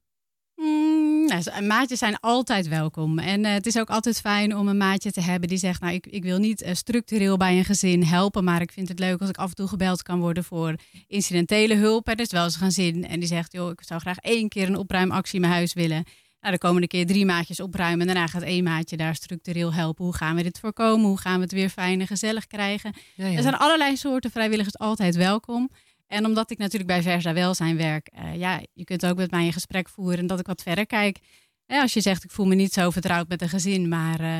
Mm, 0.56 1.26
nou, 1.26 1.41
zo- 1.41 1.62
maatjes 1.62 1.99
zijn 1.99 2.20
altijd 2.20 2.68
welkom. 2.68 3.20
En 3.20 3.45
eh, 3.45 3.53
het 3.53 3.66
is 3.66 3.78
ook 3.80 3.89
altijd 3.89 4.20
fijn 4.20 4.56
om 4.58 4.68
een 4.68 4.78
maatje 4.78 5.12
te 5.12 5.22
hebben 5.22 5.49
die 5.49 5.58
zegt: 5.58 5.82
Nou, 5.82 5.93
ik, 5.93 6.08
ik 6.08 6.24
wil 6.24 6.38
niet 6.38 6.62
eh, 6.62 6.74
structureel 6.74 7.38
bij 7.38 7.58
een 7.58 7.66
gezin 7.66 8.03
helpen, 8.03 8.43
maar 8.43 8.62
ik 8.62 8.72
vind 8.72 8.88
het 8.88 8.99
leuk 8.99 9.20
als 9.20 9.30
ik 9.30 9.38
af 9.38 9.49
en 9.49 9.56
toe 9.56 9.68
gebeld 9.68 10.03
kan 10.03 10.20
worden 10.20 10.43
voor 10.43 10.76
incidentele 11.08 11.76
hulp. 11.76 12.08
Er 12.08 12.20
is 12.20 12.32
wel 12.32 12.43
eens 12.43 12.53
een 12.53 12.60
gezin 12.66 13.08
en 13.08 13.20
die 13.20 13.28
zegt: 13.28 13.51
Joh, 13.51 13.70
ik 13.72 13.82
zou 13.84 13.99
graag 13.99 14.18
één 14.18 14.49
keer 14.49 14.68
een 14.68 14.78
opruimactie 14.78 15.36
in 15.36 15.41
mijn 15.41 15.53
huis 15.53 15.74
willen. 15.74 16.03
Nou, 16.41 16.58
de 16.58 16.64
komende 16.64 16.88
keer 16.88 17.06
drie 17.06 17.26
maatjes 17.26 17.60
opruimen 17.60 17.99
en 17.99 18.06
daarna 18.14 18.28
gaat 18.28 18.41
één 18.41 18.64
maatje 18.64 18.97
daar 18.97 19.16
structureel 19.16 19.74
helpen. 19.74 20.06
Hoe 20.06 20.16
gaan 20.16 20.36
we 20.36 20.43
dit 20.43 20.60
voorkomen? 20.60 21.06
Hoe 21.06 21.20
gaan 21.20 21.36
we 21.36 21.41
het 21.41 21.51
weer 21.51 21.70
fijn 21.70 21.99
en 22.01 22.08
gezellig 22.08 22.47
krijgen? 22.47 22.93
Ja, 23.16 23.28
ja. 23.28 23.36
Er 23.36 23.41
zijn 23.41 23.56
allerlei 23.58 23.97
soorten 23.97 24.32
vrijwilligers 24.32 24.78
altijd 24.78 25.16
welkom. 25.16 25.70
En 26.08 26.26
omdat 26.26 26.51
ik 26.51 26.58
natuurlijk 26.58 26.88
bij 26.88 27.01
Versa 27.01 27.34
Welzijn 27.34 27.78
werk, 27.78 28.08
eh, 28.08 28.36
ja, 28.36 28.62
je 28.74 28.84
kunt 28.84 29.06
ook 29.06 29.18
met 29.18 29.32
mij 29.32 29.45
een 29.45 29.53
gesprek 29.53 29.89
voeren 29.89 30.20
en 30.20 30.28
dat 30.28 30.39
ik 30.39 30.47
wat 30.47 30.62
verder 30.62 30.86
kijk. 30.86 31.20
Eh, 31.66 31.82
als 31.82 31.93
je 31.93 32.01
zegt, 32.01 32.24
ik 32.24 32.32
voel 32.32 32.45
me 32.45 32.56
niet 32.56 32.74
zo 32.74 32.89
vertrouwd 32.89 33.28
met 33.28 33.41
een 33.41 33.49
gezin, 33.49 33.88
maar 33.89 34.20
eh, 34.20 34.39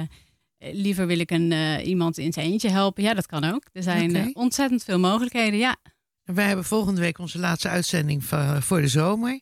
liever 0.74 1.08
wil 1.08 1.20
ik 1.20 1.32
een, 1.32 1.52
iemand 1.82 2.18
in 2.18 2.34
zijn 2.34 2.46
eentje 2.46 2.70
helpen. 2.70 3.04
Ja, 3.04 3.14
dat 3.14 3.26
kan 3.26 3.44
ook. 3.44 3.64
Er 3.74 3.84
zijn 3.84 4.36
ontzettend 4.36 4.84
veel 4.84 5.00
mogelijkheden, 5.00 5.60
ja. 5.60 5.76
Wij 6.24 6.48
hebben 6.48 6.66
volgende 6.66 7.02
week 7.02 7.20
onze 7.20 7.40
laatste 7.40 7.70
uitzending 7.70 8.24
voor 8.60 8.82
de 8.82 8.88
zomer. 8.88 9.40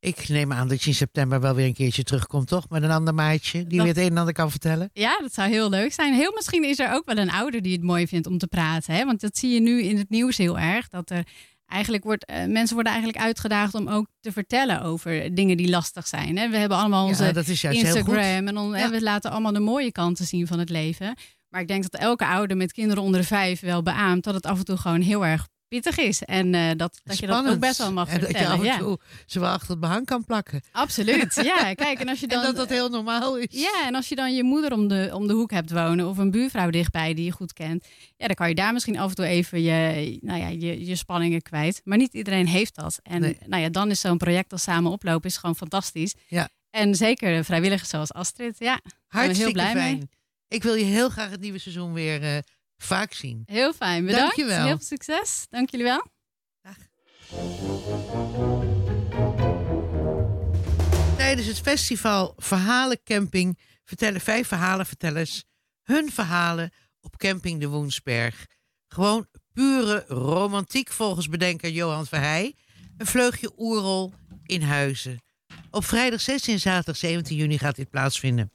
Ik 0.00 0.28
neem 0.28 0.52
aan 0.52 0.68
dat 0.68 0.82
je 0.82 0.88
in 0.88 0.94
september 0.96 1.40
wel 1.40 1.54
weer 1.54 1.66
een 1.66 1.74
keertje 1.74 2.02
terugkomt, 2.02 2.48
toch? 2.48 2.68
Met 2.68 2.82
een 2.82 2.90
ander 2.90 3.14
maatje 3.14 3.58
die 3.66 3.78
Dat- 3.78 3.86
weer 3.86 3.94
het 3.94 4.04
een 4.04 4.10
en 4.10 4.18
ander 4.18 4.34
kan 4.34 4.50
vertellen. 4.50 4.90
Ja, 4.92 5.18
dat 5.20 5.34
zou 5.34 5.48
heel 5.50 5.68
leuk 5.70 5.92
zijn. 5.92 6.14
Heel 6.14 6.32
misschien 6.34 6.64
is 6.64 6.78
er 6.78 6.92
ook 6.92 7.04
wel 7.06 7.16
een 7.16 7.30
ouder 7.30 7.62
die 7.62 7.72
het 7.72 7.82
mooi 7.82 8.06
vindt 8.06 8.26
om 8.26 8.38
te 8.38 8.46
praten. 8.46 8.94
Hè? 8.94 9.04
Want 9.04 9.20
dat 9.20 9.36
zie 9.36 9.50
je 9.54 9.60
nu 9.60 9.82
in 9.82 9.96
het 9.98 10.10
nieuws 10.10 10.36
heel 10.36 10.58
erg. 10.58 10.88
Dat 10.88 11.10
er 11.10 11.26
eigenlijk 11.70 12.04
wordt, 12.04 12.24
eh, 12.24 12.36
mensen 12.46 12.74
worden 12.74 12.92
eigenlijk 12.92 13.22
uitgedaagd 13.24 13.74
om 13.74 13.88
ook 13.88 14.06
te 14.20 14.32
vertellen 14.32 14.82
over 14.82 15.34
dingen 15.34 15.56
die 15.56 15.68
lastig 15.70 16.06
zijn. 16.06 16.38
Hè? 16.38 16.48
We 16.48 16.56
hebben 16.56 16.78
allemaal 16.78 17.06
onze 17.06 17.24
ja, 17.24 17.32
dat 17.32 17.48
is. 17.48 17.64
Instagram 17.64 18.48
en 18.48 18.56
on- 18.58 18.70
Ja. 18.70 18.76
hè, 18.78 18.88
we 18.90 19.02
laten 19.02 19.30
allemaal 19.30 19.52
de 19.52 19.60
mooie 19.60 19.92
kanten 19.92 20.26
zien 20.26 20.46
van 20.46 20.58
het 20.58 20.70
leven. 20.70 21.14
Maar 21.48 21.60
ik 21.60 21.68
denk 21.68 21.82
dat 21.90 22.00
elke 22.00 22.26
ouder 22.26 22.56
met 22.56 22.72
kinderen 22.72 23.02
onder 23.02 23.20
de 23.20 23.26
vijf 23.26 23.60
wel 23.60 23.82
beaamt 23.82 24.24
dat 24.24 24.34
het 24.34 24.46
af 24.46 24.58
en 24.58 24.64
toe 24.64 24.76
gewoon 24.76 25.00
heel 25.00 25.26
erg 25.26 25.48
pittig 25.70 25.98
is. 25.98 26.22
En 26.22 26.54
eh, 26.54 26.70
dat, 26.76 27.00
dat 27.04 27.18
je 27.18 27.26
dat 27.26 27.46
ook 27.46 27.58
best 27.58 27.78
wel 27.78 27.92
mag 27.92 28.08
En 28.08 28.20
dat 28.20 28.30
je 28.30 28.46
af 28.46 28.58
en 28.58 28.64
Ja, 28.64 28.78
toe 28.78 28.98
ze 29.26 29.40
wel 29.40 29.48
achter 29.50 29.70
het 29.70 29.80
behang 29.80 30.06
kan 30.06 30.24
plakken. 30.24 30.60
absoluut. 30.72 31.34
Ja, 31.42 31.74
kijk, 31.74 32.00
en 32.00 32.08
als 32.08 32.20
je 32.20 32.26
dan. 32.28 32.38
en 32.38 32.44
dat 32.46 32.56
dat 32.56 32.68
heel 32.68 32.88
normaal 32.88 33.36
is. 33.38 33.46
Ja, 33.50 33.82
en 33.86 33.94
als 33.94 34.08
je 34.08 34.14
dan 34.14 34.34
je 34.34 34.42
moeder 34.44 34.72
om 34.72 34.88
de, 34.88 35.10
om 35.12 35.26
de 35.26 35.32
hoek 35.32 35.50
hebt 35.50 35.70
wonen 35.72 36.08
of 36.08 36.18
een 36.18 36.30
buurvrouw 36.30 36.70
dichtbij 36.70 37.14
die 37.14 37.24
je 37.24 37.30
goed 37.32 37.52
kent, 37.52 37.86
ja, 38.16 38.26
dan 38.26 38.34
kan 38.36 38.48
je 38.48 38.54
daar 38.54 38.72
misschien 38.72 38.98
af 38.98 39.08
en 39.08 39.14
toe 39.14 39.24
even 39.26 39.62
je, 39.62 40.18
nou 40.20 40.38
ja, 40.40 40.48
je, 40.48 40.86
je 40.86 40.96
spanningen 40.96 41.42
kwijt. 41.42 41.80
Maar 41.84 41.98
niet 41.98 42.14
iedereen 42.14 42.46
heeft 42.46 42.74
dat. 42.74 42.98
En 43.02 43.20
Nee. 43.20 43.38
nou 43.46 43.62
ja, 43.62 43.68
dan 43.68 43.90
is 43.90 44.00
zo'n 44.00 44.18
project 44.18 44.52
als 44.52 44.62
Samen 44.62 44.90
Oplopen 44.90 45.28
is 45.30 45.36
gewoon 45.36 45.56
fantastisch. 45.56 46.14
Ja. 46.28 46.48
En 46.70 46.94
zeker 46.94 47.44
vrijwilligers 47.44 47.88
zoals 47.88 48.12
Astrid, 48.12 48.56
ja, 48.58 48.80
Hartstikke 49.06 49.42
heel 49.42 49.52
blij 49.52 49.74
mee. 49.74 49.82
fijn. 49.82 50.10
Ik 50.48 50.62
wil 50.62 50.74
je 50.74 50.84
heel 50.84 51.08
graag 51.08 51.30
het 51.30 51.40
nieuwe 51.40 51.58
seizoen 51.58 51.92
weer 51.92 52.22
eh, 52.22 52.38
vaak 52.82 53.12
zien. 53.12 53.42
heel 53.46 53.72
fijn. 53.72 54.06
Bedankt. 54.06 54.36
Dankjewel. 54.36 54.66
Heel 54.66 54.76
veel 54.76 54.86
succes. 54.86 55.46
Dank 55.50 55.70
jullie 55.70 55.86
wel. 55.86 56.06
Tijdens 61.16 61.46
het 61.46 61.60
festival 61.60 62.34
Verhalencamping 62.36 63.58
vertellen 63.84 64.20
vijf 64.20 64.48
verhalenvertellers 64.48 65.44
hun 65.82 66.12
verhalen 66.12 66.70
op 67.00 67.16
camping 67.16 67.60
de 67.60 67.68
Woensberg. 67.68 68.46
Gewoon 68.88 69.26
pure 69.52 70.04
romantiek 70.08 70.90
volgens 70.90 71.28
bedenker 71.28 71.70
Johan 71.70 72.06
Verheij. 72.06 72.54
Een 72.96 73.06
vleugje 73.06 73.52
oerol 73.56 74.12
in 74.44 74.62
Huizen. 74.62 75.22
Op 75.70 75.84
vrijdag 75.84 76.20
16 76.20 76.54
en 76.54 76.60
zaterdag 76.60 76.96
17 76.96 77.36
juni 77.36 77.58
gaat 77.58 77.76
dit 77.76 77.90
plaatsvinden. 77.90 78.52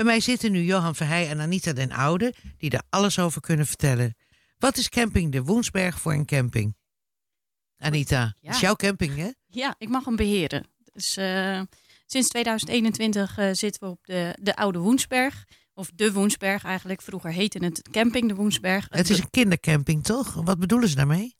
Bij 0.00 0.08
mij 0.08 0.20
zitten 0.20 0.52
nu 0.52 0.62
Johan 0.62 0.94
Verheij 0.94 1.28
en 1.28 1.40
Anita 1.40 1.72
den 1.72 1.92
Oude, 1.92 2.34
die 2.58 2.70
er 2.70 2.82
alles 2.90 3.18
over 3.18 3.40
kunnen 3.40 3.66
vertellen. 3.66 4.14
Wat 4.58 4.76
is 4.76 4.88
camping 4.88 5.32
de 5.32 5.42
Woensberg 5.42 6.00
voor 6.00 6.12
een 6.12 6.26
camping? 6.26 6.76
Anita, 7.78 8.34
het 8.40 8.54
is 8.54 8.60
jouw 8.60 8.74
camping, 8.74 9.16
hè? 9.16 9.30
Ja, 9.46 9.74
ik 9.78 9.88
mag 9.88 10.04
hem 10.04 10.16
beheren. 10.16 10.66
Dus 10.92 11.16
eh, 11.16 11.60
sinds 12.06 12.28
2021 12.28 13.38
eh, 13.38 13.48
zitten 13.52 13.82
we 13.82 13.88
op 13.88 13.98
de, 14.04 14.36
de 14.40 14.56
Oude 14.56 14.78
Woensberg. 14.78 15.44
Of 15.74 15.90
de 15.94 16.12
Woensberg 16.12 16.64
eigenlijk. 16.64 17.02
Vroeger 17.02 17.32
heette 17.32 17.64
het 17.64 17.88
Camping 17.90 18.28
de 18.28 18.34
Woensberg. 18.34 18.86
Het 18.90 19.10
is 19.10 19.18
een 19.18 19.30
kindercamping, 19.30 20.04
toch? 20.04 20.34
Wat 20.34 20.58
bedoelen 20.58 20.88
ze 20.88 20.94
daarmee? 20.96 21.36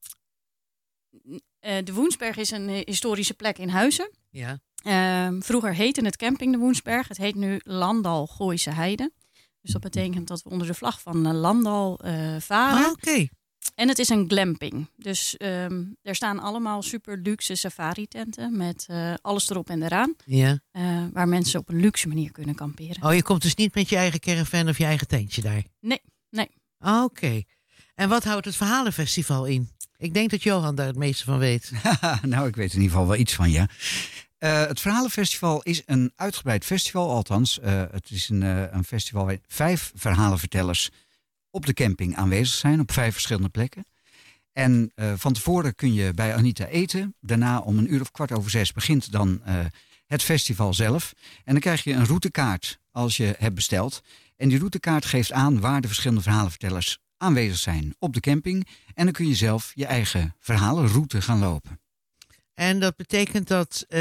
Eh, 1.60 1.76
de 1.84 1.92
Woensberg 1.92 2.36
is 2.36 2.50
een 2.50 2.68
historische 2.68 3.34
plek 3.34 3.58
in 3.58 3.68
Huizen. 3.68 4.10
Ja. 4.30 4.60
Ehm, 4.82 5.40
vroeger 5.40 5.74
heette 5.74 6.04
het 6.04 6.16
Camping 6.16 6.52
de 6.52 6.58
Woensberg. 6.58 7.08
Het 7.08 7.16
heet 7.16 7.34
nu 7.34 7.60
Landal 7.64 8.26
Gooise 8.26 8.70
Heide. 8.70 9.12
Dus 9.60 9.72
dat 9.72 9.80
betekent 9.82 10.28
dat 10.28 10.42
we 10.42 10.50
onder 10.50 10.66
de 10.66 10.74
vlag 10.74 11.00
van 11.00 11.26
eh, 11.26 11.32
Landal 11.32 11.98
eh, 11.98 12.36
varen. 12.38 12.84
Ah, 12.84 12.90
Oké. 12.90 13.26
En 13.74 13.88
het 13.88 13.98
is 13.98 14.08
een 14.08 14.28
glamping. 14.28 14.90
Dus 14.96 15.36
ehm, 15.36 15.84
er 16.02 16.14
staan 16.14 16.38
allemaal 16.38 16.82
super 16.82 17.18
luxe 17.18 17.54
safari 17.54 18.06
tenten 18.06 18.56
met 18.56 18.86
alles 19.22 19.50
erop 19.50 19.70
en 19.70 19.82
eraan. 19.82 20.14
Ja. 20.24 20.58
waar 21.12 21.28
mensen 21.28 21.60
op 21.60 21.68
een 21.68 21.80
luxe 21.80 22.08
manier 22.08 22.32
kunnen 22.32 22.54
kamperen. 22.54 23.02
Oh, 23.04 23.14
je 23.14 23.22
komt 23.22 23.42
dus 23.42 23.54
niet 23.54 23.74
met 23.74 23.88
je 23.88 23.96
eigen 23.96 24.20
caravan 24.20 24.68
of 24.68 24.78
je 24.78 24.84
eigen 24.84 25.06
tentje 25.08 25.42
daar? 25.42 25.62
Nee, 25.80 26.00
nee. 26.30 26.48
Ah, 26.78 27.04
Oké. 27.04 27.42
En 27.94 28.08
wat 28.08 28.24
houdt 28.24 28.44
het 28.44 28.56
Verhalenfestival 28.56 29.44
in? 29.46 29.68
Ik 30.00 30.14
denk 30.14 30.30
dat 30.30 30.42
Johan 30.42 30.74
daar 30.74 30.86
het 30.86 30.96
meeste 30.96 31.24
van 31.24 31.38
weet. 31.38 31.72
nou, 32.22 32.48
ik 32.48 32.56
weet 32.56 32.72
in 32.72 32.80
ieder 32.80 32.90
geval 32.90 33.06
wel 33.06 33.16
iets 33.16 33.34
van, 33.34 33.50
ja. 33.50 33.68
Eh, 34.38 34.66
het 34.66 34.80
Verhalenfestival 34.80 35.62
is 35.62 35.82
een 35.86 36.12
uitgebreid 36.16 36.64
festival, 36.64 37.10
althans. 37.10 37.60
eh, 37.60 37.82
het 37.90 38.10
is 38.10 38.28
een, 38.28 38.42
eh, 38.42 38.62
een 38.70 38.84
festival 38.84 39.24
waar 39.24 39.38
vijf 39.46 39.92
verhalenvertellers 39.94 40.90
op 41.50 41.66
de 41.66 41.72
camping 41.72 42.16
aanwezig 42.16 42.54
zijn, 42.54 42.80
op 42.80 42.92
vijf 42.92 43.12
verschillende 43.12 43.48
plekken. 43.48 43.84
En 44.52 44.92
van 45.16 45.32
tevoren 45.32 45.74
kun 45.74 45.92
je 45.92 46.12
bij 46.14 46.34
Anita 46.34 46.66
eten. 46.66 47.14
Daarna 47.20 47.58
om 47.58 47.78
een 47.78 47.92
uur 47.92 48.00
of 48.00 48.10
kwart 48.10 48.32
over 48.32 48.50
zes 48.50 48.72
begint 48.72 49.12
dan 49.12 49.42
het 50.06 50.22
festival 50.22 50.74
zelf. 50.74 51.12
En 51.44 51.52
dan 51.52 51.60
krijg 51.60 51.84
je 51.84 51.92
een 51.92 52.06
routekaart 52.06 52.78
als 52.90 53.16
je 53.16 53.34
hebt 53.38 53.54
besteld. 53.54 54.02
En 54.36 54.48
die 54.48 54.58
routekaart 54.58 55.04
geeft 55.04 55.32
aan 55.32 55.60
waar 55.60 55.80
de 55.80 55.86
verschillende 55.86 56.22
verhalenvertellers 56.22 56.98
aanwezig 57.20 57.56
zijn 57.58 57.94
op 57.98 58.14
de 58.14 58.20
camping. 58.20 58.66
En 58.94 59.04
dan 59.04 59.12
kun 59.12 59.28
je 59.28 59.34
zelf 59.34 59.72
je 59.74 59.86
eigen 59.86 60.34
verhalenroute 60.38 61.22
gaan 61.22 61.38
lopen. 61.38 61.80
En 62.54 62.80
dat 62.80 62.96
betekent 62.96 63.48
dat 63.48 63.84
eh, 63.88 64.00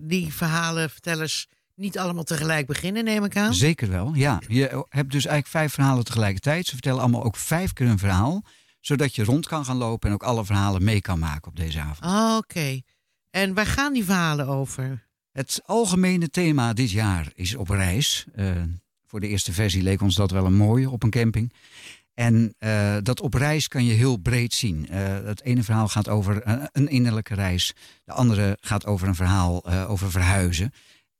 die 0.00 0.32
verhalenvertellers 0.32 1.48
niet 1.74 1.98
allemaal 1.98 2.24
tegelijk 2.24 2.66
beginnen, 2.66 3.04
neem 3.04 3.24
ik 3.24 3.36
aan? 3.36 3.54
Zeker 3.54 3.88
wel, 3.88 4.14
ja. 4.14 4.40
Je 4.48 4.86
hebt 4.88 5.12
dus 5.12 5.26
eigenlijk 5.26 5.46
vijf 5.46 5.72
verhalen 5.72 6.04
tegelijkertijd. 6.04 6.66
Ze 6.66 6.72
vertellen 6.72 7.00
allemaal 7.00 7.24
ook 7.24 7.36
vijf 7.36 7.72
keer 7.72 7.86
een 7.86 7.98
verhaal. 7.98 8.44
Zodat 8.80 9.14
je 9.14 9.24
rond 9.24 9.46
kan 9.46 9.64
gaan 9.64 9.76
lopen 9.76 10.08
en 10.08 10.14
ook 10.14 10.22
alle 10.22 10.44
verhalen 10.44 10.84
mee 10.84 11.00
kan 11.00 11.18
maken 11.18 11.48
op 11.48 11.56
deze 11.56 11.80
avond. 11.80 12.00
Ah, 12.00 12.36
Oké. 12.36 12.80
En 13.30 13.54
waar 13.54 13.66
gaan 13.66 13.92
die 13.92 14.04
verhalen 14.04 14.46
over? 14.46 15.06
Het 15.32 15.60
algemene 15.64 16.28
thema 16.30 16.72
dit 16.72 16.90
jaar 16.90 17.30
is 17.34 17.54
op 17.54 17.68
reis. 17.68 18.26
Eh, 18.34 18.62
voor 19.06 19.20
de 19.20 19.28
eerste 19.28 19.52
versie 19.52 19.82
leek 19.82 20.00
ons 20.00 20.14
dat 20.14 20.30
wel 20.30 20.46
een 20.46 20.56
mooie 20.56 20.90
op 20.90 21.02
een 21.02 21.10
camping. 21.10 21.52
En 22.16 22.54
eh, 22.58 22.96
dat 23.02 23.20
op 23.20 23.34
reis 23.34 23.68
kan 23.68 23.84
je 23.84 23.92
heel 23.92 24.16
breed 24.16 24.54
zien. 24.54 24.88
Eh, 24.88 25.24
het 25.24 25.42
ene 25.42 25.62
verhaal 25.62 25.88
gaat 25.88 26.08
over 26.08 26.46
een, 26.48 26.68
een 26.72 26.88
innerlijke 26.88 27.34
reis. 27.34 27.72
De 28.04 28.12
andere 28.12 28.58
gaat 28.60 28.86
over 28.86 29.08
een 29.08 29.14
verhaal 29.14 29.64
eh, 29.64 29.90
over 29.90 30.10
verhuizen. 30.10 30.72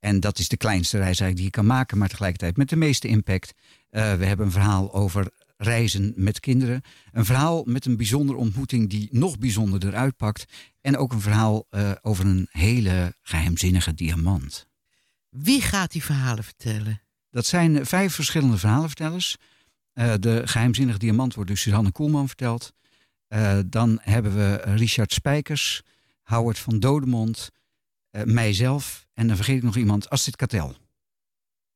En 0.06 0.20
dat 0.20 0.38
is 0.38 0.48
de 0.48 0.56
kleinste 0.56 0.96
reis 0.96 1.20
eigenlijk 1.20 1.36
die 1.36 1.44
je 1.44 1.50
kan 1.50 1.66
maken, 1.66 1.98
maar 1.98 2.08
tegelijkertijd 2.08 2.56
met 2.56 2.68
de 2.68 2.76
meeste 2.76 3.08
impact. 3.08 3.54
Eh, 3.90 4.14
we 4.14 4.24
hebben 4.24 4.46
een 4.46 4.52
verhaal 4.52 4.94
over 4.94 5.30
reizen 5.56 6.12
met 6.16 6.40
kinderen. 6.40 6.82
Een 7.12 7.24
verhaal 7.24 7.64
met 7.64 7.86
een 7.86 7.96
bijzondere 7.96 8.38
ontmoeting 8.38 8.90
die 8.90 9.08
nog 9.10 9.38
bijzonderder 9.38 9.94
uitpakt. 9.94 10.44
En 10.80 10.96
ook 10.96 11.12
een 11.12 11.20
verhaal 11.20 11.66
eh, 11.70 11.92
over 12.02 12.26
een 12.26 12.48
hele 12.50 13.14
geheimzinnige 13.22 13.94
diamant. 13.94 14.66
Wie 15.28 15.60
gaat 15.60 15.92
die 15.92 16.04
verhalen 16.04 16.44
vertellen? 16.44 17.02
Dat 17.30 17.46
zijn 17.46 17.86
vijf 17.86 18.14
verschillende 18.14 18.58
verhalenvertellers. 18.58 19.36
Eh, 19.96 20.14
de 20.20 20.42
geheimzinnige 20.46 20.98
diamant 20.98 21.34
wordt 21.34 21.50
dus 21.50 21.60
Suzanne 21.60 21.92
Koelman 21.92 22.26
verteld. 22.26 22.72
Eh, 23.28 23.58
dan 23.66 23.98
hebben 24.02 24.34
we 24.36 24.54
Richard 24.64 25.12
Spijkers, 25.12 25.82
Howard 26.22 26.58
van 26.58 26.80
Dodemond, 26.80 27.50
eh, 28.10 28.22
mijzelf 28.24 29.06
en 29.14 29.26
dan 29.26 29.36
vergeet 29.36 29.56
ik 29.56 29.62
nog 29.62 29.76
iemand, 29.76 30.10
Astrid 30.10 30.36
Katel. 30.36 30.74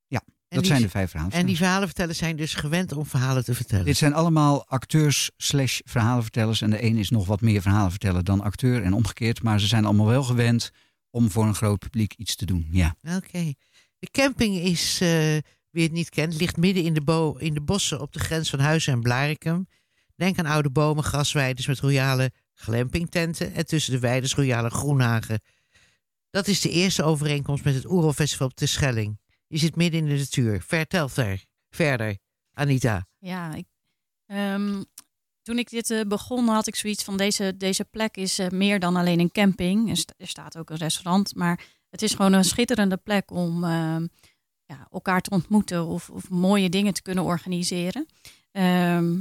Ja, 0.06 0.22
En 0.26 0.32
dat 0.48 0.58
die- 0.58 0.66
zijn 0.70 0.82
de 0.82 0.88
vijf 0.88 1.10
verhalen. 1.10 1.34
En 1.34 1.46
die 1.46 1.56
verhalenvertellers 1.56 2.18
zijn 2.18 2.36
dus 2.36 2.54
gewend 2.54 2.92
om 2.92 3.06
verhalen 3.06 3.44
te 3.44 3.54
vertellen. 3.54 3.84
Dit 3.84 3.96
zijn 3.96 4.14
allemaal 4.14 4.66
acteurs 4.66 5.30
slash 5.36 5.78
verhalenvertellers. 5.84 6.60
En 6.60 6.70
de 6.70 6.82
een 6.84 6.96
is 6.96 7.10
nog 7.10 7.26
wat 7.26 7.40
meer 7.40 7.62
verhalen 7.62 7.90
vertellen 7.90 8.24
dan 8.24 8.40
acteur 8.40 8.82
en 8.82 8.92
omgekeerd. 8.92 9.42
Maar 9.42 9.60
ze 9.60 9.66
zijn 9.66 9.84
allemaal 9.84 10.06
wel 10.06 10.22
gewend 10.22 10.70
om 11.10 11.30
voor 11.30 11.44
een 11.46 11.54
groot 11.54 11.78
publiek 11.78 12.14
iets 12.14 12.36
te 12.36 12.46
doen. 12.46 12.68
Ja. 12.70 12.96
Oké. 13.16 13.52
De 13.98 14.10
camping 14.10 14.56
is 14.56 15.00
wie 15.70 15.82
het 15.82 15.92
niet 15.92 16.08
kent, 16.08 16.34
ligt 16.34 16.56
midden 16.56 16.82
in 16.82 16.94
de, 16.94 17.34
in 17.38 17.54
de 17.54 17.60
bossen 17.60 18.00
op 18.00 18.12
de 18.12 18.18
grens 18.18 18.50
van 18.50 18.58
Huizen 18.58 18.92
en 18.92 19.00
Blarikum. 19.00 19.68
Denk 20.16 20.38
aan 20.38 20.46
oude 20.46 20.70
bomen, 20.70 21.04
grasweiden 21.04 21.64
met 21.66 21.78
royale 21.78 22.32
glampingtenten 22.54 23.54
en 23.54 23.66
tussen 23.66 23.92
de 23.92 23.98
weides 23.98 24.34
royale 24.34 24.70
groenhagen. 24.70 25.40
Dat 26.30 26.46
is 26.46 26.60
de 26.60 26.70
eerste 26.70 27.02
overeenkomst 27.02 27.64
met 27.64 27.74
het 27.74 27.86
Oerolfestival 27.86 28.46
op 28.46 28.56
de 28.56 28.66
Schelling. 28.66 29.18
Je 29.46 29.58
zit 29.58 29.76
midden 29.76 30.00
in 30.00 30.06
de 30.06 30.16
natuur. 30.16 30.62
Vertel 30.62 31.08
ver, 31.08 31.44
verder, 31.70 32.18
Anita. 32.52 33.06
Ja, 33.18 33.54
ik, 33.54 33.66
ehm, 34.26 34.82
toen 35.42 35.58
ik 35.58 35.70
dit 35.70 35.90
eh, 35.90 36.00
begon 36.00 36.48
had 36.48 36.66
ik 36.66 36.74
zoiets 36.74 37.04
van 37.04 37.16
deze, 37.16 37.56
deze 37.56 37.84
plek 37.84 38.16
is 38.16 38.38
eh, 38.38 38.48
meer 38.48 38.80
dan 38.80 38.96
alleen 38.96 39.20
een 39.20 39.32
camping. 39.32 39.90
Er, 39.90 40.04
er 40.16 40.28
staat 40.28 40.58
ook 40.58 40.70
een 40.70 40.76
restaurant, 40.76 41.34
maar 41.34 41.64
het 41.88 42.02
is 42.02 42.14
gewoon 42.14 42.32
een 42.32 42.44
schitterende 42.44 42.96
plek 42.96 43.30
om 43.30 43.64
ehm, 43.64 44.06
ja, 44.70 44.86
elkaar 44.90 45.20
te 45.20 45.30
ontmoeten 45.30 45.86
of, 45.86 46.10
of 46.10 46.28
mooie 46.28 46.68
dingen 46.68 46.94
te 46.94 47.02
kunnen 47.02 47.24
organiseren. 47.24 48.06
Ehm, 48.52 49.16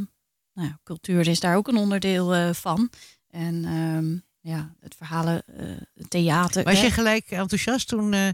nou, 0.53 0.71
cultuur 0.83 1.27
is 1.27 1.39
daar 1.39 1.55
ook 1.55 1.67
een 1.67 1.77
onderdeel 1.77 2.35
eh, 2.35 2.53
van. 2.53 2.89
En 3.27 3.65
ehm, 3.65 4.17
ja, 4.53 4.73
het 4.79 4.95
verhalen, 4.95 5.43
eh, 5.45 5.65
het 5.93 6.09
theater. 6.09 6.63
Was 6.63 6.81
je 6.81 6.91
gelijk 6.91 7.31
enthousiast 7.31 7.87
toen 7.87 8.13
eh, 8.13 8.27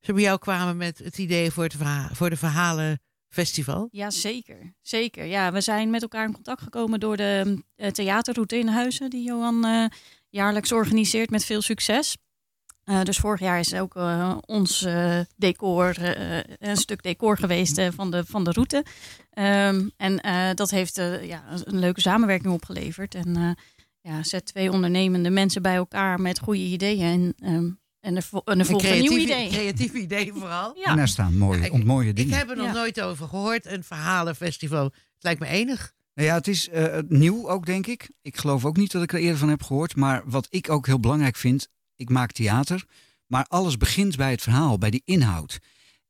ze 0.00 0.12
bij 0.12 0.22
jou 0.22 0.38
kwamen 0.38 0.76
met 0.76 0.98
het 0.98 1.18
idee 1.18 1.50
voor, 1.50 1.62
het 1.64 1.76
verha- 1.76 2.10
voor 2.12 2.30
de 2.30 2.36
verhalenfestival? 2.36 3.88
Ja, 3.90 4.10
zeker. 4.10 4.74
Zeker. 4.82 5.24
Ja, 5.24 5.52
we 5.52 5.60
zijn 5.60 5.90
met 5.90 6.02
elkaar 6.02 6.26
in 6.26 6.32
contact 6.32 6.62
gekomen 6.62 7.00
door 7.00 7.16
de 7.16 7.62
theaterroute 7.92 8.58
in 8.58 8.68
Huizen, 8.68 9.10
die 9.10 9.22
Johan 9.22 9.90
jaarlijks 10.28 10.72
organiseert 10.72 11.30
met 11.30 11.44
veel 11.44 11.62
succes. 11.62 12.16
Eh, 12.86 13.02
dus 13.02 13.16
vorig 13.18 13.40
jaar 13.40 13.58
is 13.58 13.74
ook 13.74 13.96
eh, 13.96 14.36
ons 14.46 14.82
eh, 14.82 15.18
decor, 15.36 15.96
eh, 16.02 16.38
een 16.58 16.76
stuk 16.76 17.02
decor 17.02 17.38
geweest 17.38 17.80
van, 17.94 18.10
de, 18.10 18.24
van 18.26 18.44
de 18.44 18.50
route. 18.52 18.84
Ehm, 19.30 19.88
en 19.96 20.20
eh, 20.20 20.48
dat 20.54 20.70
heeft 20.70 20.98
eh, 20.98 21.24
ja, 21.28 21.44
een 21.64 21.78
leuke 21.78 22.00
samenwerking 22.00 22.52
opgeleverd. 22.52 23.14
En 23.14 23.36
eh, 23.36 23.50
ja, 24.12 24.22
zet 24.22 24.44
twee 24.46 24.72
ondernemende 24.72 25.30
mensen 25.30 25.62
bij 25.62 25.74
elkaar 25.74 26.20
met 26.20 26.38
goede 26.38 26.60
ideeën. 26.60 27.02
En, 27.02 27.34
ehm, 27.54 27.70
en 28.00 28.16
er, 28.16 28.22
vo- 28.22 28.42
en 28.44 28.58
er 28.58 28.66
volgt 28.66 28.84
een 28.84 28.90
nieuw 28.98 29.10
creatief, 29.10 29.24
idee. 29.30 29.48
creatief 29.48 29.92
idee 29.94 30.32
vooral. 30.32 30.76
Ja. 30.76 30.84
En 30.84 30.96
daar 30.96 31.08
staan 31.08 31.36
mooie, 31.38 31.72
ont- 31.72 31.84
mooie 31.84 32.08
Ik 32.08 32.16
dingen. 32.16 32.36
heb 32.38 32.50
er 32.50 32.56
nog 32.56 32.66
Ja. 32.66 32.72
nooit 32.72 33.00
over 33.00 33.28
gehoord, 33.28 33.66
een 33.66 33.84
verhalenfestival. 33.84 34.84
Het 34.84 34.94
lijkt 35.24 35.40
me 35.40 35.46
enig. 35.46 35.92
Nou 36.14 36.28
ja, 36.28 36.34
het 36.34 36.48
is 36.48 36.68
eh, 36.68 36.98
nieuw 37.08 37.48
ook, 37.48 37.66
denk 37.66 37.86
ik. 37.86 38.10
Ik 38.22 38.36
geloof 38.36 38.64
ook 38.64 38.76
niet 38.76 38.92
dat 38.92 39.02
ik 39.02 39.12
er 39.12 39.18
eerder 39.18 39.38
van 39.38 39.48
heb 39.48 39.62
gehoord. 39.62 39.96
Maar 39.96 40.22
wat 40.24 40.46
ik 40.50 40.70
ook 40.70 40.86
heel 40.86 41.00
belangrijk 41.00 41.36
vind, 41.36 41.68
ik 41.96 42.08
maak 42.10 42.32
theater. 42.32 42.84
Maar 43.26 43.44
alles 43.48 43.76
begint 43.76 44.16
bij 44.16 44.30
het 44.30 44.42
verhaal, 44.42 44.78
bij 44.78 44.90
die 44.90 45.02
inhoud. 45.04 45.58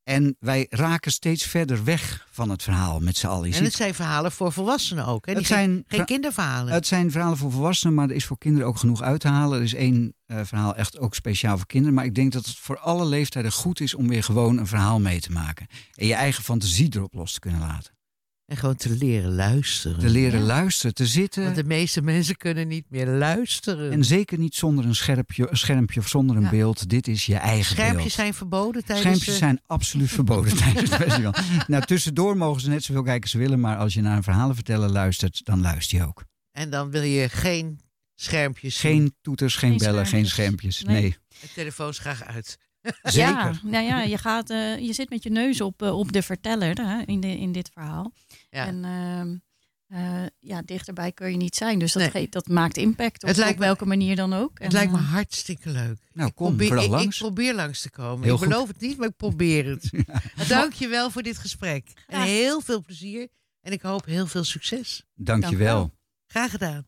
En 0.03 0.37
wij 0.41 0.67
raken 0.71 1.13
steeds 1.13 1.45
verder 1.45 1.85
weg 1.85 2.27
van 2.31 2.51
het 2.51 2.63
verhaal 2.63 3.01
met 3.01 3.17
z'n 3.17 3.27
allen. 3.27 3.53
En 3.53 3.65
het 3.65 3.73
zijn 3.75 3.95
verhalen 3.95 4.33
voor 4.33 4.53
volwassenen 4.53 5.07
ook. 5.07 5.27
Hè? 5.27 5.33
Het 5.33 5.47
zijn 5.47 5.71
geen 5.71 5.85
verha- 5.89 6.05
kinderverhalen. 6.05 6.73
Het 6.73 6.87
zijn 6.87 7.11
verhalen 7.11 7.39
voor 7.39 7.53
volwassenen, 7.53 7.95
maar 7.95 8.09
er 8.09 8.15
is 8.15 8.25
voor 8.25 8.39
kinderen 8.39 8.69
ook 8.69 8.77
genoeg 8.79 9.03
uit 9.03 9.21
te 9.21 9.29
halen. 9.29 9.59
Er 9.59 9.65
is 9.65 9.75
één 9.75 10.15
eh, 10.27 10.41
verhaal 10.45 10.75
echt 10.75 10.99
ook 10.99 11.15
speciaal 11.15 11.57
voor 11.57 11.67
kinderen. 11.67 11.95
Maar 11.95 12.05
ik 12.05 12.15
denk 12.15 12.33
dat 12.33 12.47
het 12.47 12.57
voor 12.57 12.79
alle 12.79 13.05
leeftijden 13.05 13.53
goed 13.53 13.81
is 13.81 13.95
om 13.95 14.09
weer 14.09 14.23
gewoon 14.23 14.59
een 14.59 14.67
verhaal 14.67 15.01
mee 15.01 15.21
te 15.21 15.33
maken. 15.33 15.67
En 15.95 16.07
je 16.07 16.15
eigen 16.15 16.45
fantasie 16.45 16.89
erop 16.97 17.15
los 17.15 17.33
te 17.33 17.41
kunnen 17.41 17.61
laten. 17.61 17.95
En 18.47 18.57
gewoon 18.57 18.77
te 18.77 18.91
leren 18.97 19.35
luisteren. 19.35 19.99
Te 19.99 20.09
leren 20.09 20.41
Ja. 20.41 20.47
luisteren, 20.47 20.95
te 20.95 21.07
zitten. 21.07 21.43
Want 21.45 21.57
de 21.57 21.65
meeste 21.65 22.03
mensen 22.03 22.37
kunnen 22.37 22.69
niet 22.69 22.85
meer 22.91 23.07
luisteren. 23.07 23.93
En 23.93 24.05
zeker 24.05 24.39
niet 24.39 24.55
zonder 24.55 24.85
een 24.85 24.95
schermpje, 24.95 25.51
een 25.51 25.57
schermpje 25.57 26.01
of 26.01 26.09
zonder 26.09 26.37
een 26.37 26.43
Ja. 26.43 26.51
beeld. 26.51 26.89
Dit 26.89 27.09
is 27.09 27.27
je 27.27 27.35
eigen 27.37 27.65
Schermpjes 27.65 28.03
beeld. 28.03 28.13
zijn 28.13 28.35
verboden 28.35 28.85
tijdens... 28.85 29.01
Schermpjes 29.07 29.37
zijn 29.39 29.61
absoluut 29.67 30.11
verboden 30.11 30.57
tijdens 30.63 30.91
het 30.91 31.03
festival. 31.03 31.35
Nou, 31.67 31.85
tussendoor 31.85 32.37
mogen 32.37 32.61
ze 32.61 32.69
net 32.69 32.85
zoveel 32.85 33.03
kijken 33.03 33.23
als 33.23 33.31
ze 33.31 33.39
willen. 33.39 33.61
Maar 33.61 33.77
als 33.77 33.95
je 33.95 34.01
naar 34.01 34.17
een 34.17 34.23
verhalen 34.23 34.55
vertellen 34.55 34.91
luistert, 34.91 35.45
dan 35.45 35.61
luister 35.61 35.99
je 35.99 36.07
ook. 36.07 36.25
En 36.53 36.71
dan 36.71 36.91
wil 36.91 37.03
je 37.03 37.29
geen 37.29 37.81
schermpjes 38.15 38.79
zien. 38.79 38.91
Geen 38.91 39.15
toeters, 39.21 39.57
geen, 39.57 39.69
Geen 39.71 39.79
bellen, 39.79 40.07
geen 40.07 40.27
schermpjes. 40.27 40.83
Nee, 40.83 41.01
Nee. 41.01 41.17
De 41.41 41.49
telefoons 41.55 41.99
graag 41.99 42.25
uit. 42.25 42.59
zeker. 43.03 43.31
Ja, 43.31 43.53
nou 43.63 43.85
ja, 43.85 44.03
je, 44.03 44.19
gaat, 44.19 44.51
eh, 44.51 44.79
je 44.79 44.93
zit 44.93 45.11
met 45.11 45.23
je 45.23 45.31
neus 45.31 45.61
op, 45.61 45.83
eh, 45.83 45.99
op 45.99 46.13
de 46.13 46.23
verteller 46.23 46.77
hè, 46.87 47.03
in, 47.07 47.21
de, 47.21 47.39
in 47.39 47.53
dit 47.53 47.71
verhaal. 47.73 48.13
Ja. 48.57 48.67
En 48.67 48.85
ehm, 48.85 49.37
eh, 50.01 50.27
ja, 50.39 50.63
dichterbij 50.63 51.13
kun 51.13 51.31
je 51.31 51.37
niet 51.37 51.57
zijn. 51.57 51.79
Dus 51.79 51.93
dat, 51.93 52.13
Nee. 52.13 52.29
dat 52.29 52.49
maakt 52.49 52.77
impact 52.77 53.23
op, 53.23 53.29
Het 53.29 53.37
lijkt 53.37 53.53
op 53.53 53.59
me- 53.59 53.65
welke 53.65 53.87
manier 53.87 54.17
dan 54.17 54.33
ook. 54.33 54.51
Het 54.53 54.63
En, 54.67 54.73
lijkt 54.73 54.93
me 54.93 54.99
eh, 54.99 55.13
hartstikke 55.13 55.71
leuk. 55.71 55.99
Nou, 56.13 56.29
Ik 56.29 56.35
kom 56.35 56.47
probeer, 56.47 56.67
vooral 56.67 56.85
ik, 56.85 56.91
langs. 56.91 57.17
ik 57.17 57.23
probeer 57.23 57.55
langs 57.55 57.81
te 57.81 57.91
komen. 57.91 58.25
Heel 58.25 58.33
ik 58.35 58.39
goed. 58.39 58.49
beloof 58.49 58.69
het 58.69 58.81
niet, 58.81 58.99
maar 58.99 59.09
ik 59.09 59.17
probeer 59.17 59.65
het. 59.67 59.91
Dank 60.49 60.73
je 60.73 60.89
wel 60.89 61.11
voor 61.11 61.23
dit 61.23 61.39
gesprek. 61.39 62.05
En 62.07 62.21
heel 62.23 62.61
veel 62.61 62.81
plezier. 62.83 63.29
En 63.61 63.73
ik 63.73 63.83
hoop 63.83 64.05
heel 64.05 64.27
veel 64.27 64.45
succes. 64.45 65.05
Dank 65.15 65.45
je 65.45 65.57
wel. 65.57 65.93
Graag 66.27 66.51
gedaan. 66.51 66.87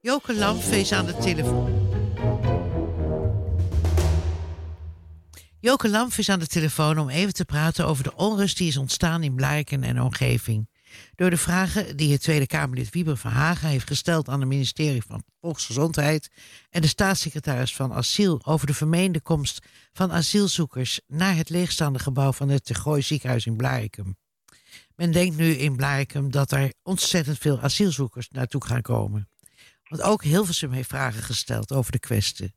Joke 0.00 0.34
Lamfeest 0.34 0.92
aan 0.92 1.06
de 1.06 1.16
telefoon. 1.16 1.87
Joke 5.60 5.88
Lamf 5.88 6.18
is 6.18 6.28
aan 6.28 6.38
de 6.38 6.46
telefoon 6.46 6.98
om 6.98 7.08
even 7.08 7.32
te 7.32 7.44
praten 7.44 7.86
over 7.86 8.04
de 8.04 8.14
onrust 8.14 8.56
die 8.56 8.68
is 8.68 8.76
ontstaan 8.76 9.22
in 9.22 9.34
Blariken 9.34 9.82
en 9.82 10.02
omgeving. 10.02 10.68
Door 11.14 11.30
de 11.30 11.36
vragen 11.36 11.96
die 11.96 12.12
het 12.12 12.22
Tweede 12.22 12.46
Kamerlid 12.46 12.90
Wieber 12.90 13.16
van 13.16 13.30
Hagen 13.30 13.68
heeft 13.68 13.86
gesteld 13.86 14.28
aan 14.28 14.40
het 14.40 14.48
ministerie 14.48 15.02
van 15.06 15.22
Volksgezondheid 15.40 16.30
en 16.70 16.82
de 16.82 16.88
staatssecretaris 16.88 17.74
van 17.74 17.92
Asiel 17.92 18.40
over 18.44 18.66
de 18.66 18.74
vermeende 18.74 19.20
komst 19.20 19.66
van 19.92 20.12
asielzoekers 20.12 21.00
naar 21.06 21.36
het 21.36 21.50
leegstaande 21.50 21.98
gebouw 21.98 22.32
van 22.32 22.48
het 22.48 22.64
Tegooi 22.64 23.02
ziekenhuis 23.02 23.46
in 23.46 23.56
Blarikum. 23.56 24.16
Men 24.94 25.12
denkt 25.12 25.36
nu 25.36 25.52
in 25.52 25.76
Blarikum 25.76 26.30
dat 26.30 26.52
er 26.52 26.72
ontzettend 26.82 27.38
veel 27.38 27.60
asielzoekers 27.60 28.28
naartoe 28.30 28.64
gaan 28.64 28.82
komen. 28.82 29.28
Want 29.88 30.02
ook 30.02 30.22
Hilversum 30.24 30.72
heeft 30.72 30.88
vragen 30.88 31.22
gesteld 31.22 31.72
over 31.72 31.92
de 31.92 31.98
kwestie. 31.98 32.56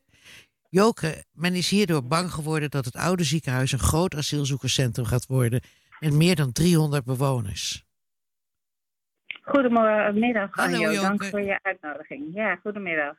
Joke, 0.72 1.24
men 1.34 1.54
is 1.54 1.70
hierdoor 1.70 2.08
bang 2.08 2.32
geworden 2.32 2.70
dat 2.70 2.86
het 2.86 2.96
oude 2.96 3.24
ziekenhuis 3.24 3.72
een 3.72 3.80
groot 3.80 4.16
asielzoekerscentrum 4.16 5.06
gaat 5.06 5.26
worden 5.26 5.62
met 6.00 6.14
meer 6.14 6.36
dan 6.36 6.52
300 6.52 7.06
bewoners. 7.06 7.86
Goedemiddag, 9.44 10.50
Hallo, 10.56 10.76
Anjo. 10.76 10.92
Joke. 10.92 11.02
Dank 11.02 11.24
voor 11.24 11.42
je 11.42 11.60
uitnodiging. 11.64 12.34
Ja, 12.34 12.56
goedemiddag. 12.56 13.16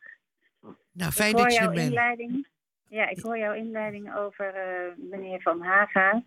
Nou, 0.93 1.13
fijn 1.13 1.37
dat 1.37 1.53
je 1.53 1.59
er 1.59 1.71
bent. 1.71 1.87
inleiding. 1.89 2.47
Ja, 2.89 3.09
ik 3.09 3.21
hoor 3.21 3.39
jouw 3.39 3.55
inleiding 3.55 4.15
over 4.17 4.55
eh, 4.55 5.11
meneer 5.11 5.41
Van 5.41 5.63
Haga. 5.63 6.23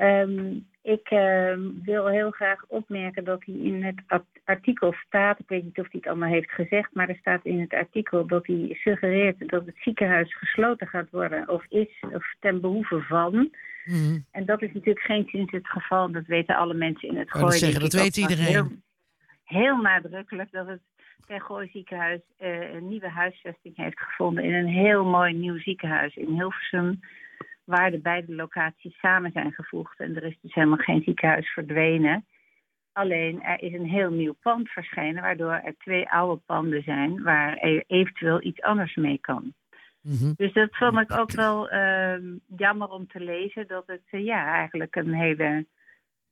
Ehm, 0.00 0.58
ik 0.82 1.08
ehm, 1.10 1.60
wil 1.84 2.06
heel 2.06 2.30
graag 2.30 2.64
opmerken 2.66 3.24
dat 3.24 3.44
hij 3.44 3.54
in 3.54 3.84
het 3.84 4.00
art- 4.06 4.40
artikel 4.44 4.94
staat, 5.06 5.38
ik 5.38 5.48
weet 5.48 5.64
niet 5.64 5.78
of 5.78 5.90
hij 5.90 6.00
het 6.00 6.06
allemaal 6.06 6.28
heeft 6.28 6.50
gezegd, 6.50 6.94
maar 6.94 7.08
er 7.08 7.16
staat 7.16 7.44
in 7.44 7.60
het 7.60 7.74
artikel 7.74 8.26
dat 8.26 8.46
hij 8.46 8.78
suggereert 8.80 9.48
dat 9.48 9.66
het 9.66 9.76
ziekenhuis 9.80 10.36
gesloten 10.36 10.86
gaat 10.86 11.10
worden 11.10 11.48
of 11.48 11.64
is 11.68 12.04
of 12.12 12.34
ten 12.38 12.60
behoeve 12.60 13.00
van. 13.00 13.54
Mhm. 13.84 14.18
En 14.30 14.44
dat 14.44 14.62
is 14.62 14.72
natuurlijk 14.72 15.04
geen 15.04 15.26
sinds 15.26 15.52
het 15.52 15.68
geval. 15.68 16.10
Dat 16.10 16.26
weten 16.26 16.56
alle 16.56 16.74
mensen 16.74 17.08
in 17.08 17.16
het 17.16 17.30
gooi. 17.30 17.52
zeggen, 17.52 17.80
denk 17.80 17.92
dat 17.92 18.00
ik 18.02 18.14
weet 18.14 18.24
ook, 18.24 18.30
maar 18.30 18.38
iedereen. 18.38 18.54
Heel, 18.54 18.76
heel 19.44 19.76
nadrukkelijk 19.76 20.52
dat 20.52 20.66
het 20.66 20.80
Ter 21.26 21.40
Gooi 21.40 21.68
ziekenhuis 21.72 22.20
eh, 22.38 22.74
een 22.74 22.88
nieuwe 22.88 23.08
huisvesting 23.08 23.76
heeft 23.76 24.00
gevonden 24.00 24.44
in 24.44 24.54
een 24.54 24.66
heel 24.66 25.04
mooi 25.04 25.32
nieuw 25.32 25.58
ziekenhuis 25.58 26.16
in 26.16 26.26
Hilversum. 26.26 27.00
Waar 27.70 27.90
de 27.90 28.00
beide 28.00 28.34
locaties 28.34 28.98
samen 28.98 29.32
zijn 29.32 29.52
gevoegd. 29.52 30.00
En 30.00 30.16
er 30.16 30.24
is 30.24 30.38
dus 30.40 30.54
helemaal 30.54 30.76
geen 30.76 31.02
ziekenhuis 31.02 31.52
verdwenen. 31.52 32.26
Alleen 32.92 33.42
er 33.42 33.62
is 33.62 33.72
een 33.72 33.88
heel 33.88 34.10
nieuw 34.10 34.34
pand 34.40 34.68
verschenen, 34.68 35.22
waardoor 35.22 35.52
er 35.52 35.74
twee 35.78 36.08
oude 36.08 36.40
panden 36.46 36.82
zijn 36.82 37.22
waar 37.22 37.56
er 37.56 37.84
eventueel 37.86 38.42
iets 38.42 38.62
anders 38.62 38.94
mee 38.94 39.18
kan. 39.18 39.54
Mhm. 40.02 40.32
Dus 40.36 40.52
dat 40.52 40.76
vond 40.76 41.00
ik 41.00 41.12
ook 41.12 41.32
wel 41.32 41.68
ehm, 41.68 42.36
jammer 42.56 42.88
om 42.88 43.06
te 43.06 43.20
lezen. 43.20 43.66
Dat 43.66 43.86
het 43.86 44.02
eh, 44.10 44.24
ja, 44.24 44.54
eigenlijk 44.54 44.96
een 44.96 45.14
hele 45.14 45.66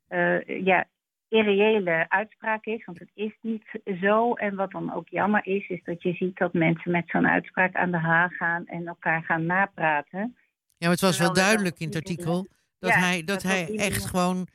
eh, 0.08 0.64
ja, 0.64 0.84
irreële 1.28 2.04
uitspraak 2.08 2.64
is. 2.64 2.84
Want 2.84 2.98
het 2.98 3.10
is 3.14 3.36
niet 3.40 3.80
zo. 4.00 4.34
En 4.34 4.56
wat 4.56 4.70
dan 4.70 4.94
ook 4.94 5.08
jammer 5.08 5.46
is, 5.46 5.68
is 5.68 5.84
dat 5.84 6.02
je 6.02 6.12
ziet 6.12 6.36
dat 6.36 6.52
mensen 6.52 6.90
met 6.90 7.08
zo'n 7.08 7.28
uitspraak 7.28 7.74
aan 7.74 7.90
de 7.90 7.98
haag 7.98 8.36
gaan 8.36 8.66
en 8.66 8.86
elkaar 8.86 9.22
gaan 9.22 9.46
napraten. 9.46 10.36
Ja, 10.78 10.86
maar 10.86 10.90
het 10.90 11.00
was 11.00 11.18
wel 11.18 11.32
duidelijk 11.32 11.78
in 11.78 11.86
het 11.86 11.96
artikel 11.96 12.46
dat 12.78 12.90
Ja, 12.90 12.98
hij, 12.98 13.24
dat 13.24 13.26
dat 13.26 13.42
hij 13.42 13.76
echt 13.76 14.06
gewoon 14.06 14.48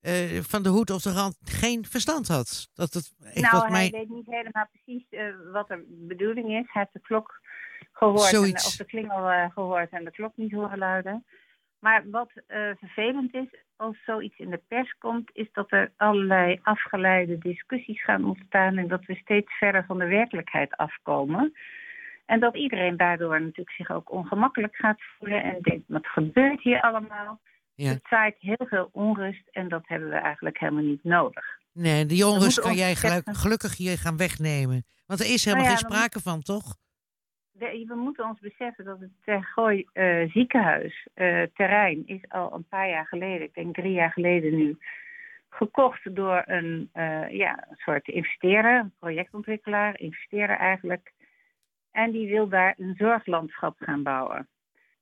eh, 0.00 0.40
van 0.40 0.62
de 0.62 0.68
hoed 0.68 0.90
of 0.90 1.02
de 1.02 1.12
rand 1.12 1.36
geen 1.44 1.84
verstand 1.84 2.28
had. 2.28 2.68
Dat 2.74 2.92
het 2.94 3.14
nou, 3.34 3.62
hij 3.62 3.70
mij... 3.70 3.90
weet 3.90 4.08
niet 4.08 4.26
helemaal 4.26 4.68
precies 4.72 5.08
eh, 5.10 5.24
wat 5.52 5.68
de 5.68 5.84
bedoeling 5.88 6.46
is. 6.46 6.64
Hij 6.72 6.82
heeft 6.82 6.92
de 6.92 7.00
klok 7.00 7.40
gehoord, 7.92 8.32
en, 8.32 8.54
of 8.54 8.76
de 8.76 8.84
klingel 8.84 9.30
eh, 9.30 9.50
gehoord 9.50 9.90
en 9.90 10.04
de 10.04 10.10
klok 10.10 10.36
niet 10.36 10.52
horen 10.52 10.78
luiden. 10.78 11.24
Maar 11.78 12.10
wat 12.10 12.30
vervelend 12.78 13.34
is 13.34 13.48
als 13.76 13.96
zoiets 14.04 14.38
in 14.38 14.50
de 14.50 14.60
pers 14.68 14.94
komt, 14.98 15.30
is 15.32 15.48
dat 15.52 15.72
er 15.72 15.92
allerlei 15.96 16.60
afgeleide 16.62 17.38
discussies 17.38 18.04
gaan 18.04 18.24
ontstaan 18.24 18.76
en 18.76 18.88
dat 18.88 19.04
we 19.04 19.14
steeds 19.14 19.58
verder 19.58 19.84
van 19.84 19.98
de 19.98 20.06
werkelijkheid 20.06 20.76
afkomen. 20.76 21.56
En 22.26 22.40
dat 22.40 22.56
iedereen 22.56 22.96
daardoor 22.96 23.40
natuurlijk 23.40 23.76
zich 23.76 23.90
ook 23.90 24.12
ongemakkelijk 24.12 24.76
gaat 24.76 25.02
voelen 25.18 25.42
en 25.42 25.58
denkt, 25.60 25.84
wat 25.88 26.06
gebeurt 26.06 26.62
hier 26.62 26.80
allemaal? 26.80 27.40
Ja. 27.74 27.90
Het 27.90 28.06
zaait 28.08 28.36
heel 28.38 28.66
veel 28.68 28.88
onrust 28.92 29.48
en 29.50 29.68
dat 29.68 29.82
hebben 29.86 30.08
we 30.08 30.14
eigenlijk 30.14 30.58
helemaal 30.58 30.82
niet 30.82 31.04
nodig. 31.04 31.44
Nee, 31.72 32.06
die 32.06 32.26
onrust 32.26 32.60
kan 32.60 32.74
jij 32.74 32.94
gelukkig 33.24 33.76
hier 33.76 33.98
gaan 33.98 34.16
wegnemen. 34.16 34.84
Want 35.06 35.20
er 35.20 35.26
is 35.26 35.44
helemaal 35.44 35.66
Nou 35.66 35.76
ja, 35.76 35.86
geen 35.86 35.90
sprake 35.90 36.20
van, 36.20 36.42
toch? 36.42 36.76
We, 37.52 37.84
we 37.88 37.94
moeten 37.94 38.24
ons 38.24 38.40
beseffen 38.40 38.84
dat 38.84 39.00
het 39.00 39.10
Tergooi 39.24 39.86
eh 39.92 40.30
ziekenhuis 40.30 41.06
eh, 41.14 41.42
terrein 41.54 42.02
is 42.06 42.20
al 42.28 42.52
een 42.54 42.68
paar 42.68 42.88
jaar 42.88 43.06
geleden, 43.06 43.42
ik 43.42 43.54
denk 43.54 43.74
drie 43.74 43.92
jaar 43.92 44.12
geleden 44.12 44.56
nu, 44.56 44.78
gekocht 45.48 46.14
door 46.14 46.42
een, 46.46 46.88
eh, 46.92 47.30
ja, 47.30 47.66
een 47.70 47.76
soort 47.76 48.08
investeerder, 48.08 48.78
een 48.78 48.92
projectontwikkelaar, 48.98 50.00
investeerder 50.00 50.56
eigenlijk. 50.56 51.12
En 51.96 52.10
die 52.10 52.28
wil 52.28 52.48
daar 52.48 52.74
een 52.78 52.94
zorglandschap 52.98 53.74
gaan 53.78 54.02
bouwen. 54.02 54.48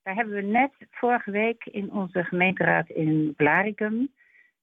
Daar 0.03 0.15
hebben 0.15 0.35
we 0.35 0.41
net 0.43 0.73
vorige 0.91 1.31
week 1.31 1.65
in 1.65 1.93
onze 1.93 2.25
gemeenteraad 2.25 2.89
in 2.89 3.35
Blaricum 3.37 4.13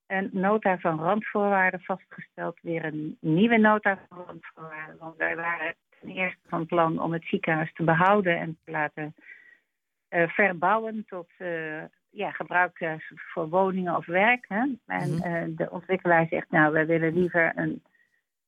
een 0.07 0.29
nota 0.31 0.77
van 0.77 0.99
randvoorwaarden 0.99 1.81
vastgesteld. 1.81 2.59
Weer 2.61 2.85
een 2.85 3.17
nieuwe 3.19 3.57
nota 3.57 3.99
van 4.09 4.23
randvoorwaarden. 4.27 4.97
Want 4.99 5.17
wij 5.17 5.35
waren 5.35 5.75
ten 5.99 6.09
eerste 6.09 6.47
van 6.47 6.65
plan 6.65 6.99
om 7.01 7.13
het 7.13 7.23
ziekenhuis 7.23 7.73
te 7.73 7.83
behouden 7.83 8.37
en 8.37 8.57
te 8.65 8.71
laten 8.71 9.15
eh, 10.07 10.27
verbouwen 10.29 11.05
tot 11.07 11.29
eh, 11.37 11.83
ja, 12.09 12.31
gebruik 12.31 12.99
voor 13.33 13.49
woningen 13.49 13.95
of 13.95 14.05
werk. 14.05 14.45
Hè? 14.47 14.63
En 14.85 15.11
Mhm. 15.15 15.21
eh, 15.21 15.43
de 15.47 15.71
ontwikkelaar 15.71 16.27
zegt, 16.27 16.51
nou, 16.51 16.73
wij 16.73 16.85
willen 16.85 17.13
liever 17.13 17.51
een 17.55 17.83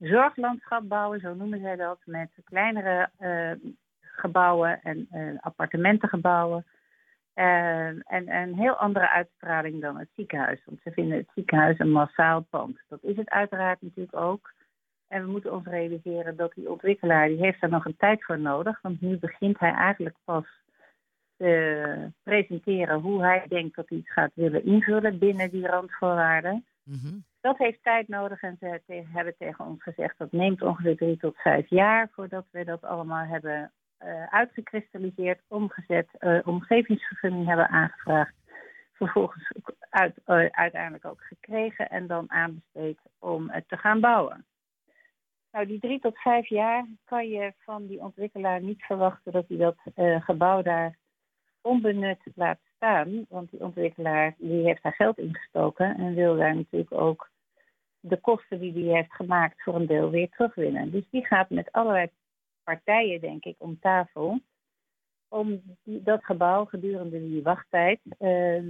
zorglandschap 0.03 0.87
bouwen, 0.87 1.19
zo 1.19 1.33
noemen 1.33 1.61
zij 1.61 1.75
dat, 1.75 1.99
met 2.05 2.29
kleinere 2.43 3.09
eh, 3.17 3.51
gebouwen 4.01 4.81
en 4.83 5.07
eh, 5.11 5.39
appartementengebouwen. 5.39 6.65
En 7.33 8.03
een 8.35 8.55
heel 8.55 8.75
andere 8.75 9.09
uitstraling 9.09 9.81
dan 9.81 9.97
het 9.97 10.09
ziekenhuis. 10.15 10.61
Want 10.65 10.79
ze 10.83 10.91
vinden 10.91 11.17
het 11.17 11.29
ziekenhuis 11.35 11.79
een 11.79 11.91
massaal 11.91 12.41
pand. 12.49 12.79
Dat 12.87 13.03
is 13.03 13.15
het 13.15 13.29
uiteraard 13.29 13.81
natuurlijk 13.81 14.15
ook. 14.15 14.53
En 15.07 15.25
we 15.25 15.31
moeten 15.31 15.53
ons 15.53 15.65
realiseren 15.65 16.35
dat 16.35 16.53
die 16.53 16.69
ontwikkelaar, 16.69 17.27
die 17.27 17.39
heeft 17.39 17.61
daar 17.61 17.69
nog 17.69 17.85
een 17.85 17.97
tijd 17.97 18.23
voor 18.23 18.39
nodig. 18.39 18.81
Want 18.81 19.01
nu 19.01 19.17
begint 19.17 19.59
hij 19.59 19.71
eigenlijk 19.71 20.15
pas 20.23 20.45
te 21.37 22.11
presenteren 22.23 22.99
hoe 22.99 23.21
hij 23.21 23.45
denkt 23.47 23.75
dat 23.75 23.89
hij 23.89 23.97
het 23.97 24.11
gaat 24.11 24.31
willen 24.33 24.65
invullen 24.65 25.19
binnen 25.19 25.51
die 25.51 25.67
randvoorwaarden. 25.67 26.65
Mhm. 26.83 27.17
Dat 27.43 27.57
heeft 27.57 27.83
tijd 27.83 28.07
nodig 28.07 28.41
en 28.41 28.57
ze 28.59 29.03
hebben 29.11 29.35
tegen 29.37 29.65
ons 29.65 29.83
gezegd 29.83 30.17
dat 30.17 30.31
neemt 30.31 30.61
ongeveer 30.61 30.97
drie 30.97 31.17
tot 31.17 31.37
vijf 31.37 31.69
jaar 31.69 32.09
voordat 32.11 32.45
we 32.51 32.63
dat 32.63 32.83
allemaal 32.83 33.25
hebben 33.25 33.71
eh, 33.97 34.23
uitgekristalliseerd, 34.23 35.41
omgezet, 35.47 36.07
eh, 36.19 36.39
omgevingsvergunning 36.43 37.47
hebben 37.47 37.67
aangevraagd. 37.67 38.33
Vervolgens 38.93 39.51
uit, 39.89 40.17
eh, 40.25 40.45
uiteindelijk 40.45 41.05
ook 41.05 41.21
gekregen 41.23 41.89
en 41.89 42.07
dan 42.07 42.31
aanbesteed 42.31 42.99
om 43.19 43.49
het 43.49 43.67
te 43.67 43.77
gaan 43.77 43.99
bouwen. 43.99 44.45
Nou, 45.51 45.65
die 45.65 45.79
drie 45.79 45.99
tot 45.99 46.19
vijf 46.19 46.47
jaar 46.47 46.85
kan 47.05 47.27
je 47.27 47.53
van 47.57 47.85
die 47.85 47.99
ontwikkelaar 47.99 48.61
niet 48.61 48.83
verwachten 48.83 49.31
dat 49.31 49.47
hij 49.47 49.57
dat 49.57 49.77
gebouw 50.23 50.61
daar 50.61 50.97
onbenut 51.61 52.19
laat 52.35 52.59
staan. 52.75 53.25
Want 53.29 53.51
die 53.51 53.59
ontwikkelaar 53.59 54.33
die 54.37 54.63
heeft 54.65 54.83
daar 54.83 54.93
geld 54.93 55.17
in 55.17 55.35
gestoken 55.35 55.97
en 55.97 56.13
wil 56.13 56.35
daar 56.35 56.55
natuurlijk 56.55 56.91
ook 56.91 57.31
de 58.05 58.17
kosten 58.17 58.59
die 58.59 58.73
hij 58.73 58.95
heeft 58.95 59.13
gemaakt 59.13 59.63
voor 59.63 59.75
een 59.75 59.85
deel 59.85 60.09
weer 60.09 60.29
terugwinnen. 60.29 60.91
Dus 60.91 61.03
die 61.09 61.25
gaat 61.25 61.49
met 61.49 61.71
allerlei 61.71 62.09
partijen, 62.63 63.21
denk 63.21 63.43
ik, 63.43 63.55
om 63.57 63.79
tafel 63.79 64.39
om 65.27 65.61
dat 65.83 66.25
gebouw 66.25 66.65
gedurende 66.65 67.19
die 67.19 67.43
wachttijd 67.43 67.99
eh, 68.17 68.61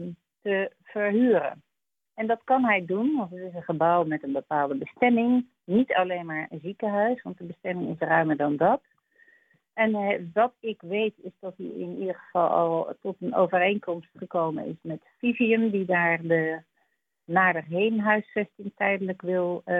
te 0.41 0.71
verhuren. 0.83 1.63
En 2.13 2.27
dat 2.27 2.41
kan 2.43 2.63
hij 2.63 2.85
doen, 2.85 3.15
want 3.17 3.31
het 3.31 3.39
is 3.39 3.53
een 3.53 3.63
gebouw 3.63 4.03
met 4.03 4.23
een 4.23 4.31
bepaalde 4.31 4.75
bestemming. 4.75 5.47
Niet 5.63 5.93
alleen 5.93 6.25
maar 6.25 6.47
een 6.49 6.59
ziekenhuis, 6.59 7.21
want 7.21 7.37
de 7.37 7.43
bestemming 7.43 7.89
is 7.89 8.07
ruimer 8.07 8.37
dan 8.37 8.57
dat. 8.57 8.81
En 9.73 9.95
eh, 9.95 10.19
wat 10.33 10.53
ik 10.59 10.81
weet 10.81 11.13
is 11.21 11.31
dat 11.39 11.53
hij 11.57 11.65
in 11.65 11.99
ieder 11.99 12.15
geval 12.15 12.49
al 12.49 12.95
tot 13.01 13.15
een 13.19 13.35
overeenkomst 13.35 14.09
gekomen 14.15 14.65
is 14.65 14.77
met 14.81 15.01
Vivium, 15.17 15.69
die 15.69 15.85
daar 15.85 16.21
de 16.21 16.61
Naderheen 17.25 17.99
huisvesting 17.99 18.71
tijdelijk 18.75 19.21
wil 19.21 19.61
eh, 19.65 19.75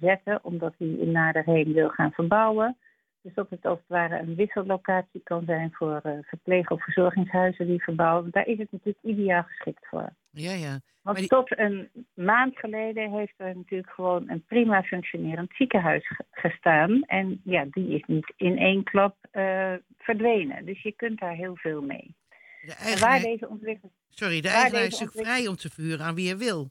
zetten, 0.00 0.44
omdat 0.44 0.74
hij 0.78 0.88
in 0.88 1.10
Naderheen 1.10 1.72
wil 1.72 1.88
gaan 1.88 2.12
verbouwen. 2.12 2.76
Dus 3.22 3.34
dat 3.34 3.50
het 3.50 3.64
als 3.66 3.78
het 3.78 3.88
ware 3.88 4.18
een 4.18 4.34
wissellocatie 4.34 5.20
kan 5.24 5.42
zijn 5.46 5.72
voor 5.72 6.00
eh, 6.02 6.12
verpleeg- 6.22 6.70
of 6.70 6.82
verzorgingshuizen 6.84 7.66
die 7.66 7.82
verbouwen. 7.82 8.30
Daar 8.30 8.46
is 8.46 8.58
het 8.58 8.72
natuurlijk 8.72 9.04
ideaal 9.04 9.42
geschikt 9.42 9.86
voor. 9.88 10.08
Ja, 10.30 10.52
ja. 10.52 10.80
Want 11.02 11.18
die- 11.18 11.26
tot 11.28 11.58
een 11.58 11.88
maand 12.14 12.58
geleden 12.58 13.10
heeft 13.12 13.34
er 13.36 13.56
natuurlijk 13.56 13.90
gewoon 13.90 14.28
een 14.30 14.44
prima 14.44 14.82
functionerend 14.82 15.52
ziekenhuis 15.54 16.06
ge- 16.06 16.24
gestaan. 16.30 17.02
En 17.06 17.40
ja, 17.44 17.64
die 17.70 17.88
is 17.88 18.02
niet 18.06 18.32
in 18.36 18.58
één 18.58 18.82
klap 18.84 19.16
eh, 19.30 19.72
verdwenen. 19.98 20.64
Dus 20.64 20.82
je 20.82 20.92
kunt 20.92 21.18
daar 21.20 21.34
heel 21.34 21.56
veel 21.56 21.82
mee. 21.82 22.14
De 22.60 22.72
En 22.72 22.76
waar 22.78 22.86
eigenaar, 22.86 23.20
deze 23.22 23.48
ontwikkeling. 23.48 23.92
sorry, 24.08 24.40
de 24.40 24.48
eigenaar 24.48 24.80
is 24.84 24.90
natuurlijk 24.90 25.00
ontwikkeling- 25.00 25.36
vrij 25.38 25.46
om 25.48 25.56
te 25.56 25.70
verhuren 25.70 26.04
aan 26.06 26.14
wie 26.14 26.28
hij 26.28 26.36
wil. 26.38 26.70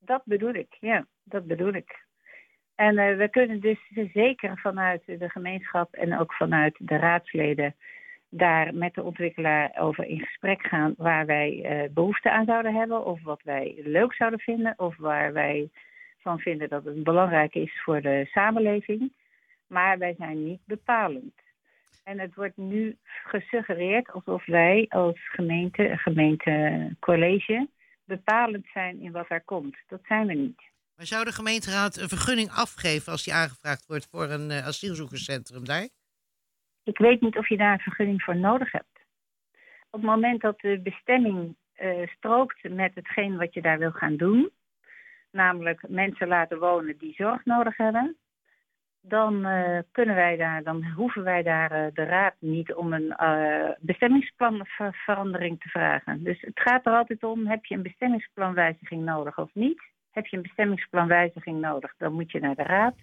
Dat 0.00 0.22
bedoel 0.24 0.54
ik, 0.54 0.76
ja, 0.80 1.06
dat 1.24 1.46
bedoel 1.46 1.72
ik. 1.72 2.04
En 2.74 2.98
eh, 2.98 3.16
we 3.16 3.28
kunnen 3.28 3.60
dus 3.60 3.78
zeker 4.12 4.58
vanuit 4.58 5.02
de 5.06 5.28
gemeenschap 5.28 5.94
en 5.94 6.18
ook 6.18 6.34
vanuit 6.34 6.76
de 6.78 6.96
raadsleden 6.96 7.74
daar 8.28 8.74
met 8.74 8.94
de 8.94 9.02
ontwikkelaar 9.02 9.76
over 9.78 10.04
in 10.04 10.20
gesprek 10.20 10.62
gaan 10.66 10.94
waar 10.96 11.26
wij 11.26 11.62
eh, 11.62 11.90
behoefte 11.90 12.30
aan 12.30 12.44
zouden 12.44 12.74
hebben 12.74 13.04
of 13.04 13.22
wat 13.22 13.42
wij 13.42 13.80
leuk 13.84 14.14
zouden 14.14 14.40
vinden 14.40 14.74
of 14.76 14.96
waar 14.96 15.32
wij 15.32 15.70
van 16.18 16.38
vinden 16.38 16.68
dat 16.68 16.84
het 16.84 17.02
belangrijk 17.02 17.54
is 17.54 17.80
voor 17.82 18.00
de 18.00 18.26
samenleving. 18.30 19.12
Maar 19.66 19.98
wij 19.98 20.14
zijn 20.18 20.44
niet 20.44 20.60
bepalend. 20.64 21.34
En 22.04 22.18
het 22.18 22.34
wordt 22.34 22.56
nu 22.56 22.96
gesuggereerd 23.02 24.12
alsof 24.12 24.46
wij 24.46 24.86
als 24.88 25.28
gemeente, 25.28 25.96
gemeentecollege, 25.96 27.68
bepalend 28.10 28.66
zijn 28.72 29.00
in 29.00 29.12
wat 29.12 29.30
er 29.30 29.44
komt. 29.44 29.76
Dat 29.86 30.00
zijn 30.04 30.26
we 30.26 30.34
niet. 30.34 30.62
Maar 30.96 31.06
zou 31.06 31.24
de 31.24 31.32
gemeenteraad 31.32 31.96
een 31.96 32.08
vergunning 32.08 32.50
afgeven 32.50 33.12
als 33.12 33.24
die 33.24 33.34
aangevraagd 33.34 33.86
wordt 33.86 34.08
voor 34.10 34.30
een 34.30 34.50
eh, 34.50 34.66
asielzoekerscentrum 34.66 35.64
daar? 35.64 35.88
Ik 36.82 36.98
weet 36.98 37.20
niet 37.20 37.36
of 37.36 37.48
je 37.48 37.56
daar 37.56 37.72
een 37.72 37.88
vergunning 37.90 38.22
voor 38.22 38.36
nodig 38.36 38.72
hebt. 38.72 38.96
Op 39.90 40.00
het 40.00 40.10
moment 40.10 40.40
dat 40.40 40.60
de 40.60 40.80
bestemming 40.82 41.56
eh, 41.72 42.06
strookt 42.16 42.68
met 42.68 42.94
hetgeen 42.94 43.36
wat 43.36 43.54
je 43.54 43.62
daar 43.62 43.78
wil 43.78 43.90
gaan 43.90 44.16
doen, 44.16 44.50
namelijk 45.30 45.88
mensen 45.88 46.28
laten 46.28 46.58
wonen 46.58 46.98
die 46.98 47.14
zorg 47.14 47.44
nodig 47.44 47.76
hebben, 47.76 48.16
dan 49.00 49.44
eh, 49.44 49.78
kunnen 49.92 50.14
wij 50.14 50.36
daar, 50.36 50.62
dan 50.62 50.84
hoeven 50.84 51.22
wij 51.22 51.42
daar 51.42 51.70
eh, 51.70 51.94
de 51.94 52.04
raad 52.04 52.34
niet 52.38 52.74
om 52.74 52.92
een 52.92 53.16
eh 53.16 53.70
bestemmingsplanverandering 53.78 55.60
te 55.60 55.68
vragen. 55.68 56.24
Dus 56.24 56.40
het 56.40 56.60
gaat 56.60 56.86
er 56.86 56.92
altijd 56.92 57.24
om: 57.24 57.46
heb 57.46 57.64
je 57.64 57.74
een 57.74 57.82
bestemmingsplanwijziging 57.82 59.04
nodig 59.04 59.38
of 59.38 59.50
niet? 59.54 59.82
Heb 60.10 60.26
je 60.26 60.36
een 60.36 60.42
bestemmingsplanwijziging 60.42 61.60
nodig, 61.60 61.94
dan 61.98 62.12
moet 62.12 62.30
je 62.30 62.40
naar 62.40 62.54
de 62.54 62.62
raad. 62.62 62.94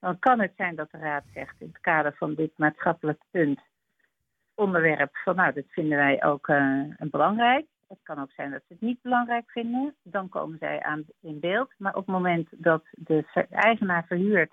Dan 0.00 0.18
kan 0.18 0.40
het 0.40 0.52
zijn 0.56 0.74
dat 0.74 0.90
de 0.90 0.98
raad 0.98 1.24
zegt 1.34 1.54
in 1.58 1.66
het 1.66 1.80
kader 1.80 2.14
van 2.16 2.34
dit 2.34 2.52
maatschappelijk 2.56 3.22
punt 3.30 3.60
onderwerp 4.54 5.16
van 5.16 5.36
nou, 5.36 5.52
dat 5.52 5.64
vinden 5.68 5.98
wij 5.98 6.24
ook 6.24 6.48
eh, 6.48 6.80
belangrijk. 6.98 7.66
Het 7.88 7.98
kan 8.02 8.18
ook 8.18 8.30
zijn 8.30 8.50
dat 8.50 8.62
ze 8.66 8.72
het 8.72 8.82
niet 8.82 9.02
belangrijk 9.02 9.50
vinden. 9.50 9.94
Dan 10.02 10.28
komen 10.28 10.58
zij 10.58 10.82
aan 10.82 11.04
in 11.20 11.40
beeld. 11.40 11.72
Maar 11.78 11.94
op 11.94 12.06
het 12.06 12.14
moment 12.14 12.48
dat 12.50 12.84
de 12.90 13.24
eigenaar 13.50 14.04
verhuurt 14.06 14.52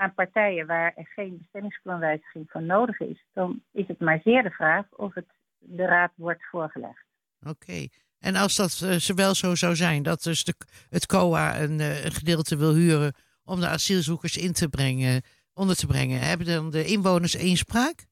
aan 0.00 0.14
partijen 0.14 0.66
waar 0.66 0.92
er 0.96 1.06
geen 1.14 1.38
bestemmingsplanwijziging 1.38 2.50
voor 2.50 2.62
nodig 2.62 3.00
is, 3.00 3.24
dan 3.32 3.62
is 3.72 3.88
het 3.88 4.00
maar 4.00 4.20
zeer 4.24 4.42
de 4.42 4.50
vraag 4.50 4.86
of 4.90 5.14
het 5.14 5.26
de 5.58 5.84
raad 5.84 6.12
wordt 6.14 6.44
voorgelegd. 6.44 7.04
Oké. 7.46 7.86
En 8.18 8.34
als 8.34 8.56
dat 8.56 8.80
eh, 8.84 8.96
zo 8.96 9.14
wel 9.14 9.34
zo 9.34 9.54
zou 9.54 9.74
zijn, 9.74 10.02
dat 10.02 10.22
dus 10.22 10.44
de, 10.44 10.54
het 10.88 11.06
COA 11.06 11.60
een, 11.60 11.80
eh, 11.80 12.04
een 12.04 12.12
gedeelte 12.12 12.56
wil 12.56 12.74
huren 12.74 13.14
om 13.44 13.60
de 13.60 13.68
asielzoekers 13.68 14.36
in 14.36 14.52
te 14.52 14.68
brengen, 14.68 15.22
onder 15.54 15.76
te 15.76 15.86
brengen, 15.86 16.20
hebben 16.20 16.46
dan 16.46 16.70
de 16.70 16.84
inwoners 16.84 17.34
inspraak? 17.34 18.08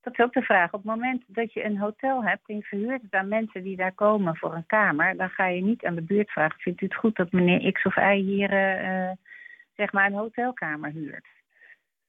Dat 0.00 0.12
is 0.12 0.24
ook 0.24 0.32
de 0.32 0.42
vraag. 0.42 0.72
Op 0.72 0.82
het 0.82 0.94
moment 0.94 1.24
dat 1.26 1.52
je 1.52 1.64
een 1.64 1.78
hotel 1.78 2.24
hebt 2.24 2.48
en 2.48 2.56
je 2.56 2.62
verhuurt 2.62 3.02
het 3.02 3.14
aan 3.14 3.28
mensen 3.28 3.62
die 3.62 3.76
daar 3.76 3.94
komen 3.94 4.36
voor 4.36 4.54
een 4.54 4.66
kamer, 4.66 5.16
dan 5.16 5.28
ga 5.28 5.46
je 5.46 5.62
niet 5.62 5.84
aan 5.84 5.94
de 5.94 6.02
buurt 6.02 6.30
vragen: 6.30 6.60
vindt 6.60 6.80
u 6.80 6.84
het 6.84 6.94
goed 6.94 7.16
dat 7.16 7.32
meneer 7.32 7.72
X 7.72 7.84
of 7.84 7.96
Y 7.96 8.14
hier 8.14 8.50
eh, 8.52 9.10
zeg 9.80 9.92
maar 9.92 10.06
een 10.06 10.22
hotelkamer 10.24 10.90
huurt? 10.90 11.26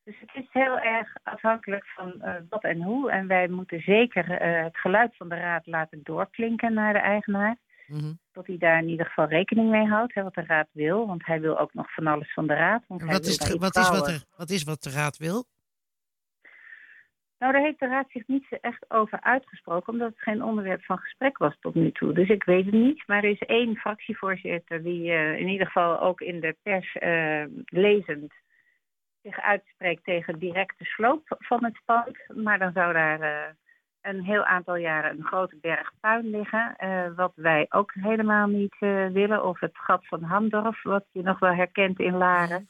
Dus 0.04 0.16
het 0.20 0.32
is 0.34 0.48
heel 0.52 0.80
erg 0.80 1.14
afhankelijk 1.24 1.86
van 1.86 2.22
eh, 2.22 2.36
wat 2.50 2.64
en 2.64 2.82
hoe. 2.82 3.12
En 3.12 3.28
wij 3.28 3.48
moeten 3.48 3.82
zeker 3.82 4.32
eh, 4.32 4.64
het 4.64 4.78
geluid 4.78 5.16
van 5.18 5.30
de 5.30 5.36
raad 5.36 5.68
laten 5.68 6.00
doorklinken 6.04 6.74
naar 6.74 6.94
de 6.94 7.00
eigenaar. 7.00 7.58
Mhm. 7.88 8.14
Dat 8.32 8.48
hij 8.48 8.58
daar 8.58 8.80
in 8.82 8.90
ieder 8.90 9.06
geval 9.06 9.28
rekening 9.28 9.70
mee 9.70 9.88
houdt, 9.88 10.14
hè, 10.14 10.24
wat 10.24 10.34
de 10.34 10.44
raad 10.46 10.68
wil. 10.72 11.08
Want 11.08 11.26
hij 11.26 11.42
wil 11.42 11.60
ook 11.60 11.74
nog 11.74 11.94
van 11.94 12.08
alles 12.08 12.34
van 12.34 12.48
de 12.48 12.54
raad. 12.54 12.84
Want 12.88 13.02
En 13.02 13.08
hij 13.08 13.20
wil 13.20 13.30
is, 13.30 13.38
wat, 13.38 13.76
is 13.76 13.90
wat, 13.90 14.08
er, 14.08 14.24
wat 14.36 14.50
is 14.50 14.64
wat 14.64 14.84
de 14.84 14.90
raad 14.90 15.18
wil? 15.18 15.46
Nou, 17.42 17.54
daar 17.54 17.62
heeft 17.62 17.80
de 17.80 17.88
Raad 17.88 18.10
zich 18.10 18.28
niet 18.28 18.60
echt 18.62 18.86
over 18.88 19.22
uitgesproken, 19.22 19.94
omdat 19.94 20.10
het 20.10 20.22
geen 20.22 20.44
onderwerp 20.44 20.84
van 20.84 20.98
gesprek 20.98 21.38
was 21.38 21.58
tot 21.60 21.76
nu 21.76 21.92
toe. 21.92 22.14
Dus 22.14 22.30
ik 22.30 22.44
weet 22.44 22.66
het 22.66 22.74
niet. 22.74 23.08
Maar 23.08 23.24
er 23.24 23.30
is 23.30 23.40
één 23.40 23.76
fractievoorzitter 23.76 24.84
die 24.84 25.12
uh, 25.12 25.40
in 25.40 25.48
ieder 25.48 25.66
geval 25.66 26.00
ook 26.00 26.22
in 26.22 26.40
de 26.40 26.56
pers 26.64 26.96
uh, 26.96 27.44
lezend 27.66 28.34
zich 29.22 29.40
uitspreekt 29.40 30.04
tegen 30.04 30.40
directe 30.40 30.86
sloop 30.86 31.22
van 31.28 31.64
het 31.64 31.82
pand. 31.86 32.18
Maar 32.36 32.60
dan 32.60 32.72
zou 32.72 32.94
daar 32.94 33.22
uh, 33.22 33.54
een 34.02 34.24
heel 34.24 34.44
aantal 34.44 34.76
jaren 34.76 35.12
een 35.12 35.26
grote 35.26 35.58
berg 35.62 35.92
puin 36.00 36.30
liggen. 36.30 36.76
wat 37.16 37.34
wij 37.36 37.66
ook 37.70 37.94
helemaal 37.94 38.48
niet 38.48 38.76
willen. 39.14 39.46
Of 39.46 39.60
het 39.60 39.78
gat 39.78 40.08
van 40.08 40.24
Hamdorf, 40.24 40.84
wat 40.84 41.06
je 41.12 41.22
nog 41.22 41.40
wel 41.40 41.54
herkent 41.54 42.00
in 42.00 42.18
Laren 42.18 42.68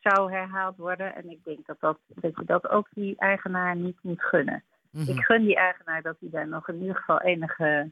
zou 0.00 0.32
herhaald 0.32 0.76
worden. 0.76 1.14
En 1.14 1.30
ik 1.30 1.44
denk 1.44 1.66
dat, 1.66 1.80
dat, 1.80 1.98
dat 2.06 2.36
je 2.36 2.44
dat 2.44 2.68
ook 2.68 2.88
die 2.90 3.16
eigenaar 3.18 3.76
niet 3.76 3.98
moet 4.02 4.22
gunnen. 4.22 4.64
Mhm. 4.90 5.10
Ik 5.10 5.24
gun 5.24 5.44
die 5.44 5.56
eigenaar 5.56 6.02
dat 6.02 6.16
hij 6.20 6.28
daar 6.30 6.48
nog 6.48 6.68
in 6.68 6.80
ieder 6.80 6.96
geval 6.96 7.20
enige 7.20 7.90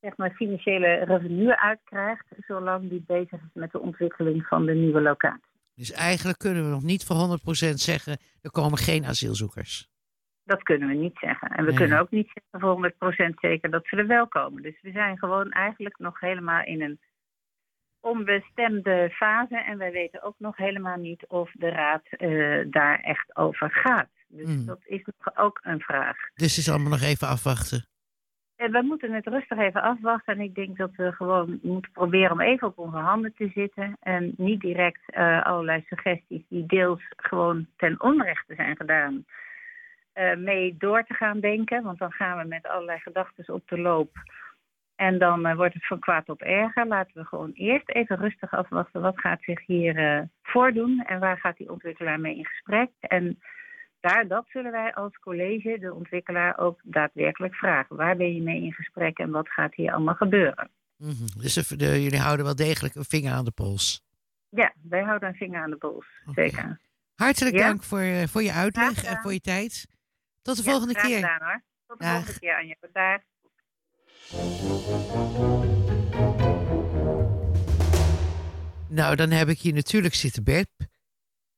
zeg 0.00 0.16
maar, 0.16 0.30
financiële 0.30 1.04
revenue 1.04 1.56
uitkrijgt, 1.56 2.26
zolang 2.46 2.88
die 2.88 3.04
bezig 3.06 3.32
is 3.32 3.48
met 3.52 3.72
de 3.72 3.80
ontwikkeling 3.80 4.46
van 4.46 4.66
de 4.66 4.74
nieuwe 4.74 5.00
locatie. 5.00 5.52
Dus 5.74 5.92
eigenlijk 5.92 6.38
kunnen 6.38 6.62
we 6.64 6.68
nog 6.70 6.82
niet 6.82 7.04
voor 7.04 7.16
100% 7.16 7.74
zeggen, 7.74 8.18
er 8.42 8.50
komen 8.50 8.78
geen 8.78 9.04
asielzoekers. 9.04 9.88
Dat 10.44 10.62
kunnen 10.62 10.88
we 10.88 10.94
niet 10.94 11.18
zeggen. 11.18 11.48
En 11.48 11.64
we 11.64 11.70
Nee. 11.70 11.78
kunnen 11.78 11.98
ook 11.98 12.10
niet 12.10 12.26
zeggen 12.34 12.60
voor 12.60 12.70
100% 12.70 13.38
zeker 13.40 13.70
dat 13.70 13.86
ze 13.86 13.96
er 13.96 14.06
wel 14.06 14.28
komen. 14.28 14.62
Dus 14.62 14.80
we 14.80 14.90
zijn 14.90 15.18
gewoon 15.18 15.50
eigenlijk 15.50 15.98
nog 15.98 16.20
helemaal 16.20 16.64
in 16.64 16.82
een 16.82 17.00
onbestemde 18.04 19.10
fase. 19.12 19.56
En 19.62 19.78
wij 19.78 19.92
weten 19.92 20.22
ook 20.22 20.34
nog 20.38 20.56
helemaal 20.56 20.96
niet 20.96 21.24
of 21.28 21.50
de 21.52 21.68
raad 21.68 22.02
eh, 22.10 22.60
daar 22.66 23.00
echt 23.00 23.36
over 23.36 23.70
gaat. 23.70 24.08
Dus 24.28 24.48
Mm. 24.48 24.66
dat 24.66 24.80
is 24.84 25.04
nog 25.04 25.36
ook 25.36 25.58
een 25.62 25.80
vraag. 25.80 26.16
Dus 26.34 26.58
is 26.58 26.70
allemaal 26.70 26.90
nog 26.90 27.02
even 27.02 27.28
afwachten. 27.28 27.86
En 28.56 28.72
we 28.72 28.82
moeten 28.82 29.12
het 29.12 29.26
rustig 29.26 29.58
even 29.58 29.82
afwachten. 29.82 30.34
En 30.34 30.40
ik 30.40 30.54
denk 30.54 30.76
dat 30.76 30.90
we 30.96 31.12
gewoon 31.12 31.58
moeten 31.62 31.90
proberen 31.92 32.30
om 32.32 32.40
even 32.40 32.66
op 32.68 32.78
onze 32.78 32.96
handen 32.96 33.34
te 33.36 33.50
zitten. 33.54 33.96
En 34.00 34.34
niet 34.36 34.60
direct 34.60 35.00
eh, 35.06 35.42
allerlei 35.42 35.84
suggesties 35.86 36.42
die 36.48 36.66
deels 36.66 37.02
gewoon 37.16 37.66
ten 37.76 38.00
onrechte 38.00 38.54
zijn 38.54 38.76
gedaan. 38.76 39.24
eh, 40.12 40.36
mee 40.36 40.76
door 40.78 41.04
te 41.04 41.14
gaan 41.14 41.40
denken. 41.40 41.82
Want 41.82 41.98
dan 41.98 42.12
gaan 42.12 42.38
we 42.38 42.44
met 42.48 42.66
allerlei 42.66 42.98
gedachten 42.98 43.54
op 43.54 43.68
de 43.68 43.78
loop. 43.78 44.10
En 44.96 45.18
dan 45.18 45.46
eh, 45.46 45.56
wordt 45.56 45.74
het 45.74 45.86
van 45.86 45.98
kwaad 45.98 46.24
tot 46.24 46.42
erger. 46.42 46.86
Laten 46.86 47.12
we 47.14 47.24
gewoon 47.24 47.50
eerst 47.54 47.88
even 47.88 48.16
rustig 48.16 48.52
afwachten. 48.52 49.00
Wat 49.00 49.20
gaat 49.20 49.42
zich 49.42 49.66
hier 49.66 49.96
eh, 49.96 50.22
voordoen? 50.42 51.04
En 51.06 51.18
waar 51.20 51.38
gaat 51.38 51.56
die 51.56 51.70
ontwikkelaar 51.70 52.20
mee 52.20 52.36
in 52.36 52.46
gesprek? 52.46 52.90
En 53.00 53.38
daar, 54.00 54.26
dat 54.28 54.44
zullen 54.48 54.72
wij 54.72 54.94
als 54.94 55.18
college, 55.18 55.78
de 55.78 55.94
ontwikkelaar, 55.94 56.58
ook 56.58 56.80
daadwerkelijk 56.84 57.54
vragen. 57.54 57.96
Waar 57.96 58.16
ben 58.16 58.34
je 58.34 58.42
mee 58.42 58.62
in 58.62 58.72
gesprek 58.72 59.18
en 59.18 59.30
wat 59.30 59.48
gaat 59.48 59.74
hier 59.74 59.92
allemaal 59.92 60.14
gebeuren? 60.14 60.70
Mhm. 60.96 61.40
Dus 61.40 61.54
de- 61.54 61.76
de- 61.76 62.02
jullie 62.02 62.18
houden 62.20 62.44
wel 62.44 62.54
degelijk 62.56 62.94
een 62.94 63.04
vinger 63.04 63.32
aan 63.32 63.44
de 63.44 63.50
pols. 63.50 64.02
Ja, 64.48 64.72
wij 64.82 65.02
houden 65.02 65.28
een 65.28 65.34
vinger 65.34 65.62
aan 65.62 65.70
de 65.70 65.76
pols. 65.76 66.06
Zeker. 66.34 66.80
Hartelijk 67.14 67.56
Ja? 67.56 67.66
dank 67.66 67.82
voor, 67.82 67.98
eh, 68.00 68.22
voor 68.26 68.42
je 68.42 68.52
uitleg 68.52 69.04
en 69.04 69.16
voor 69.22 69.32
je 69.32 69.40
tijd. 69.40 69.86
Tot 70.42 70.56
de 70.56 70.62
Ja, 70.64 70.70
volgende 70.70 70.94
keer. 70.94 71.14
gedaan, 71.16 71.42
hoor. 71.42 71.62
Tot 71.86 71.98
de 71.98 72.04
Dag. 72.04 72.14
volgende 72.14 72.38
keer, 72.40 72.56
Anja. 72.56 72.74
Dag. 72.92 73.20
Nou, 78.88 79.16
dan 79.16 79.30
heb 79.30 79.48
ik 79.48 79.60
hier 79.60 79.72
natuurlijk 79.72 80.14
zitten 80.14 80.44
Beb 80.44 80.68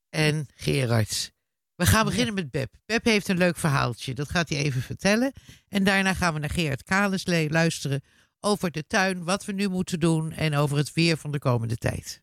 en 0.08 0.46
Gerard. 0.54 1.32
We 1.74 1.86
gaan 1.86 2.04
beginnen 2.04 2.34
met 2.34 2.50
Beb. 2.50 2.74
Beb 2.86 3.04
heeft 3.04 3.28
een 3.28 3.38
leuk 3.38 3.56
verhaaltje. 3.56 4.14
Dat 4.14 4.30
gaat 4.30 4.48
hij 4.48 4.58
even 4.58 4.82
vertellen. 4.82 5.32
En 5.68 5.84
daarna 5.84 6.14
gaan 6.14 6.34
we 6.34 6.40
naar 6.40 6.50
Gerard 6.50 6.82
Kales 6.82 7.26
le- 7.26 7.46
luisteren 7.48 8.00
over 8.40 8.70
de 8.70 8.86
tuin, 8.86 9.24
wat 9.24 9.44
we 9.44 9.52
nu 9.52 9.68
moeten 9.68 10.00
doen 10.00 10.32
en 10.32 10.54
over 10.54 10.76
het 10.76 10.92
weer 10.92 11.16
van 11.16 11.30
de 11.30 11.38
komende 11.38 11.76
tijd. 11.76 12.22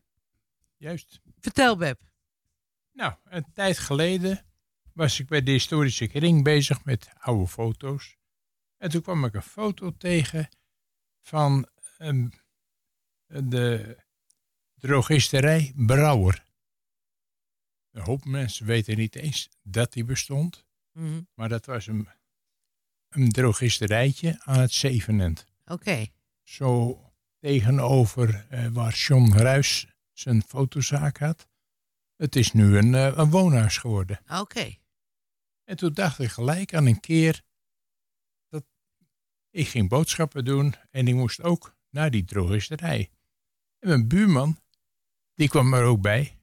Juist. 0.76 1.20
Vertel 1.40 1.76
Beb. 1.76 2.00
Nou, 2.92 3.14
een 3.24 3.46
tijd 3.52 3.78
geleden 3.78 4.44
was 4.92 5.20
ik 5.20 5.26
bij 5.26 5.42
de 5.42 5.50
historische 5.50 6.06
kring 6.06 6.44
bezig 6.44 6.84
met 6.84 7.08
oude 7.18 7.46
foto's. 7.46 8.16
En 8.84 8.90
toen 8.90 9.02
kwam 9.02 9.24
ik 9.24 9.34
een 9.34 9.42
foto 9.42 9.96
tegen 9.96 10.48
van 11.20 11.68
ehm, 11.98 12.28
de 13.26 13.96
drogisterij 14.74 15.72
Brouwer. 15.76 16.44
Een 17.90 18.02
hoop 18.02 18.24
mensen 18.24 18.66
weten 18.66 18.96
niet 18.96 19.14
eens 19.14 19.48
dat 19.62 19.92
die 19.92 20.04
bestond. 20.04 20.64
Mhm. 20.92 21.22
Maar 21.34 21.48
dat 21.48 21.66
was 21.66 21.86
een, 21.86 22.08
een 23.08 23.30
drogisterijtje 23.30 24.40
aan 24.42 24.60
het 24.60 24.72
Zevenend. 24.72 25.46
Oké. 25.64 26.06
Zo 26.42 27.00
tegenover 27.38 28.46
eh, 28.48 28.66
waar 28.66 28.94
John 28.94 29.32
Ruis 29.32 29.86
zijn 30.12 30.42
fotozaak 30.42 31.18
had. 31.18 31.48
Het 32.16 32.36
is 32.36 32.52
nu 32.52 32.78
een, 32.78 32.94
eh, 32.94 33.16
een 33.16 33.30
woonhuis 33.30 33.78
geworden. 33.78 34.20
Oké. 34.28 34.76
En 35.64 35.76
toen 35.76 35.92
dacht 35.92 36.18
ik 36.18 36.30
gelijk 36.30 36.74
aan 36.74 36.86
een 36.86 37.00
keer 37.00 37.44
ik 39.54 39.68
ging 39.68 39.88
boodschappen 39.88 40.44
doen 40.44 40.74
en 40.90 41.08
ik 41.08 41.14
moest 41.14 41.42
ook 41.42 41.76
naar 41.90 42.10
die 42.10 42.24
drogisterij. 42.24 43.10
En 43.78 43.88
mijn 43.88 44.08
buurman, 44.08 44.58
die 45.34 45.48
kwam 45.48 45.74
er 45.74 45.84
ook 45.84 46.00
bij. 46.00 46.40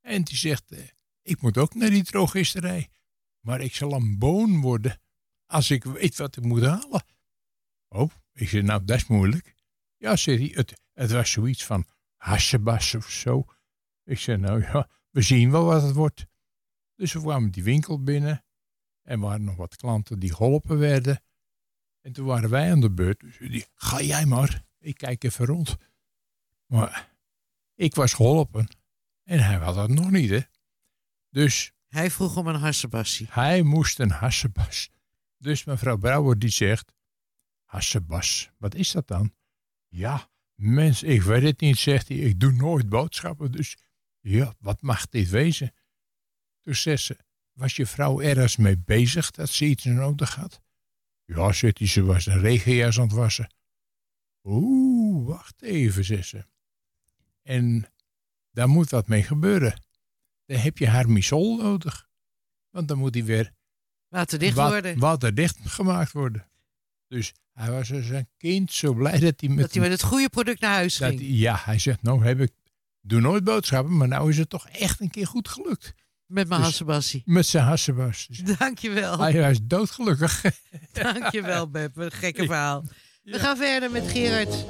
En 0.00 0.22
die 0.22 0.36
zegt, 0.36 0.72
eh, 0.72 0.88
ik 1.22 1.40
moet 1.40 1.58
ook 1.58 1.74
naar 1.74 1.90
die 1.90 2.04
drogisterij. 2.04 2.90
Maar 3.40 3.60
ik 3.60 3.74
zal 3.74 3.92
een 3.92 4.18
boon 4.18 4.60
worden 4.60 5.00
als 5.46 5.70
ik 5.70 5.84
weet 5.84 6.16
wat 6.16 6.36
ik 6.36 6.44
moet 6.44 6.62
halen. 6.62 7.04
Oh, 7.88 8.10
ik 8.32 8.48
zei, 8.48 8.62
nou 8.62 8.84
dat 8.84 8.96
is 8.96 9.06
moeilijk. 9.06 9.54
Ja, 9.96 10.16
zei 10.16 10.36
hij, 10.36 10.50
het, 10.54 10.80
het 10.92 11.10
was 11.10 11.30
zoiets 11.30 11.64
van 11.64 11.86
hassebas 12.16 12.94
of 12.94 13.10
zo. 13.10 13.44
Ik 14.04 14.18
zei, 14.18 14.36
nou 14.36 14.60
ja, 14.60 14.88
we 15.10 15.22
zien 15.22 15.50
wel 15.50 15.64
wat 15.64 15.82
het 15.82 15.94
wordt. 15.94 16.26
Dus 16.94 17.12
we 17.12 17.20
kwamen 17.20 17.50
die 17.50 17.62
winkel 17.62 18.02
binnen. 18.02 18.44
En 19.02 19.20
waren 19.20 19.44
nog 19.44 19.56
wat 19.56 19.76
klanten 19.76 20.18
die 20.18 20.34
geholpen 20.34 20.78
werden. 20.78 21.22
En 22.04 22.12
toen 22.12 22.26
waren 22.26 22.50
wij 22.50 22.70
aan 22.70 22.80
de 22.80 22.90
beurt. 22.90 23.20
Dus 23.20 23.38
die, 23.38 23.66
ga 23.74 24.00
jij 24.02 24.26
maar. 24.26 24.64
Ik 24.78 24.96
kijk 24.96 25.24
even 25.24 25.46
rond. 25.46 25.76
Maar 26.66 27.12
ik 27.74 27.94
was 27.94 28.12
geholpen. 28.12 28.68
En 29.22 29.44
hij 29.44 29.54
had 29.56 29.74
dat 29.74 29.88
nog 29.88 30.10
niet, 30.10 30.30
hè. 30.30 30.40
Dus 31.30 31.72
Hij 31.88 32.10
vroeg 32.10 32.36
om 32.36 32.46
een 32.46 32.54
hassebassie. 32.60 33.26
hij 33.30 33.62
moest 33.62 33.98
een 33.98 34.10
hassebas. 34.10 34.90
Dus 35.38 35.64
mevrouw 35.64 35.96
Brouwer 35.96 36.38
die 36.38 36.50
zegt, 36.50 36.92
hassebas, 37.64 38.50
wat 38.58 38.74
is 38.74 38.90
dat 38.90 39.08
dan? 39.08 39.34
Ja, 39.88 40.30
mens, 40.54 41.02
ik 41.02 41.22
weet 41.22 41.42
het 41.42 41.60
niet, 41.60 41.78
zegt 41.78 42.08
hij. 42.08 42.16
Ik 42.16 42.40
doe 42.40 42.52
nooit 42.52 42.88
boodschappen, 42.88 43.52
dus 43.52 43.76
ja, 44.20 44.54
wat 44.58 44.82
mag 44.82 45.08
dit 45.08 45.28
wezen? 45.28 45.72
Toen 46.60 46.74
zegt 46.74 47.02
ze, 47.02 47.16
was 47.52 47.76
je 47.76 47.86
vrouw 47.86 48.20
ergens 48.20 48.56
mee 48.56 48.78
bezig 48.78 49.30
dat 49.30 49.48
ze 49.48 49.64
iets 49.64 49.84
nodig 49.84 50.34
had? 50.34 50.62
Ja, 51.34 51.52
zegt 51.52 51.78
hij, 51.78 51.86
ze 51.86 52.02
was 52.04 52.26
een 52.26 52.40
regenjas 52.40 52.98
aan 52.98 53.04
het 53.06 53.12
wassen. 53.16 53.54
Oeh, 54.44 55.26
wacht 55.26 55.62
even, 55.62 56.04
zegt 56.04 56.28
ze. 56.28 56.46
En 57.42 57.86
daar 58.50 58.68
moet 58.68 58.90
wat 58.90 59.08
mee 59.08 59.22
gebeuren. 59.22 59.82
Dan 60.46 60.58
heb 60.58 60.78
je 60.78 60.88
haar 60.88 61.08
misol 61.10 61.56
nodig. 61.56 62.08
Want 62.70 62.88
dan 62.88 62.98
moet 62.98 63.12
die 63.12 63.24
weer 63.24 63.52
Waterdicht 64.08 64.54
wa- 64.56 64.68
worden. 64.68 64.98
waterdicht 64.98 65.58
gemaakt 65.62 66.12
worden. 66.12 66.48
Dus 67.08 67.32
hij 67.52 67.70
was 67.70 67.92
als 67.92 68.08
een 68.08 68.28
kind 68.36 68.72
zo 68.72 68.94
blij 68.94 69.18
dat 69.18 69.40
hij 69.40 69.48
met, 69.48 69.58
Dat 69.58 69.72
hij 69.72 69.82
met 69.82 69.90
het 69.90 70.02
goede 70.02 70.28
product 70.28 70.60
naar 70.60 70.74
huis 70.74 70.96
ging. 70.96 71.18
hij- 71.18 71.28
ja, 71.28 71.56
hij 71.64 71.78
zegt, 71.78 72.02
nou 72.02 72.24
heb 72.24 72.40
ik, 72.40 72.52
doe 73.00 73.20
nooit 73.20 73.44
boodschappen, 73.44 73.96
maar 73.96 74.08
nou 74.08 74.30
is 74.30 74.38
het 74.38 74.48
toch 74.50 74.68
echt 74.68 75.00
een 75.00 75.10
keer 75.10 75.26
goed 75.26 75.48
gelukt. 75.48 75.94
Met 76.26 76.48
mijn 76.48 76.60
Dus- 76.60 76.68
hassebassie. 76.68 77.22
Met 77.24 77.46
zijn 77.46 77.64
hassebas. 77.64 78.26
Dus 78.26 78.56
Dankjewel. 78.58 79.18
hij 79.18 79.40
was 79.40 79.58
doodgelukkig. 79.62 80.42
Dankjewel, 80.92 81.70
Beb. 81.70 81.94
Wat 81.96 82.04
een 82.04 82.18
gekke 82.18 82.44
verhaal. 82.44 82.84
We 83.22 83.38
gaan 83.38 83.56
verder 83.56 83.90
met 83.90 84.04
Gerard. 84.10 84.64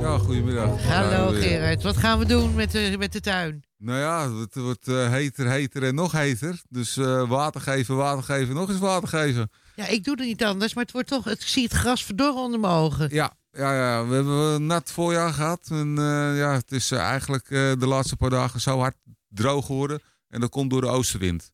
Ja, 0.00 0.18
goedemiddag. 0.18 0.82
Hallo 0.82 1.34
Ja. 1.34 1.40
Gerard. 1.40 1.82
Wat 1.82 1.96
gaan 1.96 2.18
we 2.18 2.24
doen 2.24 2.54
met 2.54 2.70
de, 2.70 2.94
met 2.98 3.12
de 3.12 3.20
tuin? 3.20 3.64
Nou 3.78 3.98
ja, 3.98 4.34
het 4.40 4.54
wordt 4.54 4.88
eh, 4.88 5.10
heter, 5.10 5.50
heter 5.50 5.82
en 5.82 5.94
nog 5.94 6.12
heter. 6.12 6.60
Dus 6.68 6.96
eh, 6.96 7.28
water 7.28 7.60
geven, 7.60 7.96
water 7.96 8.22
geven, 8.22 8.54
nog 8.54 8.68
eens 8.68 8.78
water 8.78 9.08
geven. 9.08 9.50
Ja, 9.76 9.86
ik 9.86 10.04
doe 10.04 10.16
er 10.16 10.24
niet 10.24 10.44
anders, 10.44 10.74
maar 10.74 10.82
het 10.84 10.92
wordt 10.92 11.08
toch... 11.08 11.28
Ik 11.28 11.42
zie 11.42 11.62
het 11.62 11.72
gras 11.72 12.04
verdorren 12.04 12.42
onder 12.42 12.60
mijn 12.60 12.72
ogen. 12.72 13.08
Ja, 13.14 13.32
ja, 13.52 13.74
ja, 13.74 14.06
we 14.06 14.14
hebben 14.14 14.34
een 14.34 14.66
nat 14.66 14.90
voorjaar 14.92 15.32
gehad. 15.32 15.60
En 15.70 15.94
eh, 15.98 16.38
ja, 16.38 16.52
het 16.52 16.72
is 16.72 16.90
eigenlijk 16.90 17.44
eh, 17.50 17.72
de 17.78 17.86
laatste 17.86 18.16
paar 18.16 18.30
dagen 18.30 18.60
zo 18.60 18.78
hard 18.78 18.96
droog 19.28 19.66
geworden. 19.66 20.00
En 20.30 20.40
dat 20.40 20.50
komt 20.50 20.70
door 20.70 20.80
de 20.80 20.86
oostenwind. 20.86 21.50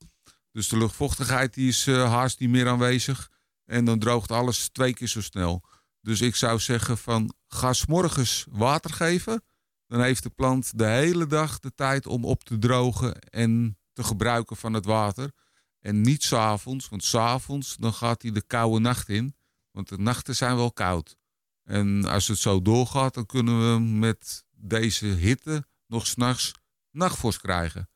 Dus 0.53 0.69
de 0.69 0.77
luchtvochtigheid 0.77 1.55
die 1.55 1.69
is 1.69 1.87
eh, 1.87 2.11
haast 2.13 2.41
niet 2.41 2.49
meer 2.49 2.69
aanwezig. 2.69 3.31
En 3.65 3.85
dan 3.85 3.99
droogt 3.99 4.31
alles 4.31 4.69
twee 4.69 4.95
keer 4.95 5.09
zo 5.09 5.23
snel. 5.23 5.65
Dus 6.01 6.21
ik 6.21 6.35
zou 6.35 6.59
zeggen 6.59 6.99
van 6.99 7.35
ga 7.49 7.73
's 7.73 7.87
morgens 7.87 8.47
water 8.51 8.93
geven. 8.93 9.43
Dan 9.87 10.01
heeft 10.01 10.23
de 10.23 10.31
plant 10.31 10.79
de 10.79 10.87
hele 10.87 11.27
dag 11.27 11.59
de 11.59 11.75
tijd 11.75 12.07
om 12.07 12.25
op 12.25 12.45
te 12.45 12.59
drogen 12.59 13.19
en 13.19 13.79
te 13.93 14.05
gebruiken 14.05 14.57
van 14.57 14.73
het 14.73 14.85
water. 14.85 15.33
En 15.81 16.01
niet 16.01 16.23
s'avonds, 16.23 16.89
want 16.89 17.05
s'avonds 17.05 17.77
dan 17.77 17.93
gaat 17.93 18.23
hij 18.23 18.31
de 18.33 18.43
koude 18.43 18.79
nacht 18.81 19.09
in. 19.09 19.37
Want 19.71 19.89
de 19.89 19.99
nachten 19.99 20.37
zijn 20.37 20.57
wel 20.57 20.73
koud. 20.73 21.17
En 21.63 22.05
als 22.05 22.29
het 22.29 22.39
zo 22.39 22.63
doorgaat, 22.63 23.15
dan 23.15 23.27
kunnen 23.27 23.73
we 23.73 23.81
met 23.81 24.45
deze 24.51 25.07
hitte 25.07 25.67
nog 25.87 26.07
s'nachts 26.07 26.53
nachtvorst 26.91 27.41
krijgen. 27.41 27.89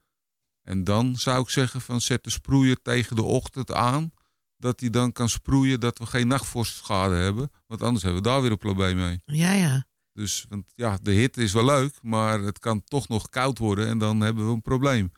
En 0.71 0.85
dan 0.85 1.17
zou 1.17 1.43
ik 1.43 1.49
zeggen 1.49 1.81
van 1.81 2.01
zet 2.01 2.25
de 2.25 2.31
sproeier 2.31 2.83
tegen 2.83 3.17
de 3.17 3.23
ochtend 3.23 3.73
aan. 3.73 4.13
Dat 4.57 4.81
hij 4.81 4.91
dan 4.91 5.13
kan 5.13 5.29
sproeien 5.29 5.81
dat 5.81 5.99
we 5.99 6.07
geen 6.07 6.27
nachtvorstschade 6.27 7.15
hebben. 7.15 7.51
Want 7.67 7.83
anders 7.83 8.03
hebben 8.03 8.23
we 8.23 8.29
daar 8.29 8.43
weer 8.43 8.51
een 8.51 8.59
probleem 8.59 8.97
mee. 8.97 9.23
Ja, 9.25 9.53
ja. 9.53 9.87
Dus 10.13 10.47
want 10.49 10.73
ja, 10.75 10.99
de 11.03 11.11
hitte 11.11 11.43
is 11.43 11.53
wel 11.53 11.65
leuk, 11.65 11.99
maar 12.03 12.41
het 12.41 12.59
kan 12.59 12.85
toch 12.85 13.09
nog 13.09 13.29
koud 13.29 13.59
worden 13.59 13.87
en 13.87 13.99
dan 13.99 14.21
hebben 14.21 14.47
we 14.47 14.53
een 14.53 14.63
probleem. 14.63 15.13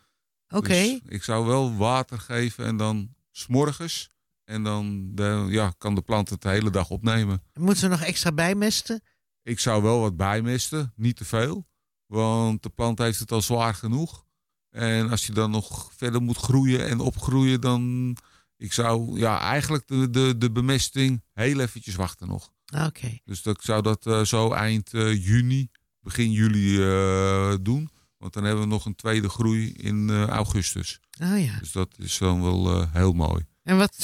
Oké. 0.48 0.68
Dus 0.68 1.00
ik 1.08 1.22
zou 1.22 1.46
wel 1.46 1.76
water 1.76 2.18
geven 2.18 2.64
en 2.64 2.76
dan 2.76 3.14
s'morgens. 3.30 4.10
En 4.44 4.62
dan 4.62 5.14
de, 5.14 5.46
ja, 5.48 5.72
kan 5.78 5.94
de 5.94 6.02
plant 6.02 6.30
het 6.30 6.42
de 6.42 6.48
hele 6.48 6.70
dag 6.70 6.90
opnemen. 6.90 7.42
Moeten 7.54 7.82
we 7.84 7.90
nog 7.90 8.02
extra 8.02 8.32
bijmesten? 8.32 9.02
Ik 9.42 9.58
zou 9.58 9.82
wel 9.82 10.00
wat 10.00 10.16
bijmesten, 10.16 10.92
niet 10.96 11.16
te 11.16 11.24
veel. 11.24 11.66
Want 12.06 12.62
de 12.62 12.70
plant 12.70 12.98
heeft 12.98 13.18
het 13.18 13.32
al 13.32 13.42
zwaar 13.42 13.74
genoeg. 13.74 14.24
En 14.72 15.10
als 15.10 15.26
je 15.26 15.32
dan 15.32 15.50
nog 15.50 15.92
verder 15.96 16.22
moet 16.22 16.36
groeien 16.36 16.86
en 16.88 17.00
opgroeien, 17.00 17.60
dan... 17.60 18.16
Ik 18.56 18.72
zou 18.72 19.18
ja, 19.18 19.40
eigenlijk 19.40 19.88
de, 19.88 20.10
de, 20.10 20.38
de 20.38 20.50
bemesting 20.50 21.22
heel 21.32 21.60
eventjes 21.60 21.94
wachten 21.94 22.28
nog. 22.28 22.52
Oké. 22.86 23.18
Dus 23.24 23.42
dat, 23.42 23.56
ik 23.56 23.62
zou 23.62 23.82
dat 23.82 24.06
eh, 24.06 24.24
zo 24.24 24.52
eind 24.52 24.94
eh, 24.94 25.26
juni, 25.26 25.70
begin 26.00 26.32
juli 26.32 26.82
eh, 26.82 27.54
doen. 27.60 27.90
Want 28.18 28.32
dan 28.32 28.44
hebben 28.44 28.62
we 28.62 28.68
nog 28.68 28.84
een 28.84 28.94
tweede 28.94 29.28
groei 29.28 29.72
in 29.72 30.10
augustus. 30.26 31.00
Oh 31.22 31.44
ja. 31.44 31.58
Dus 31.58 31.72
dat 31.72 31.94
is 31.98 32.18
dan 32.18 32.42
wel 32.42 32.88
heel 32.90 33.12
mooi. 33.12 33.46
En 33.62 33.76
wat, 33.76 33.96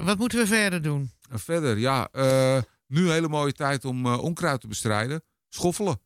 wat 0.00 0.18
moeten 0.18 0.38
we 0.38 0.46
verder 0.46 0.82
doen? 0.82 1.10
En 1.30 1.40
verder, 1.40 1.78
ja, 1.78 2.08
nu 2.86 3.04
een 3.04 3.12
hele 3.12 3.28
mooie 3.28 3.52
tijd 3.52 3.84
om 3.84 4.06
onkruid 4.06 4.60
te 4.60 4.66
bestrijden. 4.66 5.22
Schoffelen. 5.48 6.00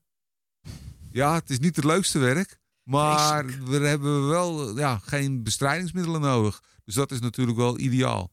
Ja, 1.10 1.34
het 1.34 1.50
is 1.50 1.58
niet 1.58 1.76
het 1.76 1.84
leukste 1.84 2.18
werk. 2.18 2.59
Maar 2.90 3.46
we 3.46 3.76
hebben 3.76 4.28
wel 4.28 4.78
ja, 4.78 5.00
geen 5.04 5.42
bestrijdingsmiddelen 5.42 6.20
nodig. 6.20 6.62
Dus 6.84 6.94
dat 6.94 7.10
is 7.10 7.20
natuurlijk 7.20 7.58
wel 7.58 7.78
ideaal. 7.78 8.30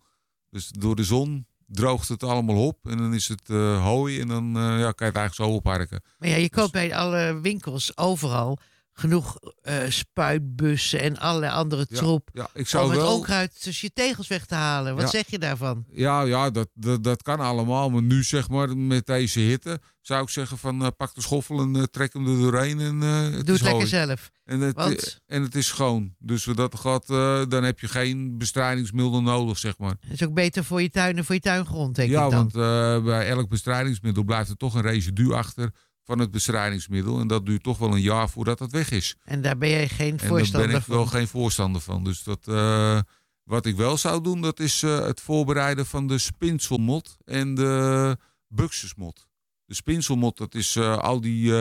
Dus 0.49 0.70
door 0.70 0.95
de 0.95 1.03
zon 1.03 1.45
droogt 1.66 2.10
het 2.10 2.24
allemaal 2.24 2.66
op. 2.66 2.78
En 2.89 2.97
dan 2.97 3.14
is 3.14 3.28
het 3.28 3.49
eh, 3.49 3.84
hooi. 3.84 4.20
En 4.20 4.28
dan 4.28 4.58
eh, 4.58 4.62
ja, 4.62 4.91
kan 4.91 5.08
je 5.08 5.14
het 5.14 5.16
eigenlijk 5.16 5.34
zo 5.34 5.49
opharken. 5.49 6.03
Maar 6.20 6.30
ja, 6.30 6.36
je 6.36 6.49
koopt 6.49 6.72
bij 6.72 6.95
alle 6.95 7.39
winkels 7.41 7.97
overal 7.97 8.60
genoeg 9.00 9.38
eh, 9.62 9.76
spuitbussen 9.89 11.00
en 11.02 11.18
allerlei 11.18 11.52
andere 11.54 11.86
Ja, 11.89 11.98
troep. 11.98 12.30
ja, 12.34 12.50
ik 12.54 12.68
zou 12.68 12.84
om 12.86 12.91
het 12.91 13.00
wel- 13.00 13.16
onkruid 13.16 13.62
tussen 13.62 13.88
je 13.88 14.02
tegels 14.02 14.28
weg 14.28 14.45
te 14.45 14.56
halen. 14.56 14.93
Wat 14.95 15.04
Ja. 15.04 15.10
zeg 15.10 15.28
je 15.30 15.39
daarvan? 15.39 15.86
Ja, 15.91 16.22
ja 16.22 16.50
dat, 16.50 16.68
dat, 16.74 17.04
dat 17.04 17.22
kan 17.22 17.39
allemaal. 17.39 17.89
Maar 17.89 18.02
nu 18.02 18.24
zeg 18.24 18.50
maar 18.50 18.78
met 18.78 19.06
deze 19.06 19.39
hitte 19.39 19.80
zou 20.02 20.22
ik 20.24 20.30
zeggen 20.30 20.58
van 20.58 20.82
eh, 20.84 20.88
pak 20.98 21.14
de 21.16 21.22
schoffel 21.22 21.60
en 21.60 21.76
eh, 21.76 21.84
trek 21.84 22.14
hem 22.14 22.28
er 22.28 22.38
doorheen. 22.41 22.80
En, 22.80 23.00
het 23.02 23.32
Doe 23.32 23.38
het 23.38 23.48
lekker 23.48 23.72
hooi. 23.72 23.88
zelf. 23.88 24.30
En 24.43 24.60
het, 24.60 24.76
Want- 24.76 25.20
en 25.26 25.41
het 25.41 25.56
is 25.56 25.68
schoon. 25.68 26.16
Dus 26.20 26.43
dat 26.43 26.76
gaat, 26.80 27.08
dan 27.50 27.64
heb 27.64 27.80
je 27.80 27.88
geen 27.88 28.38
bestrijdingsmiddel 28.38 29.22
nodig, 29.22 29.58
zeg 29.58 29.78
maar. 29.78 29.95
Dat 30.02 30.12
is 30.12 30.24
ook 30.24 30.34
beter 30.34 30.64
voor 30.64 30.82
je 30.82 30.89
tuin 30.89 31.18
en 31.18 31.26
voor 31.26 31.36
je 31.36 31.41
tuingrond, 31.41 31.95
denk 31.95 32.10
ja, 32.10 32.26
ik 32.26 32.32
dan. 32.32 32.39
want 32.39 32.56
eh, 32.56 33.04
bij 33.06 33.28
elk 33.30 33.50
bestrijdingsmiddel 33.50 34.24
blijft 34.24 34.50
er 34.50 34.58
toch 34.58 34.74
een 34.76 34.82
residu 34.82 35.32
achter 35.34 35.72
van 36.08 36.20
het 36.20 36.32
bestrijdingsmiddel. 36.32 37.20
En 37.20 37.28
dat 37.28 37.45
duurt 37.45 37.64
toch 37.64 37.78
wel 37.78 37.91
een 37.93 38.01
jaar 38.01 38.30
voordat 38.30 38.60
het 38.60 38.72
weg 38.72 38.91
is. 38.91 39.16
En 39.24 39.41
daar 39.41 39.58
ben 39.58 39.70
jij 39.70 39.88
geen 39.89 40.12
En 40.12 40.18
daar 40.18 40.28
voorstander 40.28 40.68
ben 40.68 40.78
ik 40.78 40.84
van. 40.84 40.95
wel 40.95 41.05
geen 41.05 41.28
voorstander 41.28 41.82
van. 41.82 42.03
Dus 42.03 42.24
dat, 42.24 42.47
eh, 42.47 42.99
wat 43.43 43.66
ik 43.66 43.76
wel 43.76 43.97
zou 43.97 44.22
doen, 44.24 44.41
dat 44.41 44.60
is 44.60 44.84
eh, 44.84 44.99
het 45.05 45.22
voorbereiden 45.22 45.86
van 45.86 46.08
de 46.08 46.18
spinselmot 46.18 47.18
en 47.26 47.55
de 47.55 48.18
buxusmot. 48.47 49.28
De 49.66 49.76
spinselmot, 49.76 50.38
dat 50.38 50.55
is 50.55 50.76
eh, 50.76 50.97
al 50.97 51.22
die 51.22 51.53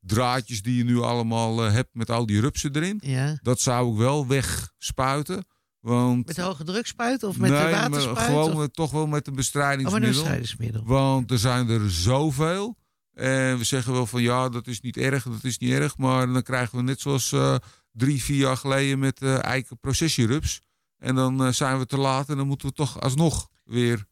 draadjes 0.00 0.62
die 0.62 0.76
je 0.76 0.84
nu 0.84 0.98
allemaal 1.00 1.58
hebt 1.60 1.90
met 1.94 2.10
al 2.10 2.26
die 2.26 2.40
rupsen 2.40 2.74
erin. 2.76 3.00
Ja. 3.04 3.38
Dat 3.42 3.60
zou 3.60 3.92
ik 3.92 3.98
wel 3.98 4.26
wegspuiten. 4.26 5.44
Want 5.80 6.26
Met 6.26 6.36
hoge 6.36 6.64
drukspuit 6.64 7.22
of 7.22 7.38
met 7.38 7.50
nee, 7.50 7.64
de 7.64 7.70
maar 7.70 7.80
waterspuit? 7.90 8.18
gewoon 8.26 8.52
of- 8.52 8.58
met- 8.58 8.74
toch 8.74 8.90
wel 8.90 9.06
met 9.06 9.26
een 9.26 9.32
Oh, 9.32 9.38
bestrijdingsmiddel. 9.38 10.08
met 10.08 10.16
een 10.16 10.22
bestrijdingsmiddel. 10.22 10.82
Want 10.84 11.30
er 11.30 11.38
zijn 11.38 11.68
er 11.68 11.90
zoveel. 11.90 12.76
En 13.14 13.58
we 13.58 13.64
zeggen 13.64 13.92
wel 13.92 14.06
van 14.06 14.22
ja, 14.22 14.48
dat 14.48 14.66
is 14.66 14.80
niet 14.80 14.96
erg, 14.96 15.24
dat 15.24 15.44
is 15.44 15.58
niet 15.58 15.72
erg. 15.72 15.96
Maar 15.96 16.32
dan 16.32 16.42
krijgen 16.42 16.76
we 16.76 16.82
net 16.82 17.00
zoals 17.00 17.32
eh, 17.32 17.56
drie, 17.92 18.22
vier 18.22 18.36
jaar 18.36 18.56
geleden 18.56 18.98
met 18.98 19.18
de 19.18 19.34
eiken 19.34 19.78
processierups. 19.78 20.60
En 20.98 21.14
dan 21.14 21.44
eh, 21.44 21.52
zijn 21.52 21.78
we 21.78 21.86
te 21.86 21.96
laat 21.96 22.28
en 22.28 22.36
dan 22.36 22.46
moeten 22.46 22.68
we 22.68 22.74
toch 22.74 23.00
alsnog 23.00 23.48
weer 23.64 24.04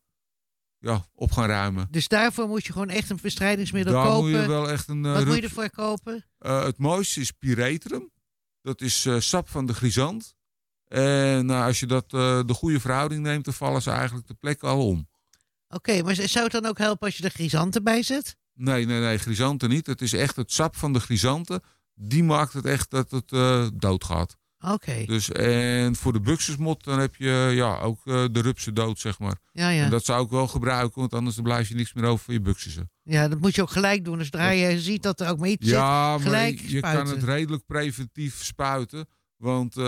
ja, 0.78 1.07
op 1.14 1.32
gaan 1.32 1.46
ruimen. 1.46 1.88
Dus 1.90 2.09
daarvoor 2.09 2.48
moet 2.48 2.66
je 2.66 2.72
gewoon 2.72 2.88
echt 2.88 3.11
een 3.11 3.18
bestrijdingsmiddel 3.22 3.92
Daar 3.92 4.07
kopen. 4.07 4.30
moet 4.30 4.40
je 4.40 4.46
wel 4.46 4.70
echt 4.70 4.88
een 4.88 5.03
Wat 5.03 5.24
moet 5.24 5.36
je 5.36 5.42
ervoor 5.42 5.70
kopen? 5.70 6.24
Het 6.38 6.78
mooiste 6.78 7.20
is 7.20 7.30
Pireterum. 7.30 8.11
Dat 8.61 8.80
is 8.80 9.09
sap 9.18 9.48
van 9.48 9.66
de 9.66 9.74
grisant. 9.74 10.34
En 10.84 11.46
nou, 11.46 11.66
als 11.66 11.80
je 11.80 11.86
dat 11.86 12.11
de 12.11 12.55
goede 12.55 12.80
verhouding 12.80 13.22
neemt, 13.22 13.44
dan 13.44 13.55
vallen 13.55 13.82
ze 13.82 13.90
eigenlijk 13.90 14.26
de 14.26 14.34
plek 14.34 14.62
al 14.62 14.86
om. 14.86 15.09
Oké, 15.68 16.03
maar 16.03 16.14
zou 16.14 16.44
het 16.44 16.53
dan 16.53 16.66
ook 16.66 16.78
helpen 16.78 17.07
als 17.07 17.16
je 17.16 17.24
er 17.24 17.30
grisanten 17.30 17.82
bij 17.82 18.03
zet? 18.03 18.36
Nee, 18.55 18.86
nee, 18.86 19.00
nee, 19.00 19.18
grisanten 19.18 19.68
niet. 19.68 19.86
Het 19.86 20.00
is 20.00 20.12
echt 20.12 20.36
het 20.36 20.53
sap 20.53 20.76
van 20.76 20.92
de 20.92 21.00
grisanten. 21.00 21.61
Die 21.94 22.24
maakt 22.24 22.53
het 22.53 22.66
echt 22.66 22.90
dat 22.90 23.11
het 23.11 23.32
eh, 23.32 23.66
doodgaat. 23.74 24.36
Oké. 24.68 25.05
Dus, 25.07 25.30
en 25.30 25.96
voor 25.96 26.12
de 26.12 26.20
buxusmot, 26.20 26.84
dan 26.84 26.98
heb 26.98 27.16
je 27.16 27.50
ja, 27.55 27.78
ook 27.78 28.07
eh, 28.07 28.24
de 28.32 28.40
rupsen 28.40 28.74
dood, 28.74 28.98
zeg 28.98 29.18
maar. 29.18 29.36
Ja, 29.53 29.68
ja. 29.68 29.84
En 29.84 29.90
dat 29.90 30.05
zou 30.05 30.24
ik 30.24 30.30
wel 30.30 30.48
gebruiken, 30.48 31.00
want 31.00 31.14
anders 31.14 31.40
blijf 31.42 31.68
je 31.68 31.74
niks 31.74 31.92
meer 31.92 32.05
over 32.05 32.24
van 32.24 32.34
je 32.34 32.40
buxussen. 32.40 32.90
Ja, 33.03 33.28
dat 33.28 33.40
moet 33.40 33.55
je 33.55 33.62
ook 33.62 33.70
gelijk 33.70 34.05
doen. 34.05 34.18
Dus 34.18 34.26
zodra 34.26 34.50
je 34.50 34.80
ziet 34.80 35.03
dat 35.03 35.20
er 35.20 35.28
ook 35.28 35.38
mee 35.38 35.53
iets 35.53 35.68
Ja, 35.68 36.12
zit, 36.12 36.24
maar 36.24 36.34
gelijk 36.34 36.61
je 36.61 36.80
kan 36.80 37.07
het 37.07 37.22
redelijk 37.22 37.66
preventief 37.66 38.44
spuiten. 38.44 39.07
Want 39.36 39.76
eh, 39.76 39.84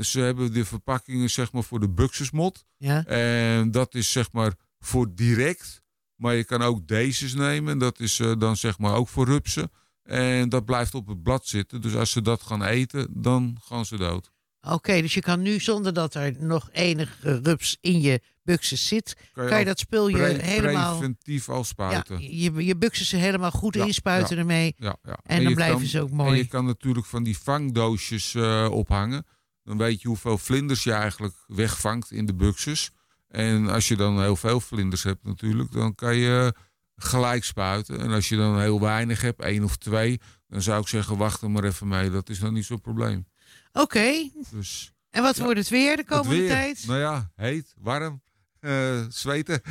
ze 0.00 0.20
hebben 0.20 0.52
de 0.52 0.64
verpakkingen 0.64 1.30
zeg 1.30 1.52
maar 1.52 1.62
voor 1.62 1.80
de 1.80 1.88
buxusmot. 1.88 2.64
Ja. 2.76 3.04
En 3.04 3.70
dat 3.70 3.94
is 3.94 4.12
zeg 4.12 4.32
maar 4.32 4.52
voor 4.78 5.14
direct. 5.14 5.82
Maar 6.16 6.34
je 6.34 6.44
kan 6.44 6.62
ook 6.62 6.86
deze 6.88 7.36
nemen. 7.36 7.72
En 7.72 7.78
dat 7.78 8.00
is 8.00 8.20
eh, 8.20 8.32
dan 8.38 8.56
zeg 8.56 8.78
maar 8.78 8.94
ook 8.94 9.08
voor 9.08 9.26
rupsen. 9.26 9.70
En 10.02 10.48
dat 10.48 10.64
blijft 10.64 10.94
op 10.94 11.06
het 11.06 11.22
blad 11.22 11.46
zitten. 11.46 11.80
Dus 11.80 11.94
als 11.94 12.10
ze 12.10 12.22
dat 12.22 12.42
gaan 12.42 12.62
eten, 12.64 13.08
dan 13.10 13.56
gaan 13.64 13.84
ze 13.86 13.96
dood. 13.96 14.30
Oké, 14.60 15.00
dus 15.00 15.14
je 15.14 15.20
kan 15.20 15.42
nu 15.42 15.60
zonder 15.60 15.92
dat 15.92 16.14
er 16.14 16.34
nog 16.38 16.68
enig 16.72 17.16
rups 17.20 17.76
in 17.80 18.00
je 18.00 18.20
buxus 18.42 18.86
zit, 18.86 19.16
kan 19.32 19.58
je, 19.58 19.64
dat 19.64 19.78
spul 19.78 20.08
je 20.08 20.16
pre- 20.16 20.42
helemaal... 20.42 20.92
Preventief 20.98 21.48
al 21.48 21.56
Ja, 21.56 21.62
spuiten. 21.62 22.36
je, 22.40 22.64
je 22.64 22.76
buxus 22.76 23.12
er 23.12 23.18
helemaal 23.18 23.50
goed 23.50 23.74
Ja, 23.74 23.84
inspuiten 23.84 24.34
ja, 24.34 24.40
ermee. 24.40 24.74
Ja, 24.76 24.96
ja. 25.02 25.18
En, 25.22 25.44
dan 25.44 25.54
blijven 25.54 25.78
kan- 25.78 25.86
ze 25.86 26.00
ook 26.00 26.08
En 26.10 26.14
mooi. 26.16 26.36
je 26.36 26.46
kan 26.46 26.64
natuurlijk 26.64 27.06
van 27.06 27.22
die 27.22 27.38
vangdoosjes 27.38 28.34
eh, 28.34 28.68
ophangen. 28.70 29.26
Dan 29.64 29.78
weet 29.78 30.02
je 30.02 30.08
hoeveel 30.08 30.38
vlinders 30.38 30.82
je 30.84 30.92
eigenlijk 30.92 31.34
wegvangt 31.46 32.10
in 32.10 32.26
de 32.26 32.34
buxus. 32.34 32.90
En 33.36 33.68
als 33.68 33.88
je 33.88 33.96
dan 33.96 34.20
heel 34.20 34.36
veel 34.36 34.60
vlinders 34.60 35.02
hebt 35.02 35.24
natuurlijk, 35.24 35.72
dan 35.72 35.94
kan 35.94 36.16
je 36.16 36.54
gelijk 36.96 37.44
spuiten. 37.44 38.00
En 38.00 38.10
als 38.10 38.28
je 38.28 38.36
dan 38.36 38.60
heel 38.60 38.80
weinig 38.80 39.20
hebt, 39.20 39.40
één 39.40 39.64
of 39.64 39.76
twee, 39.76 40.20
dan 40.48 40.62
zou 40.62 40.80
ik 40.80 40.88
zeggen, 40.88 41.16
wacht 41.16 41.42
er 41.42 41.50
maar 41.50 41.64
even 41.64 41.88
mee. 41.88 42.10
Dat 42.10 42.28
is 42.28 42.38
dan 42.38 42.52
niet 42.52 42.64
zo'n 42.64 42.80
probleem. 42.80 43.26
Oké, 43.72 44.30
Dus, 44.50 44.92
en 45.10 45.22
wat 45.22 45.38
wordt 45.38 45.58
het 45.58 45.68
weer 45.68 45.96
de 45.96 46.04
komende 46.04 46.36
weer, 46.36 46.48
tijd? 46.48 46.84
Nou 46.86 46.98
ja, 47.00 47.30
heet, 47.34 47.74
warm. 47.78 48.22
eh, 48.60 49.04
zweten. 49.08 49.62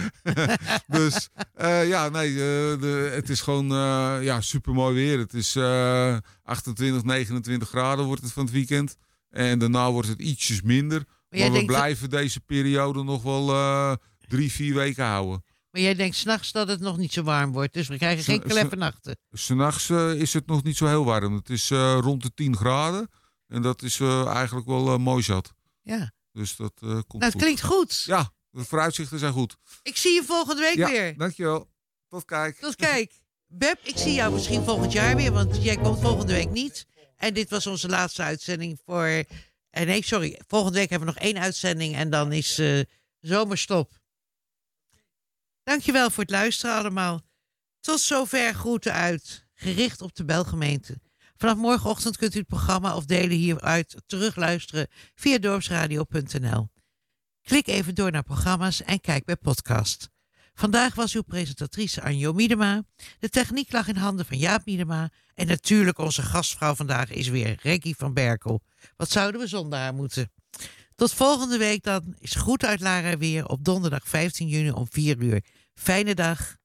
dus 0.88 1.30
eh, 1.53 1.88
ja, 1.88 2.09
nee, 2.09 2.30
eh, 2.30 2.82
de, 2.82 3.11
het 3.13 3.30
is 3.30 3.41
gewoon 3.41 3.68
ja, 4.24 4.41
super 4.41 4.74
mooi 4.74 4.95
weer. 4.95 5.20
Het 5.20 5.34
is 5.34 5.55
eh 5.55 6.18
28, 6.43 7.03
29 7.03 7.70
graden 7.70 8.05
wordt 8.05 8.22
het 8.22 8.32
van 8.32 8.43
het 8.43 8.53
weekend. 8.53 8.97
En 9.30 9.59
daarna 9.59 9.91
wordt 9.91 10.07
het 10.07 10.20
ietsjes 10.20 10.61
minder. 10.61 11.03
Maar, 11.39 11.47
we 11.47 11.53
denkt 11.53 11.67
blijven 11.67 12.09
deze 12.09 12.39
periode 12.39 13.03
nog 13.03 13.23
wel 13.23 13.49
eh, 13.49 13.93
drie, 14.27 14.51
vier 14.51 14.73
weken 14.73 15.05
houden. 15.05 15.43
Maar 15.71 15.81
jij 15.81 15.95
denkt 15.95 16.15
s'nachts 16.15 16.51
dat 16.51 16.67
het 16.67 16.79
nog 16.79 16.97
niet 16.97 17.13
zo 17.13 17.23
warm 17.23 17.51
wordt, 17.51 17.73
dus 17.73 17.88
we 17.88 17.97
krijgen 17.97 18.23
geen 18.23 18.41
kleppe 18.41 18.75
nachten. 18.75 19.17
S'nachts 19.31 19.89
eh, 19.89 20.13
is 20.13 20.33
het 20.33 20.47
nog 20.47 20.63
niet 20.63 20.77
zo 20.77 20.88
heel 20.88 21.05
warm. 21.05 21.36
Het 21.36 21.49
is 21.49 21.71
eh, 21.71 21.97
rond 22.01 22.21
de 22.21 22.33
10 22.33 22.55
graden. 22.57 23.09
En 23.47 23.61
dat 23.61 23.81
is 23.81 23.99
eigenlijk 23.99 24.67
wel 24.67 24.97
mooi 24.97 25.23
zat. 25.23 25.53
Ja. 25.81 26.11
Dus 26.31 26.55
dat 26.55 26.73
komt 26.79 27.13
Nou, 27.13 27.31
het 27.31 27.41
klinkt 27.41 27.61
goed. 27.61 28.03
Ja, 28.05 28.31
de 28.49 28.63
vooruitzichten 28.63 29.19
zijn 29.19 29.33
goed. 29.33 29.57
Ik 29.83 29.97
zie 29.97 30.13
je 30.13 30.23
volgende 30.23 30.61
week 30.61 30.75
ja, 30.75 30.89
weer. 30.89 31.17
dankjewel. 31.17 31.69
Tot 32.07 32.25
kijk. 32.25 32.57
Tot 32.59 32.75
kijk. 32.75 33.11
Beb, 33.47 33.79
ik 33.83 33.97
zie 33.97 34.13
jou 34.13 34.33
misschien 34.33 34.63
volgend 34.63 34.91
jaar 34.91 35.15
weer, 35.15 35.31
want 35.31 35.63
jij 35.63 35.77
komt 35.77 36.01
volgende 36.01 36.33
week 36.33 36.49
niet. 36.49 36.86
En 37.17 37.33
dit 37.33 37.49
was 37.49 37.67
onze 37.67 37.88
laatste 37.88 38.21
uitzending 38.21 38.79
voor... 38.86 39.23
eh, 39.76 39.88
nee, 39.88 40.03
sorry. 40.03 40.41
Volgende 40.47 40.78
week 40.80 40.89
hebben 40.89 41.07
we 41.07 41.13
nog 41.13 41.23
één 41.23 41.38
uitzending 41.38 41.95
en 41.95 42.09
dan 42.09 42.32
is 42.32 42.59
eh, 42.59 42.80
zomerstop. 43.19 43.99
Dankjewel 45.63 46.09
voor 46.09 46.23
het 46.23 46.32
luisteren 46.32 46.76
allemaal. 46.76 47.21
Tot 47.80 47.99
zover 47.99 48.53
groeten 48.53 48.93
uit, 48.93 49.47
gericht 49.53 50.01
op 50.01 50.15
de 50.15 50.26
Belgemeente. 50.26 50.99
Vanaf 51.36 51.55
morgenochtend 51.55 52.17
kunt 52.17 52.36
u 52.36 52.38
het 52.39 52.47
programma 52.47 52.95
of 52.95 53.05
delen 53.05 53.38
hieruit 53.38 53.95
terugluisteren 54.05 54.88
via 55.15 55.38
dorpsradio.nl. 55.38 56.69
Klik 57.41 57.67
even 57.67 57.95
door 57.95 58.11
naar 58.11 58.23
programma's 58.23 58.82
en 58.82 59.01
kijk 59.01 59.26
bij 59.26 59.36
podcast. 59.36 60.09
Vandaag 60.58 60.95
was 60.95 61.14
uw 61.14 61.22
presentatrice 61.22 62.01
Anjo 62.01 62.34
Miedema. 62.34 62.84
De 63.20 63.30
techniek 63.30 63.72
lag 63.72 63.88
in 63.88 63.95
handen 63.95 64.26
van 64.26 64.38
Jaap 64.38 64.66
Miedema. 64.66 65.10
En 65.34 65.47
natuurlijk 65.47 65.97
onze 65.97 66.22
gastvrouw 66.22 66.76
vandaag 66.76 67.12
is 67.12 67.28
weer 67.28 67.60
Reggie 67.62 67.95
van 67.95 68.14
Berkel. 68.14 68.62
Wat 68.97 69.12
zouden 69.12 69.41
we 69.41 69.47
zonder 69.47 69.80
haar 69.80 69.93
moeten? 69.93 70.32
Tot 70.95 71.14
volgende 71.14 71.58
week 71.58 71.84
dan 71.84 72.16
is 72.20 72.36
Goed 72.36 72.66
uit 72.66 72.80
Lara 72.80 73.18
weer 73.18 73.47
op 73.47 73.64
donderdag 73.64 74.08
15 74.08 74.47
juni 74.47 74.72
om 74.72 74.88
4 74.89 75.18
uur. 75.18 75.43
Fijne 75.74 76.16
dag. 76.16 76.58